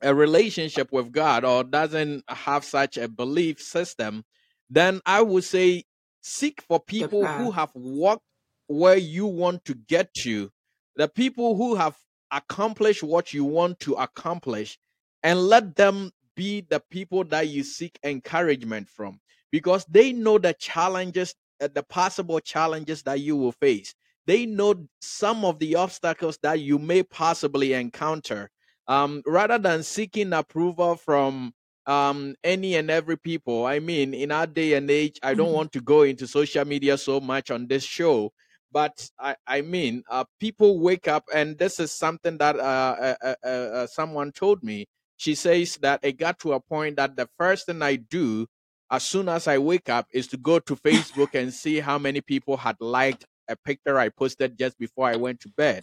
a 0.00 0.14
relationship 0.14 0.90
with 0.92 1.12
God 1.12 1.44
or 1.44 1.62
doesn't 1.62 2.24
have 2.28 2.64
such 2.64 2.96
a 2.96 3.08
belief 3.08 3.60
system, 3.60 4.24
then 4.70 5.00
I 5.04 5.20
would 5.22 5.44
say 5.44 5.84
seek 6.22 6.62
for 6.62 6.80
people 6.80 7.26
who 7.26 7.50
have 7.50 7.70
walked 7.74 8.24
where 8.66 8.96
you 8.96 9.26
want 9.26 9.64
to 9.66 9.74
get 9.74 10.12
to, 10.14 10.50
the 10.96 11.06
people 11.06 11.54
who 11.56 11.74
have 11.74 11.96
accomplished 12.30 13.02
what 13.02 13.34
you 13.34 13.44
want 13.44 13.78
to 13.80 13.94
accomplish, 13.94 14.78
and 15.22 15.38
let 15.38 15.76
them 15.76 16.10
be 16.34 16.62
the 16.62 16.80
people 16.90 17.24
that 17.24 17.48
you 17.48 17.62
seek 17.62 17.98
encouragement 18.04 18.88
from 18.88 19.20
because 19.50 19.84
they 19.86 20.12
know 20.12 20.38
the 20.38 20.54
challenges, 20.54 21.34
uh, 21.60 21.68
the 21.72 21.82
possible 21.82 22.40
challenges 22.40 23.02
that 23.02 23.20
you 23.20 23.36
will 23.36 23.52
face. 23.52 23.94
They 24.26 24.46
know 24.46 24.86
some 25.00 25.44
of 25.44 25.58
the 25.58 25.76
obstacles 25.76 26.38
that 26.42 26.60
you 26.60 26.78
may 26.78 27.02
possibly 27.02 27.74
encounter 27.74 28.50
um, 28.88 29.22
rather 29.26 29.58
than 29.58 29.82
seeking 29.82 30.32
approval 30.32 30.96
from 30.96 31.52
um, 31.86 32.34
any 32.42 32.76
and 32.76 32.90
every 32.90 33.18
people. 33.18 33.66
I 33.66 33.78
mean, 33.78 34.14
in 34.14 34.32
our 34.32 34.46
day 34.46 34.74
and 34.74 34.90
age, 34.90 35.18
I 35.22 35.34
don't 35.34 35.52
want 35.52 35.72
to 35.72 35.80
go 35.80 36.02
into 36.02 36.26
social 36.26 36.64
media 36.64 36.96
so 36.96 37.20
much 37.20 37.50
on 37.50 37.66
this 37.66 37.84
show, 37.84 38.32
but 38.72 39.08
I, 39.18 39.36
I 39.46 39.60
mean, 39.60 40.02
uh, 40.10 40.24
people 40.40 40.80
wake 40.80 41.08
up, 41.08 41.24
and 41.32 41.58
this 41.58 41.78
is 41.78 41.92
something 41.92 42.38
that 42.38 42.56
uh, 42.58 43.14
uh, 43.22 43.34
uh, 43.44 43.48
uh, 43.48 43.86
someone 43.86 44.32
told 44.32 44.62
me. 44.62 44.86
She 45.24 45.34
says 45.34 45.78
that 45.80 46.00
it 46.02 46.18
got 46.18 46.38
to 46.40 46.52
a 46.52 46.60
point 46.60 46.96
that 46.96 47.16
the 47.16 47.30
first 47.38 47.64
thing 47.64 47.80
I 47.80 47.96
do 47.96 48.46
as 48.90 49.04
soon 49.04 49.30
as 49.30 49.48
I 49.48 49.56
wake 49.56 49.88
up 49.88 50.06
is 50.12 50.26
to 50.26 50.36
go 50.36 50.58
to 50.58 50.76
Facebook 50.76 51.34
and 51.34 51.50
see 51.50 51.80
how 51.80 51.96
many 51.96 52.20
people 52.20 52.58
had 52.58 52.76
liked 52.78 53.24
a 53.48 53.56
picture 53.56 53.98
I 53.98 54.10
posted 54.10 54.58
just 54.58 54.78
before 54.78 55.08
I 55.08 55.16
went 55.16 55.40
to 55.40 55.48
bed. 55.48 55.82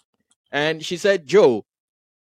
And 0.52 0.86
she 0.86 0.96
said, 0.96 1.26
Joe, 1.26 1.66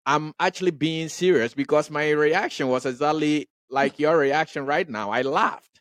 I'm 0.07 0.33
actually 0.41 0.71
being 0.71 1.11
serious 1.11 1.53
because 1.53 1.91
my 1.91 2.09
reaction 2.13 2.69
was 2.69 2.87
exactly 2.87 3.47
like 3.69 3.99
your 3.99 4.17
reaction 4.17 4.65
right 4.65 4.89
now. 4.89 5.11
I 5.11 5.21
laughed 5.21 5.72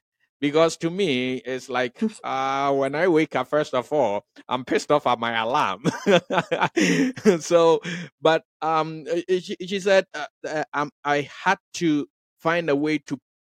because 0.41 0.77
to 0.77 0.89
me 0.89 1.37
it's 1.37 1.69
like 1.69 2.01
uh, 2.23 2.73
when 2.73 2.95
I 2.95 3.07
wake 3.07 3.35
up, 3.35 3.47
first 3.47 3.73
of 3.75 3.93
all, 3.93 4.25
I'm 4.49 4.65
pissed 4.65 4.91
off 4.91 5.07
at 5.07 5.19
my 5.19 5.39
alarm. 5.39 5.83
so, 7.39 7.81
but 8.21 8.43
um, 8.61 9.05
she, 9.29 9.55
she 9.65 9.79
said 9.79 10.05
uh, 10.13 10.25
uh, 10.47 10.63
um, 10.73 10.91
I 11.05 11.29
had 11.43 11.59
to 11.75 12.07
find 12.39 12.69
a 12.69 12.75
way 12.75 12.97
to 12.99 13.17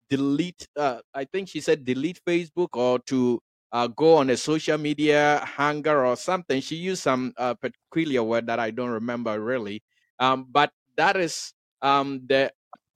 delete. 0.09 0.67
Uh, 0.77 0.99
I 1.13 1.25
think 1.25 1.49
she 1.49 1.61
said 1.61 1.85
delete 1.85 2.19
Facebook 2.27 2.69
or 2.73 2.99
to 3.07 3.39
uh, 3.71 3.87
go 3.87 4.15
on 4.17 4.29
a 4.29 4.37
social 4.37 4.77
media 4.77 5.43
hanger 5.45 6.05
or 6.05 6.17
something. 6.17 6.61
She 6.61 6.75
used 6.75 7.03
some 7.03 7.33
uh, 7.37 7.55
peculiar 7.55 8.23
word 8.23 8.47
that 8.47 8.59
I 8.59 8.71
don't 8.71 8.89
remember 8.89 9.39
really. 9.39 9.83
Um, 10.19 10.47
but 10.49 10.71
that 10.97 11.15
is 11.17 11.53
um, 11.81 12.21
the 12.27 12.51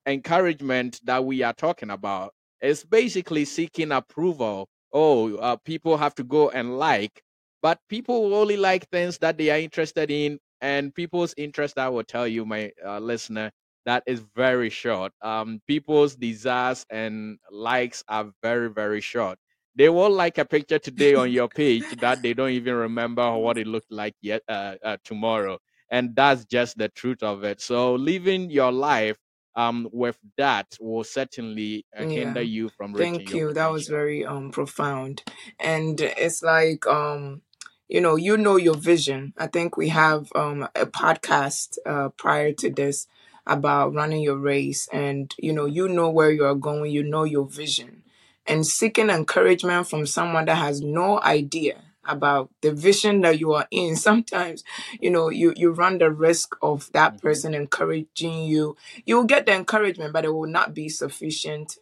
encouragement 0.06 1.00
that 1.06 1.24
we 1.26 1.44
are 1.44 1.54
talking 1.54 1.90
about. 1.90 2.34
It's 2.66 2.84
basically 2.84 3.46
seeking 3.46 3.92
approval. 3.92 4.70
Oh, 4.94 5.36
uh, 5.38 5.58
people 5.58 5.98
have 5.98 6.16
to 6.16 6.24
go 6.24 6.50
and 6.50 6.78
like, 6.80 7.24
but 7.62 7.80
people 7.90 8.34
only 8.34 8.58
like 8.58 8.90
things 8.90 9.18
that 9.20 9.38
they 9.38 9.50
are 9.50 9.60
interested 9.60 10.10
in, 10.12 10.40
and 10.62 10.94
people's 10.94 11.34
interest. 11.38 11.78
I 11.78 11.90
will 11.90 12.04
tell 12.04 12.28
you, 12.28 12.46
my 12.46 12.72
uh, 12.86 13.00
listener, 13.00 13.52
that 13.86 14.04
is 14.08 14.22
very 14.36 14.70
short. 14.70 15.14
Um, 15.22 15.62
people's 15.68 16.16
desires 16.16 16.86
and 16.90 17.38
likes 17.52 18.04
are 18.08 18.32
very, 18.42 18.70
very 18.70 19.02
short. 19.02 19.38
They 19.76 19.90
will 19.90 20.10
like 20.12 20.38
a 20.38 20.46
picture 20.46 20.80
today 20.80 21.16
on 21.16 21.32
your 21.32 21.50
page 21.50 21.90
that 22.00 22.22
they 22.22 22.34
don't 22.34 22.52
even 22.52 22.76
remember 22.76 23.38
what 23.38 23.58
it 23.58 23.68
looked 23.68 23.92
like 23.92 24.16
yet 24.22 24.42
uh, 24.48 24.76
uh, 24.84 24.98
tomorrow, 25.04 25.60
and 25.90 26.16
that's 26.16 26.46
just 26.46 26.78
the 26.78 26.90
truth 26.90 27.22
of 27.24 27.44
it. 27.44 27.62
So 27.62 27.96
living 27.96 28.50
your 28.50 28.72
life 28.72 29.18
um, 29.56 29.88
with 29.92 30.18
that 30.38 30.78
will 30.80 31.04
certainly 31.04 31.86
uh, 31.98 32.02
hinder 32.06 32.42
Yeah. 32.42 32.56
you 32.56 32.70
from 32.70 32.94
reaching 32.94 33.16
Thank 33.16 33.34
you. 33.34 33.54
That 33.54 33.72
was 33.72 33.88
very 33.88 34.26
um 34.26 34.52
profound. 34.52 35.24
And 35.60 36.00
it's 36.02 36.42
like 36.44 36.86
um 36.88 37.42
you 37.88 38.02
know, 38.02 38.16
you 38.16 38.36
know 38.38 38.56
your 38.56 38.76
vision. 38.76 39.34
I 39.38 39.48
think 39.48 39.78
we 39.78 39.90
have 39.90 40.30
um 40.36 40.64
a 40.76 40.86
podcast 40.86 41.78
uh 41.86 42.10
prior 42.10 42.52
to 42.54 42.70
this 42.72 43.08
about 43.48 43.94
running 43.94 44.22
your 44.22 44.38
race 44.38 44.88
and 44.92 45.34
you 45.38 45.54
know, 45.54 45.66
you 45.66 45.88
know 45.88 46.10
where 46.10 46.32
you 46.32 46.46
are 46.46 46.56
going, 46.56 46.92
you 46.92 47.04
know 47.04 47.24
your 47.24 47.46
vision. 47.48 48.04
And 48.48 48.66
seeking 48.66 49.10
encouragement 49.10 49.88
from 49.88 50.06
someone 50.06 50.46
that 50.46 50.58
has 50.58 50.82
no 50.82 51.20
idea 51.22 51.76
about 52.08 52.50
the 52.62 52.72
vision 52.72 53.22
that 53.22 53.40
you 53.40 53.54
are 53.54 53.68
in. 53.72 53.96
Sometimes, 54.08 54.64
you 55.00 55.10
know, 55.12 55.30
you 55.30 55.54
you 55.56 55.72
run 55.72 55.98
the 56.00 56.12
risk 56.12 56.56
of 56.62 56.92
that 56.94 57.14
hmm 57.14 57.18
person 57.20 57.54
encouraging 57.56 58.44
you. 58.46 58.76
You'll 59.06 59.24
get 59.26 59.46
the 59.46 59.54
encouragement, 59.56 60.14
but 60.14 60.26
it 60.26 60.34
will 60.34 60.48
not 60.48 60.74
be 60.74 60.90
sufficient 60.90 61.78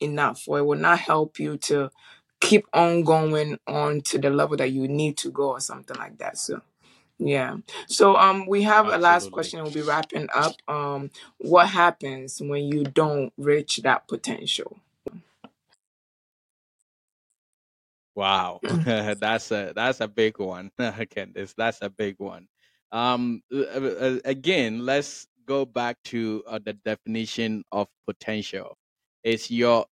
enough 0.00 0.44
or 0.48 0.58
it 0.58 0.64
will 0.64 0.78
not 0.78 0.98
help 1.00 1.38
you 1.38 1.56
to 1.58 1.90
keep 2.40 2.66
on 2.72 3.02
going 3.04 3.58
on 3.66 4.00
to 4.02 4.18
the 4.18 4.30
level 4.30 4.56
that 4.56 4.72
you 4.72 4.88
need 4.88 5.16
to 5.18 5.30
go 5.30 5.50
or 5.50 5.60
something 5.60 5.96
like 5.96 6.18
that. 6.18 6.38
So 6.38 6.62
yeah. 7.18 7.58
So 7.86 8.16
um 8.16 8.46
we 8.46 8.62
have 8.62 8.88
a 8.88 8.98
last 8.98 9.30
question 9.30 9.62
we'll 9.62 9.72
be 9.72 9.82
wrapping 9.82 10.28
up. 10.34 10.54
Um 10.68 11.10
what 11.38 11.68
happens 11.68 12.40
when 12.40 12.64
you 12.64 12.84
don't 12.84 13.32
reach 13.38 13.78
that 13.78 14.08
potential 14.08 14.78
Wow, 18.14 18.60
that's 18.84 19.50
a 19.52 19.72
that's 19.74 20.00
a 20.00 20.08
big 20.08 20.38
one, 20.38 20.70
Candice. 20.80 21.54
That's 21.56 21.78
a 21.82 21.90
big 21.90 22.16
one. 22.18 22.48
Um, 22.92 23.42
uh, 23.54 23.60
uh, 23.62 24.18
again, 24.24 24.84
let's 24.84 25.26
go 25.46 25.64
back 25.64 25.96
to 26.04 26.42
uh, 26.46 26.58
the 26.64 26.74
definition 26.74 27.64
of 27.72 27.88
potential. 28.06 28.76
It's 29.22 29.50
your 29.50 29.86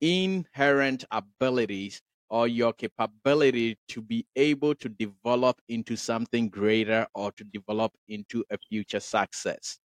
inherent 0.00 1.04
abilities 1.10 2.02
or 2.30 2.48
your 2.48 2.72
capability 2.72 3.76
to 3.88 4.02
be 4.02 4.26
able 4.36 4.74
to 4.76 4.88
develop 4.88 5.60
into 5.68 5.96
something 5.96 6.48
greater 6.48 7.06
or 7.14 7.32
to 7.32 7.44
develop 7.44 7.92
into 8.08 8.44
a 8.50 8.58
future 8.68 9.00
success. 9.00 9.78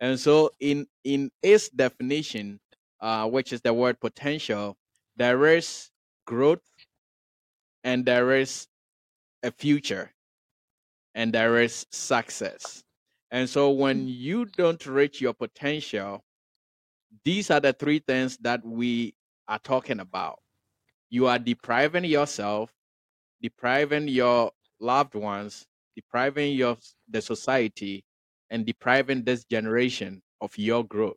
And 0.00 0.18
so, 0.18 0.50
in 0.60 0.86
in 1.04 1.30
its 1.42 1.68
definition, 1.70 2.60
uh, 3.00 3.28
which 3.28 3.52
is 3.52 3.60
the 3.62 3.72
word 3.74 4.00
potential, 4.00 4.76
there 5.16 5.46
is 5.46 5.90
growth 6.26 6.60
and 7.84 8.04
there 8.04 8.32
is 8.32 8.66
a 9.42 9.50
future 9.50 10.12
and 11.14 11.32
there 11.32 11.60
is 11.60 11.86
success. 11.90 12.82
And 13.30 13.48
so 13.48 13.70
when 13.70 14.06
mm. 14.06 14.14
you 14.14 14.44
don't 14.44 14.84
reach 14.86 15.20
your 15.20 15.34
potential, 15.34 16.22
these 17.24 17.50
are 17.50 17.60
the 17.60 17.72
three 17.72 17.98
things 17.98 18.36
that 18.38 18.64
we 18.64 19.14
are 19.48 19.58
talking 19.58 20.00
about. 20.00 20.38
You 21.10 21.26
are 21.26 21.38
depriving 21.38 22.04
yourself, 22.04 22.72
depriving 23.40 24.08
your 24.08 24.52
loved 24.80 25.14
ones, 25.14 25.66
depriving 25.94 26.54
your 26.54 26.76
the 27.08 27.20
society, 27.20 28.04
and 28.50 28.64
depriving 28.64 29.24
this 29.24 29.44
generation 29.44 30.22
of 30.40 30.56
your 30.56 30.84
growth. 30.84 31.16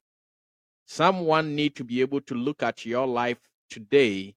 Someone 0.85 1.55
need 1.55 1.75
to 1.75 1.83
be 1.83 2.01
able 2.01 2.21
to 2.21 2.35
look 2.35 2.61
at 2.61 2.85
your 2.85 3.07
life 3.07 3.39
today 3.69 4.35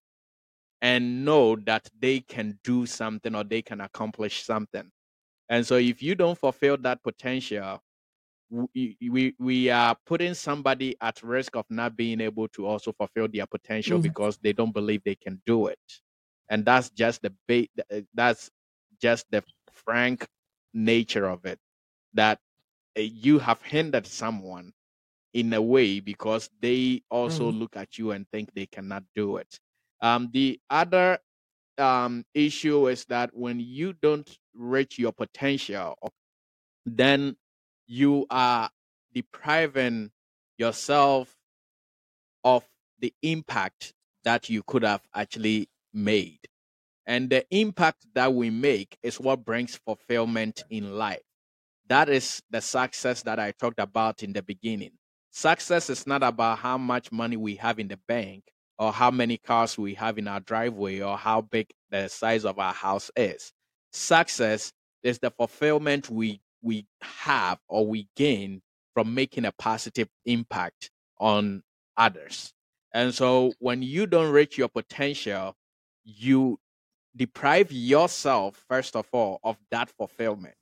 and 0.82 1.24
know 1.24 1.56
that 1.56 1.88
they 1.98 2.20
can 2.20 2.58
do 2.64 2.86
something 2.86 3.34
or 3.34 3.44
they 3.44 3.62
can 3.62 3.80
accomplish 3.80 4.42
something. 4.44 4.90
And 5.48 5.66
so 5.66 5.76
if 5.76 6.02
you 6.02 6.14
don't 6.14 6.38
fulfill 6.38 6.76
that 6.78 7.02
potential, 7.02 7.80
we, 8.50 8.96
we 9.10 9.34
we 9.38 9.70
are 9.70 9.96
putting 10.06 10.34
somebody 10.34 10.96
at 11.00 11.22
risk 11.22 11.56
of 11.56 11.66
not 11.70 11.96
being 11.96 12.20
able 12.20 12.48
to 12.48 12.66
also 12.66 12.92
fulfill 12.92 13.28
their 13.28 13.46
potential 13.46 13.98
mm, 13.98 13.98
because 13.98 14.38
they 14.38 14.52
don't 14.52 14.72
believe 14.72 15.02
they 15.04 15.16
can 15.16 15.42
do 15.46 15.66
it. 15.66 15.78
And 16.48 16.64
that's 16.64 16.90
just 16.90 17.22
the 17.22 17.34
ba- 17.46 17.68
uh, 17.92 18.00
that's 18.14 18.50
just 19.00 19.26
the 19.30 19.44
frank 19.72 20.26
nature 20.72 21.26
of 21.26 21.44
it 21.44 21.58
that 22.14 22.40
uh, 22.98 23.02
you 23.02 23.38
have 23.38 23.62
hindered 23.62 24.06
someone 24.06 24.72
in 25.34 25.52
a 25.52 25.62
way 25.62 26.00
because 26.00 26.50
they 26.60 27.02
also 27.10 27.50
mm, 27.50 27.52
look 27.52 27.76
at 27.76 27.98
you 27.98 28.12
and 28.12 28.28
think 28.30 28.54
they 28.54 28.66
cannot 28.66 29.04
do 29.14 29.36
it. 29.38 29.60
Um, 30.00 30.30
the 30.32 30.60
other 30.70 31.18
um, 31.76 32.24
issue 32.34 32.88
is 32.88 33.04
that 33.06 33.30
when 33.32 33.60
you 33.60 33.92
don't 33.92 34.28
reach 34.54 34.98
your 34.98 35.12
potential, 35.12 35.96
then 36.84 37.36
you 37.86 38.26
are 38.30 38.70
depriving 39.14 40.10
yourself 40.58 41.34
of 42.44 42.64
the 43.00 43.12
impact 43.22 43.94
that 44.24 44.50
you 44.50 44.62
could 44.64 44.82
have 44.82 45.02
actually 45.14 45.68
made. 45.92 46.38
And 47.06 47.30
the 47.30 47.46
impact 47.50 48.06
that 48.14 48.34
we 48.34 48.50
make 48.50 48.98
is 49.02 49.18
what 49.18 49.44
brings 49.44 49.76
fulfillment 49.76 50.62
in 50.68 50.98
life. 50.98 51.22
That 51.88 52.08
is 52.10 52.42
the 52.50 52.60
success 52.60 53.22
that 53.22 53.38
I 53.38 53.52
talked 53.52 53.80
about 53.80 54.22
in 54.22 54.34
the 54.34 54.42
beginning. 54.42 54.92
Success 55.30 55.88
is 55.88 56.06
not 56.06 56.22
about 56.22 56.58
how 56.58 56.76
much 56.76 57.10
money 57.10 57.36
we 57.36 57.54
have 57.56 57.78
in 57.78 57.88
the 57.88 57.98
bank 58.08 58.44
or 58.78 58.92
how 58.92 59.10
many 59.10 59.36
cars 59.36 59.76
we 59.76 59.94
have 59.94 60.18
in 60.18 60.28
our 60.28 60.40
driveway 60.40 61.00
or 61.00 61.16
how 61.16 61.40
big 61.40 61.68
the 61.90 62.08
size 62.08 62.44
of 62.44 62.58
our 62.58 62.72
house 62.72 63.10
is. 63.16 63.52
Success 63.92 64.72
is 65.02 65.18
the 65.18 65.30
fulfillment 65.30 66.10
we 66.10 66.40
we 66.62 66.86
have 67.00 67.58
or 67.68 67.86
we 67.86 68.08
gain 68.16 68.60
from 68.94 69.14
making 69.14 69.44
a 69.44 69.52
positive 69.52 70.08
impact 70.26 70.90
on 71.20 71.62
others. 71.96 72.52
And 72.92 73.14
so 73.14 73.52
when 73.60 73.82
you 73.82 74.06
don't 74.06 74.32
reach 74.32 74.58
your 74.58 74.68
potential, 74.68 75.54
you 76.04 76.58
deprive 77.16 77.70
yourself 77.72 78.64
first 78.68 78.94
of 78.96 79.06
all 79.12 79.40
of 79.42 79.56
that 79.70 79.90
fulfillment 79.90 80.54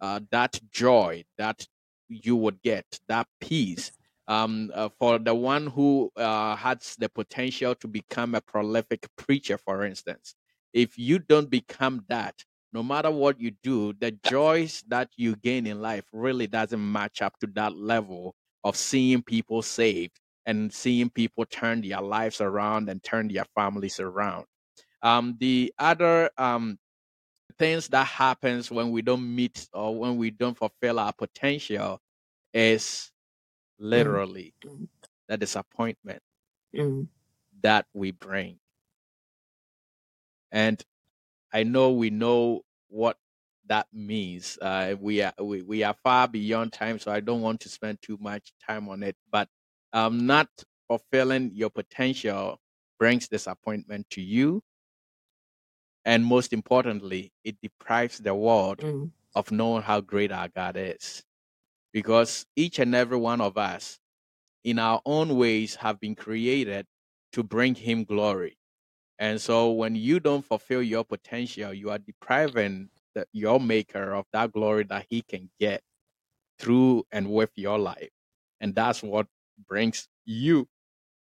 uh, 0.00 0.20
that 0.30 0.60
joy 0.70 1.24
that 1.38 1.66
you 2.08 2.36
would 2.36 2.60
get 2.62 2.84
that 3.08 3.26
peace 3.40 3.92
um, 4.28 4.70
uh, 4.74 4.88
for 4.98 5.18
the 5.18 5.34
one 5.34 5.66
who 5.66 6.10
uh, 6.16 6.56
has 6.56 6.96
the 6.98 7.08
potential 7.08 7.74
to 7.76 7.88
become 7.88 8.34
a 8.34 8.40
prolific 8.40 9.06
preacher 9.16 9.58
for 9.58 9.84
instance. 9.84 10.34
If 10.72 10.98
you 10.98 11.18
don't 11.18 11.50
become 11.50 12.04
that 12.08 12.34
no 12.72 12.82
matter 12.82 13.10
what 13.10 13.40
you 13.40 13.52
do 13.62 13.92
the 14.00 14.12
joys 14.24 14.82
that 14.88 15.10
you 15.16 15.36
gain 15.36 15.66
in 15.66 15.80
life 15.82 16.04
really 16.12 16.46
doesn't 16.46 16.92
match 16.92 17.20
up 17.22 17.38
to 17.40 17.46
that 17.54 17.76
level 17.76 18.34
of 18.64 18.76
seeing 18.76 19.22
people 19.22 19.62
saved 19.62 20.18
and 20.46 20.72
seeing 20.72 21.10
people 21.10 21.44
turn 21.44 21.82
their 21.82 22.00
lives 22.00 22.40
around 22.40 22.88
and 22.88 23.02
turn 23.02 23.28
their 23.28 23.44
families 23.54 24.00
around. 24.00 24.46
Um, 25.02 25.36
the 25.40 25.72
other 25.78 26.30
um, 26.38 26.78
things 27.58 27.88
that 27.88 28.06
happens 28.06 28.70
when 28.70 28.90
we 28.90 29.02
don't 29.02 29.34
meet 29.34 29.68
or 29.72 29.94
when 29.96 30.16
we 30.16 30.30
don't 30.30 30.56
fulfill 30.56 30.98
our 30.98 31.12
potential 31.12 32.00
is 32.54 33.10
literally 33.82 34.54
mm, 34.64 34.88
the 35.28 35.38
disappointment 35.38 36.22
mm. 36.74 37.08
that 37.62 37.86
we 37.94 38.12
bring. 38.12 38.58
And 40.52 40.82
I 41.52 41.64
know 41.64 41.92
we 41.92 42.10
know 42.10 42.62
what 42.88 43.16
that 43.66 43.88
means. 43.92 44.58
Uh, 44.60 44.96
we 45.00 45.22
are 45.22 45.32
we, 45.40 45.62
we 45.62 45.82
are 45.82 45.94
far 46.04 46.28
beyond 46.28 46.72
time, 46.72 46.98
so 46.98 47.12
I 47.12 47.20
don't 47.20 47.42
want 47.42 47.60
to 47.62 47.68
spend 47.70 48.00
too 48.02 48.18
much 48.20 48.52
time 48.66 48.88
on 48.88 49.02
it. 49.02 49.16
But 49.30 49.48
um, 49.92 50.26
not 50.26 50.48
fulfilling 50.88 51.52
your 51.54 51.70
potential 51.70 52.60
brings 52.98 53.28
disappointment 53.28 54.08
to 54.10 54.22
you. 54.22 54.62
And 56.04 56.24
most 56.24 56.52
importantly, 56.52 57.32
it 57.44 57.56
deprives 57.62 58.18
the 58.18 58.34
world 58.34 58.80
Mm. 58.80 59.10
of 59.34 59.52
knowing 59.52 59.82
how 59.82 60.00
great 60.02 60.32
our 60.32 60.48
God 60.48 60.76
is. 60.78 61.24
Because 61.92 62.46
each 62.56 62.78
and 62.78 62.94
every 62.94 63.18
one 63.18 63.40
of 63.40 63.58
us, 63.58 63.98
in 64.64 64.78
our 64.78 65.00
own 65.04 65.36
ways, 65.36 65.74
have 65.76 66.00
been 66.00 66.14
created 66.14 66.86
to 67.32 67.42
bring 67.42 67.74
Him 67.74 68.04
glory. 68.04 68.56
And 69.18 69.40
so 69.40 69.72
when 69.72 69.94
you 69.94 70.20
don't 70.20 70.44
fulfill 70.44 70.82
your 70.82 71.04
potential, 71.04 71.72
you 71.72 71.90
are 71.90 71.98
depriving 71.98 72.88
the, 73.14 73.26
your 73.32 73.60
Maker 73.60 74.14
of 74.14 74.26
that 74.32 74.52
glory 74.52 74.84
that 74.84 75.06
He 75.10 75.22
can 75.22 75.50
get 75.60 75.82
through 76.58 77.04
and 77.12 77.30
with 77.30 77.50
your 77.56 77.78
life. 77.78 78.10
And 78.60 78.74
that's 78.74 79.02
what 79.02 79.26
brings 79.68 80.08
you 80.24 80.68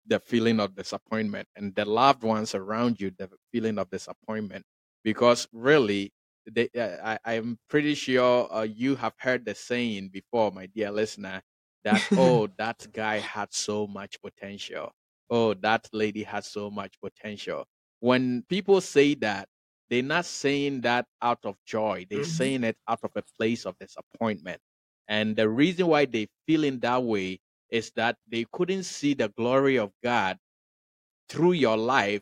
the 0.07 0.19
feeling 0.19 0.59
of 0.59 0.75
disappointment 0.75 1.47
and 1.55 1.73
the 1.75 1.85
loved 1.85 2.23
ones 2.23 2.55
around 2.55 3.01
you 3.01 3.11
the 3.17 3.29
feeling 3.51 3.77
of 3.77 3.89
disappointment 3.89 4.63
because 5.03 5.47
really 5.51 6.11
they, 6.51 6.69
uh, 6.77 7.17
I, 7.25 7.35
i'm 7.35 7.57
pretty 7.69 7.95
sure 7.95 8.51
uh, 8.53 8.63
you 8.63 8.95
have 8.95 9.13
heard 9.17 9.45
the 9.45 9.55
saying 9.55 10.09
before 10.09 10.51
my 10.51 10.67
dear 10.67 10.91
listener 10.91 11.41
that 11.83 12.03
oh 12.15 12.47
that 12.57 12.87
guy 12.93 13.19
had 13.19 13.53
so 13.53 13.87
much 13.87 14.21
potential 14.21 14.91
oh 15.29 15.53
that 15.55 15.87
lady 15.93 16.23
has 16.23 16.47
so 16.47 16.69
much 16.69 16.95
potential 17.01 17.65
when 17.99 18.43
people 18.49 18.81
say 18.81 19.15
that 19.15 19.47
they're 19.89 20.03
not 20.03 20.25
saying 20.25 20.81
that 20.81 21.05
out 21.21 21.39
of 21.45 21.55
joy 21.65 22.05
they're 22.09 22.23
Mhm. 22.23 22.23
saying 22.23 22.63
it 22.63 22.77
out 22.87 22.99
of 23.03 23.11
a 23.15 23.23
place 23.37 23.65
of 23.65 23.77
disappointment 23.79 24.61
and 25.07 25.35
the 25.35 25.47
reason 25.49 25.87
why 25.87 26.05
they 26.05 26.27
feel 26.47 26.63
in 26.63 26.79
that 26.79 27.03
way 27.03 27.39
is 27.69 27.91
that 27.95 28.17
they 28.27 28.45
couldn't 28.51 28.83
see 28.83 29.13
the 29.13 29.29
glory 29.29 29.77
of 29.77 29.91
God 30.03 30.37
through 31.29 31.53
your 31.53 31.77
life. 31.77 32.21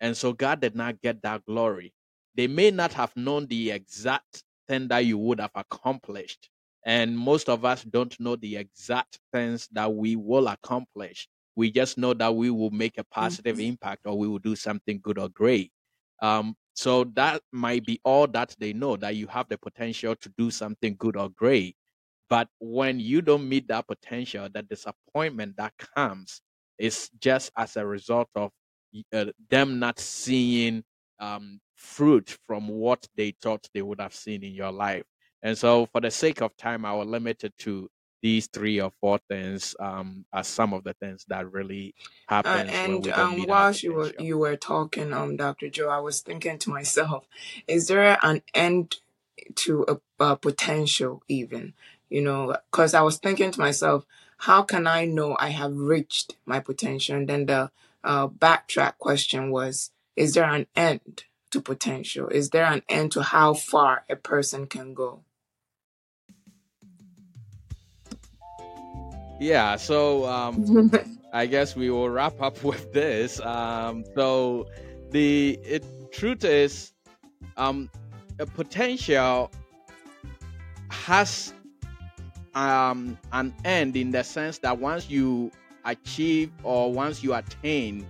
And 0.00 0.16
so 0.16 0.32
God 0.34 0.60
did 0.60 0.76
not 0.76 1.00
get 1.02 1.22
that 1.22 1.44
glory. 1.46 1.94
They 2.36 2.46
may 2.46 2.70
not 2.70 2.92
have 2.94 3.16
known 3.16 3.46
the 3.46 3.70
exact 3.70 4.44
thing 4.68 4.88
that 4.88 5.06
you 5.06 5.18
would 5.18 5.40
have 5.40 5.52
accomplished. 5.54 6.50
And 6.84 7.18
most 7.18 7.48
of 7.48 7.64
us 7.64 7.82
don't 7.82 8.18
know 8.20 8.36
the 8.36 8.56
exact 8.56 9.18
things 9.32 9.68
that 9.72 9.92
we 9.92 10.16
will 10.16 10.48
accomplish. 10.48 11.28
We 11.56 11.70
just 11.70 11.98
know 11.98 12.14
that 12.14 12.34
we 12.34 12.50
will 12.50 12.70
make 12.70 12.98
a 12.98 13.04
positive 13.04 13.58
impact 13.58 14.02
or 14.06 14.16
we 14.18 14.28
will 14.28 14.38
do 14.38 14.54
something 14.54 15.00
good 15.02 15.18
or 15.18 15.28
great. 15.30 15.72
Um, 16.22 16.54
so 16.74 17.04
that 17.14 17.40
might 17.52 17.86
be 17.86 18.00
all 18.04 18.26
that 18.28 18.54
they 18.58 18.72
know 18.72 18.96
that 18.96 19.16
you 19.16 19.26
have 19.28 19.48
the 19.48 19.56
potential 19.58 20.14
to 20.16 20.28
do 20.36 20.50
something 20.50 20.94
good 20.98 21.16
or 21.16 21.30
great. 21.30 21.74
But 22.28 22.48
when 22.58 23.00
you 23.00 23.22
don't 23.22 23.48
meet 23.48 23.68
that 23.68 23.86
potential, 23.86 24.48
the 24.52 24.62
disappointment 24.62 25.56
that 25.56 25.72
comes 25.96 26.42
is 26.78 27.08
just 27.20 27.50
as 27.56 27.76
a 27.76 27.86
result 27.86 28.28
of 28.34 28.50
uh, 29.12 29.26
them 29.48 29.78
not 29.78 29.98
seeing 29.98 30.84
um, 31.18 31.60
fruit 31.76 32.38
from 32.46 32.68
what 32.68 33.06
they 33.16 33.32
thought 33.42 33.68
they 33.74 33.82
would 33.82 34.00
have 34.00 34.14
seen 34.14 34.44
in 34.44 34.54
your 34.54 34.72
life. 34.72 35.04
And 35.42 35.58
so, 35.58 35.86
for 35.86 36.02
the 36.02 36.12
sake 36.12 36.42
of 36.42 36.56
time, 36.58 36.86
I 36.86 36.94
will 36.94 37.06
limit 37.06 37.44
it 37.44 37.56
to 37.60 37.90
these 38.22 38.48
three 38.48 38.80
or 38.80 38.92
four 39.00 39.20
things 39.30 39.76
um, 39.80 40.26
as 40.34 40.48
some 40.48 40.74
of 40.74 40.84
the 40.84 40.94
things 40.94 41.24
that 41.28 41.52
really 41.52 41.94
Uh, 42.28 42.28
happens 42.30 42.72
when 42.82 42.92
and 42.92 43.08
um, 43.14 43.50
our 43.50 43.72
you 43.72 43.94
were 43.94 44.12
you 44.18 44.38
were 44.38 44.56
talking, 44.56 45.12
um, 45.14 45.36
Dr. 45.36 45.70
Joe, 45.70 45.90
I 45.90 46.00
was 46.00 46.22
thinking 46.22 46.58
to 46.60 46.70
myself, 46.70 47.26
is 47.68 47.88
there 47.88 48.18
an 48.22 48.42
end 48.54 48.96
to 49.56 49.84
a, 49.88 50.24
a 50.24 50.36
potential 50.36 51.22
even? 51.28 51.74
You 52.10 52.22
know, 52.22 52.56
because 52.70 52.94
I 52.94 53.02
was 53.02 53.18
thinking 53.18 53.52
to 53.52 53.60
myself, 53.60 54.06
how 54.38 54.62
can 54.62 54.86
I 54.86 55.06
know 55.06 55.36
I 55.40 55.50
have 55.50 55.76
reached 55.76 56.36
my 56.46 56.60
potential? 56.60 57.16
And 57.16 57.28
then 57.28 57.46
the 57.46 57.70
uh, 58.04 58.28
backtrack 58.28 58.98
question 58.98 59.50
was, 59.50 59.90
is 60.16 60.34
there 60.34 60.44
an 60.50 60.66
end 60.76 61.24
to 61.56 61.62
potential? 61.62 62.28
Is 62.28 62.50
there 62.50 62.66
an 62.66 62.82
end 62.86 63.12
to 63.12 63.22
how 63.22 63.54
far 63.54 64.04
a 64.10 64.16
person 64.16 64.66
can 64.66 64.92
go? 64.92 65.24
Yeah, 69.40 69.76
so 69.76 70.26
um, 70.26 70.90
I 71.32 71.46
guess 71.46 71.74
we 71.74 71.88
will 71.90 72.10
wrap 72.10 72.40
up 72.42 72.62
with 72.70 72.92
this. 72.92 73.40
Um, 73.40 74.04
so 74.14 74.66
the 75.10 75.58
it, 75.64 75.84
truth 76.12 76.44
is, 76.44 76.92
um, 77.56 77.88
a 78.38 78.44
potential 78.44 79.50
has 80.90 81.54
um, 82.54 83.16
an 83.32 83.54
end 83.64 83.96
in 83.96 84.10
the 84.10 84.22
sense 84.24 84.58
that 84.58 84.78
once 84.78 85.08
you 85.08 85.50
achieve 85.86 86.50
or 86.62 86.92
once 86.92 87.22
you 87.22 87.32
attain, 87.32 88.06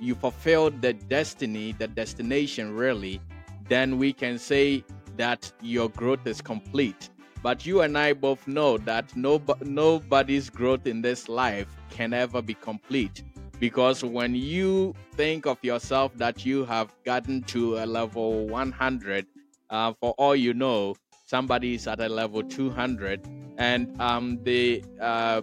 you 0.00 0.14
fulfilled 0.14 0.80
the 0.82 0.92
destiny, 0.92 1.72
the 1.72 1.88
destination 1.88 2.74
really, 2.74 3.20
then 3.68 3.98
we 3.98 4.12
can 4.12 4.38
say 4.38 4.84
that 5.16 5.52
your 5.60 5.88
growth 5.90 6.26
is 6.26 6.40
complete. 6.40 7.10
But 7.42 7.64
you 7.66 7.82
and 7.82 7.96
I 7.96 8.14
both 8.14 8.46
know 8.48 8.78
that 8.78 9.14
no, 9.16 9.40
nobody's 9.62 10.50
growth 10.50 10.86
in 10.86 11.02
this 11.02 11.28
life 11.28 11.68
can 11.90 12.12
ever 12.12 12.42
be 12.42 12.54
complete. 12.54 13.22
Because 13.60 14.04
when 14.04 14.34
you 14.34 14.94
think 15.14 15.46
of 15.46 15.58
yourself 15.62 16.12
that 16.16 16.46
you 16.46 16.64
have 16.64 16.94
gotten 17.04 17.42
to 17.44 17.78
a 17.78 17.86
level 17.86 18.46
100, 18.46 19.26
uh, 19.70 19.92
for 20.00 20.14
all 20.16 20.34
you 20.34 20.54
know, 20.54 20.94
somebody 21.26 21.74
is 21.74 21.86
at 21.86 22.00
a 22.00 22.08
level 22.08 22.42
200 22.42 23.26
and 23.58 24.00
um, 24.00 24.38
the, 24.44 24.82
uh, 25.00 25.42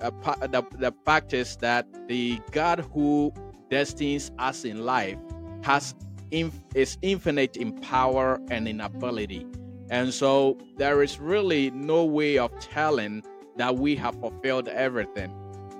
the 0.00 0.64
the 0.78 0.92
fact 1.04 1.32
is 1.32 1.56
that 1.56 1.86
the 2.08 2.40
God 2.50 2.84
who 2.92 3.32
destines 3.72 4.30
us 4.38 4.66
in 4.66 4.84
life 4.84 5.16
has 5.62 5.94
inf- 6.30 6.60
is 6.74 6.98
infinite 7.00 7.56
in 7.56 7.72
power 7.80 8.38
and 8.50 8.68
in 8.68 8.82
ability, 8.82 9.46
and 9.88 10.12
so 10.12 10.58
there 10.76 11.02
is 11.02 11.18
really 11.18 11.70
no 11.70 12.04
way 12.04 12.36
of 12.36 12.50
telling 12.60 13.22
that 13.56 13.76
we 13.76 13.96
have 13.96 14.14
fulfilled 14.20 14.68
everything, 14.68 15.32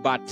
but 0.02 0.22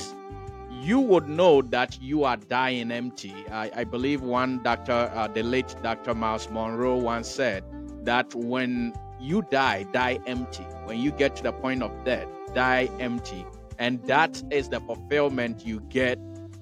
you 0.71 1.01
would 1.01 1.29
know 1.29 1.61
that 1.61 2.01
you 2.01 2.25
are 2.25 2.39
dying 2.39 2.91
empty. 2.91 3.35
I, 3.51 3.71
I 3.77 3.85
believe 3.85 4.23
one 4.23 4.63
doctor, 4.63 5.13
uh, 5.15 5.29
the 5.29 5.43
late 5.43 5.75
Dr. 5.83 6.15
Myles 6.15 6.49
Munroe, 6.49 6.97
once 6.97 7.29
said 7.29 7.63
that 8.05 8.35
when 8.35 8.95
you 9.21 9.43
die, 9.51 9.83
die 9.93 10.19
empty. 10.27 10.65
When 10.85 10.99
you 10.99 11.11
get 11.11 11.37
to 11.37 11.43
the 11.43 11.53
point 11.53 11.83
of 11.83 11.93
death, 12.05 12.27
die 12.55 12.89
empty. 12.99 13.45
And 13.79 14.03
that 14.05 14.43
is 14.51 14.71
the 14.71 14.81
fulfillment 14.81 15.67
you 15.67 15.81
get 15.91 16.19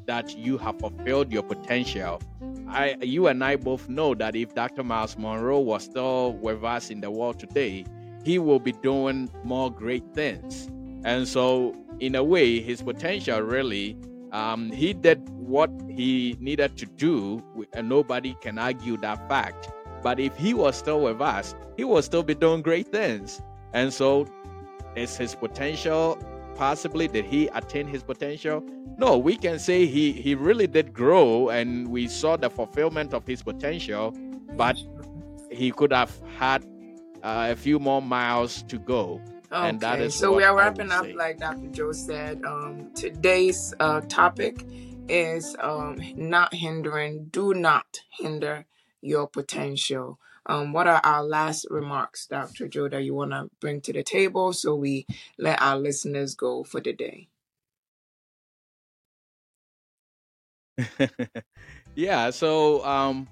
that 0.09 0.37
you 0.37 0.59
have 0.59 0.81
fulfilled 0.81 1.31
your 1.31 1.45
potential. 1.45 2.21
I, 2.67 2.97
you 3.01 3.29
and 3.29 3.45
I 3.45 3.57
both 3.57 3.89
know 3.89 4.15
that 4.15 4.35
if 4.35 4.55
Dr. 4.55 4.83
Myles 4.83 5.17
Munroe 5.17 5.61
was 5.61 5.85
still 5.85 6.33
with 6.33 6.65
us 6.65 6.91
in 6.91 7.01
the 7.01 7.11
world 7.11 7.39
today, 7.39 7.85
he 8.25 8.39
will 8.39 8.59
be 8.59 8.73
doing 8.73 9.31
more 9.45 9.71
great 9.71 10.05
things. 10.15 10.69
And 11.05 11.29
so, 11.29 11.77
in 12.01 12.15
a 12.15 12.25
way, 12.25 12.61
his 12.61 12.83
potential 12.83 13.41
really, 13.41 13.97
um, 14.33 14.71
he 14.71 14.93
did 14.93 15.29
what 15.29 15.71
he 15.89 16.37
needed 16.41 16.77
to 16.79 16.87
do, 16.87 17.43
and 17.75 17.89
nobody 17.89 18.35
can 18.41 18.59
argue 18.59 18.97
that 18.99 19.29
fact. 19.29 19.71
But 20.03 20.19
if 20.19 20.37
he 20.37 20.55
was 20.55 20.77
still 20.77 21.01
with 21.03 21.21
us, 21.21 21.55
he 21.77 21.85
would 21.85 22.05
still 22.05 22.23
be 22.23 22.35
doing 22.35 22.63
great 22.63 22.89
things. 22.89 23.43
And 23.75 23.93
so, 23.93 24.27
is 24.97 25.17
his 25.17 25.35
potential 25.35 26.19
possibly 26.59 27.07
did 27.07 27.25
he 27.25 27.47
attain 27.55 27.87
his 27.87 28.03
potential? 28.03 28.63
No, 28.99 29.17
we 29.17 29.37
can 29.37 29.59
say 29.59 29.87
he 29.87 30.13
he 30.13 30.35
really 30.35 30.67
did 30.67 30.93
grow, 30.93 31.49
and 31.49 31.89
we 31.89 32.09
saw 32.09 32.37
the 32.37 32.51
fulfillment 32.51 33.15
of 33.15 33.25
his 33.25 33.43
potential, 33.43 34.13
but 34.57 34.77
he 35.51 35.71
could 35.71 35.93
have 35.93 36.13
had 36.37 36.65
uh, 37.23 37.49
a 37.51 37.57
few 37.57 37.79
more 37.79 38.03
miles 38.03 38.63
to 38.65 38.79
go. 38.79 39.21
And 39.51 39.81
that 39.81 40.01
Okay, 40.01 40.11
so 40.11 40.35
we 40.35 40.45
are 40.45 40.55
wrapping 40.55 40.91
up, 40.91 41.05
say. 41.05 41.15
like 41.15 41.39
Dr. 41.39 41.69
Joe 41.69 41.93
said. 41.93 42.45
Um, 42.45 42.91
today's 42.95 43.73
uh, 43.81 44.03
topic 44.03 44.67
is 45.09 45.57
um, 45.61 45.97
not 46.17 46.53
hindering, 46.53 47.29
do 47.31 47.55
not 47.55 48.01
hinder 48.11 48.67
your 49.01 49.27
potential. 49.27 50.19
Um, 50.49 50.73
what 50.73 50.87
are 50.87 51.01
our 51.05 51.23
last 51.23 51.67
remarks, 51.71 52.27
Dr. 52.27 52.69
Joe, 52.69 52.89
that 52.89 53.05
you 53.05 53.15
want 53.15 53.33
to 53.33 53.51
bring 53.61 53.81
to 53.83 53.93
the 53.93 54.03
table 54.03 54.53
so 54.55 54.75
we 54.75 55.07
let 55.39 55.61
our 55.61 55.79
listeners 55.79 56.35
go 56.35 56.65
for 56.65 56.81
the 56.81 56.95
day? 56.95 57.29
yeah, 61.95 62.31
so 62.31 62.85
um, 62.85 63.29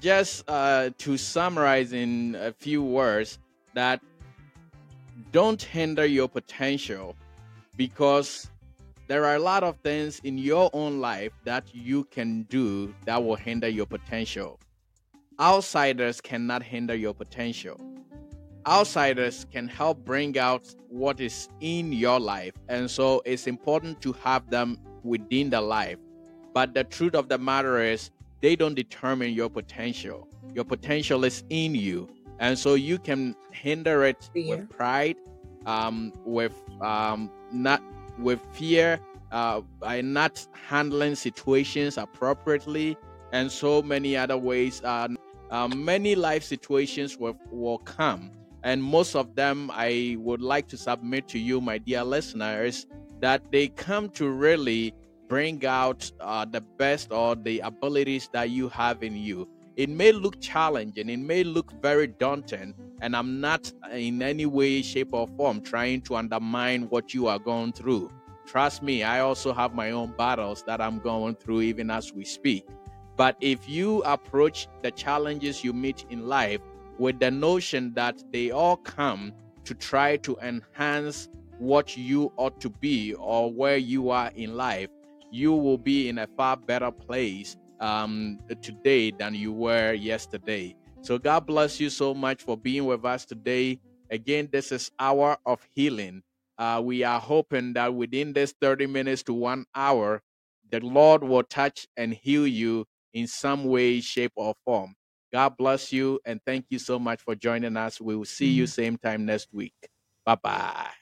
just 0.00 0.44
uh, 0.48 0.90
to 0.98 1.16
summarize 1.16 1.92
in 1.92 2.36
a 2.40 2.52
few 2.52 2.82
words, 2.82 3.38
that 3.74 4.00
don't 5.30 5.62
hinder 5.62 6.04
your 6.04 6.28
potential 6.28 7.16
because 7.76 8.50
there 9.08 9.24
are 9.24 9.36
a 9.36 9.38
lot 9.38 9.62
of 9.64 9.76
things 9.78 10.20
in 10.24 10.38
your 10.38 10.70
own 10.72 11.00
life 11.00 11.32
that 11.44 11.64
you 11.74 12.04
can 12.04 12.42
do 12.44 12.94
that 13.06 13.22
will 13.22 13.36
hinder 13.36 13.68
your 13.68 13.86
potential. 13.86 14.58
Outsiders 15.42 16.20
cannot 16.20 16.62
hinder 16.62 16.94
your 16.94 17.14
potential. 17.14 17.80
Outsiders 18.64 19.44
can 19.50 19.66
help 19.66 20.04
bring 20.04 20.38
out 20.38 20.72
what 20.88 21.18
is 21.20 21.48
in 21.60 21.92
your 21.92 22.20
life, 22.20 22.52
and 22.68 22.88
so 22.88 23.20
it's 23.24 23.48
important 23.48 24.00
to 24.02 24.12
have 24.12 24.48
them 24.50 24.78
within 25.02 25.50
the 25.50 25.60
life. 25.60 25.98
But 26.54 26.74
the 26.74 26.84
truth 26.84 27.16
of 27.16 27.28
the 27.28 27.38
matter 27.38 27.82
is, 27.82 28.12
they 28.40 28.54
don't 28.54 28.74
determine 28.74 29.32
your 29.32 29.50
potential. 29.50 30.28
Your 30.54 30.64
potential 30.64 31.24
is 31.24 31.42
in 31.50 31.74
you. 31.74 32.08
And 32.38 32.56
so 32.56 32.74
you 32.74 32.96
can 33.00 33.34
hinder 33.50 34.04
it 34.04 34.30
Fear. 34.32 34.56
with 34.58 34.70
pride, 34.70 35.16
um, 35.66 36.12
with 36.24 36.54
um, 36.80 37.28
not 37.52 37.82
with 38.16 38.38
fear, 38.52 39.00
uh, 39.32 39.62
by 39.80 40.02
not 40.02 40.46
handling 40.52 41.16
situations 41.16 41.98
appropriately, 41.98 42.96
and 43.32 43.50
so 43.50 43.82
many 43.82 44.16
other 44.16 44.38
ways. 44.38 44.80
Uh, 44.84 45.08
uh, 45.52 45.68
many 45.68 46.14
life 46.14 46.42
situations 46.42 47.18
will, 47.18 47.38
will 47.50 47.78
come, 47.78 48.30
and 48.64 48.82
most 48.82 49.14
of 49.14 49.34
them 49.34 49.70
I 49.72 50.16
would 50.18 50.40
like 50.40 50.66
to 50.68 50.78
submit 50.78 51.28
to 51.28 51.38
you, 51.38 51.60
my 51.60 51.76
dear 51.76 52.02
listeners, 52.04 52.86
that 53.20 53.52
they 53.52 53.68
come 53.68 54.08
to 54.10 54.30
really 54.30 54.94
bring 55.28 55.64
out 55.66 56.10
uh, 56.20 56.46
the 56.46 56.62
best 56.62 57.12
or 57.12 57.36
the 57.36 57.60
abilities 57.60 58.30
that 58.32 58.48
you 58.48 58.70
have 58.70 59.02
in 59.02 59.14
you. 59.14 59.46
It 59.76 59.90
may 59.90 60.12
look 60.12 60.40
challenging, 60.40 61.10
it 61.10 61.18
may 61.18 61.44
look 61.44 61.70
very 61.82 62.06
daunting, 62.06 62.74
and 63.02 63.14
I'm 63.14 63.40
not 63.40 63.70
in 63.92 64.22
any 64.22 64.46
way, 64.46 64.80
shape, 64.80 65.12
or 65.12 65.28
form 65.36 65.60
trying 65.60 66.00
to 66.02 66.16
undermine 66.16 66.88
what 66.88 67.12
you 67.12 67.26
are 67.26 67.38
going 67.38 67.72
through. 67.72 68.10
Trust 68.46 68.82
me, 68.82 69.02
I 69.02 69.20
also 69.20 69.52
have 69.52 69.74
my 69.74 69.90
own 69.90 70.14
battles 70.16 70.62
that 70.66 70.80
I'm 70.80 70.98
going 70.98 71.34
through 71.34 71.60
even 71.62 71.90
as 71.90 72.12
we 72.12 72.24
speak. 72.24 72.66
But 73.16 73.36
if 73.40 73.68
you 73.68 74.02
approach 74.02 74.68
the 74.82 74.90
challenges 74.90 75.62
you 75.62 75.72
meet 75.72 76.04
in 76.10 76.28
life 76.28 76.60
with 76.98 77.18
the 77.18 77.30
notion 77.30 77.92
that 77.94 78.22
they 78.32 78.50
all 78.50 78.76
come 78.76 79.32
to 79.64 79.74
try 79.74 80.16
to 80.18 80.36
enhance 80.42 81.28
what 81.58 81.96
you 81.96 82.32
ought 82.36 82.60
to 82.60 82.70
be 82.70 83.14
or 83.14 83.52
where 83.52 83.76
you 83.76 84.10
are 84.10 84.32
in 84.34 84.56
life, 84.56 84.88
you 85.30 85.52
will 85.52 85.78
be 85.78 86.08
in 86.08 86.18
a 86.18 86.26
far 86.36 86.56
better 86.56 86.90
place 86.90 87.56
um, 87.80 88.38
today 88.60 89.10
than 89.10 89.34
you 89.34 89.52
were 89.52 89.92
yesterday. 89.92 90.74
So 91.00 91.18
God 91.18 91.46
bless 91.46 91.80
you 91.80 91.90
so 91.90 92.14
much 92.14 92.42
for 92.42 92.56
being 92.56 92.84
with 92.84 93.04
us 93.04 93.24
today. 93.24 93.80
Again, 94.10 94.48
this 94.52 94.72
is 94.72 94.90
hour 94.98 95.36
of 95.46 95.66
healing. 95.74 96.22
Uh, 96.58 96.80
we 96.84 97.02
are 97.02 97.18
hoping 97.18 97.72
that 97.72 97.94
within 97.94 98.32
this 98.32 98.54
30 98.60 98.86
minutes 98.86 99.22
to 99.24 99.34
one 99.34 99.64
hour, 99.74 100.22
the 100.70 100.80
Lord 100.80 101.22
will 101.24 101.42
touch 101.42 101.88
and 101.96 102.14
heal 102.14 102.46
you 102.46 102.86
in 103.14 103.26
some 103.26 103.64
way, 103.64 104.00
shape, 104.00 104.32
or 104.36 104.54
form. 104.64 104.94
God 105.32 105.56
bless 105.56 105.92
you 105.92 106.20
and 106.26 106.40
thank 106.44 106.66
you 106.68 106.78
so 106.78 106.98
much 106.98 107.22
for 107.22 107.34
joining 107.34 107.76
us. 107.76 108.00
We 108.00 108.16
will 108.16 108.26
see 108.26 108.50
you 108.50 108.64
mm. 108.64 108.68
same 108.68 108.98
time 108.98 109.24
next 109.24 109.48
week. 109.52 109.74
Bye 110.26 110.36
bye. 110.42 111.01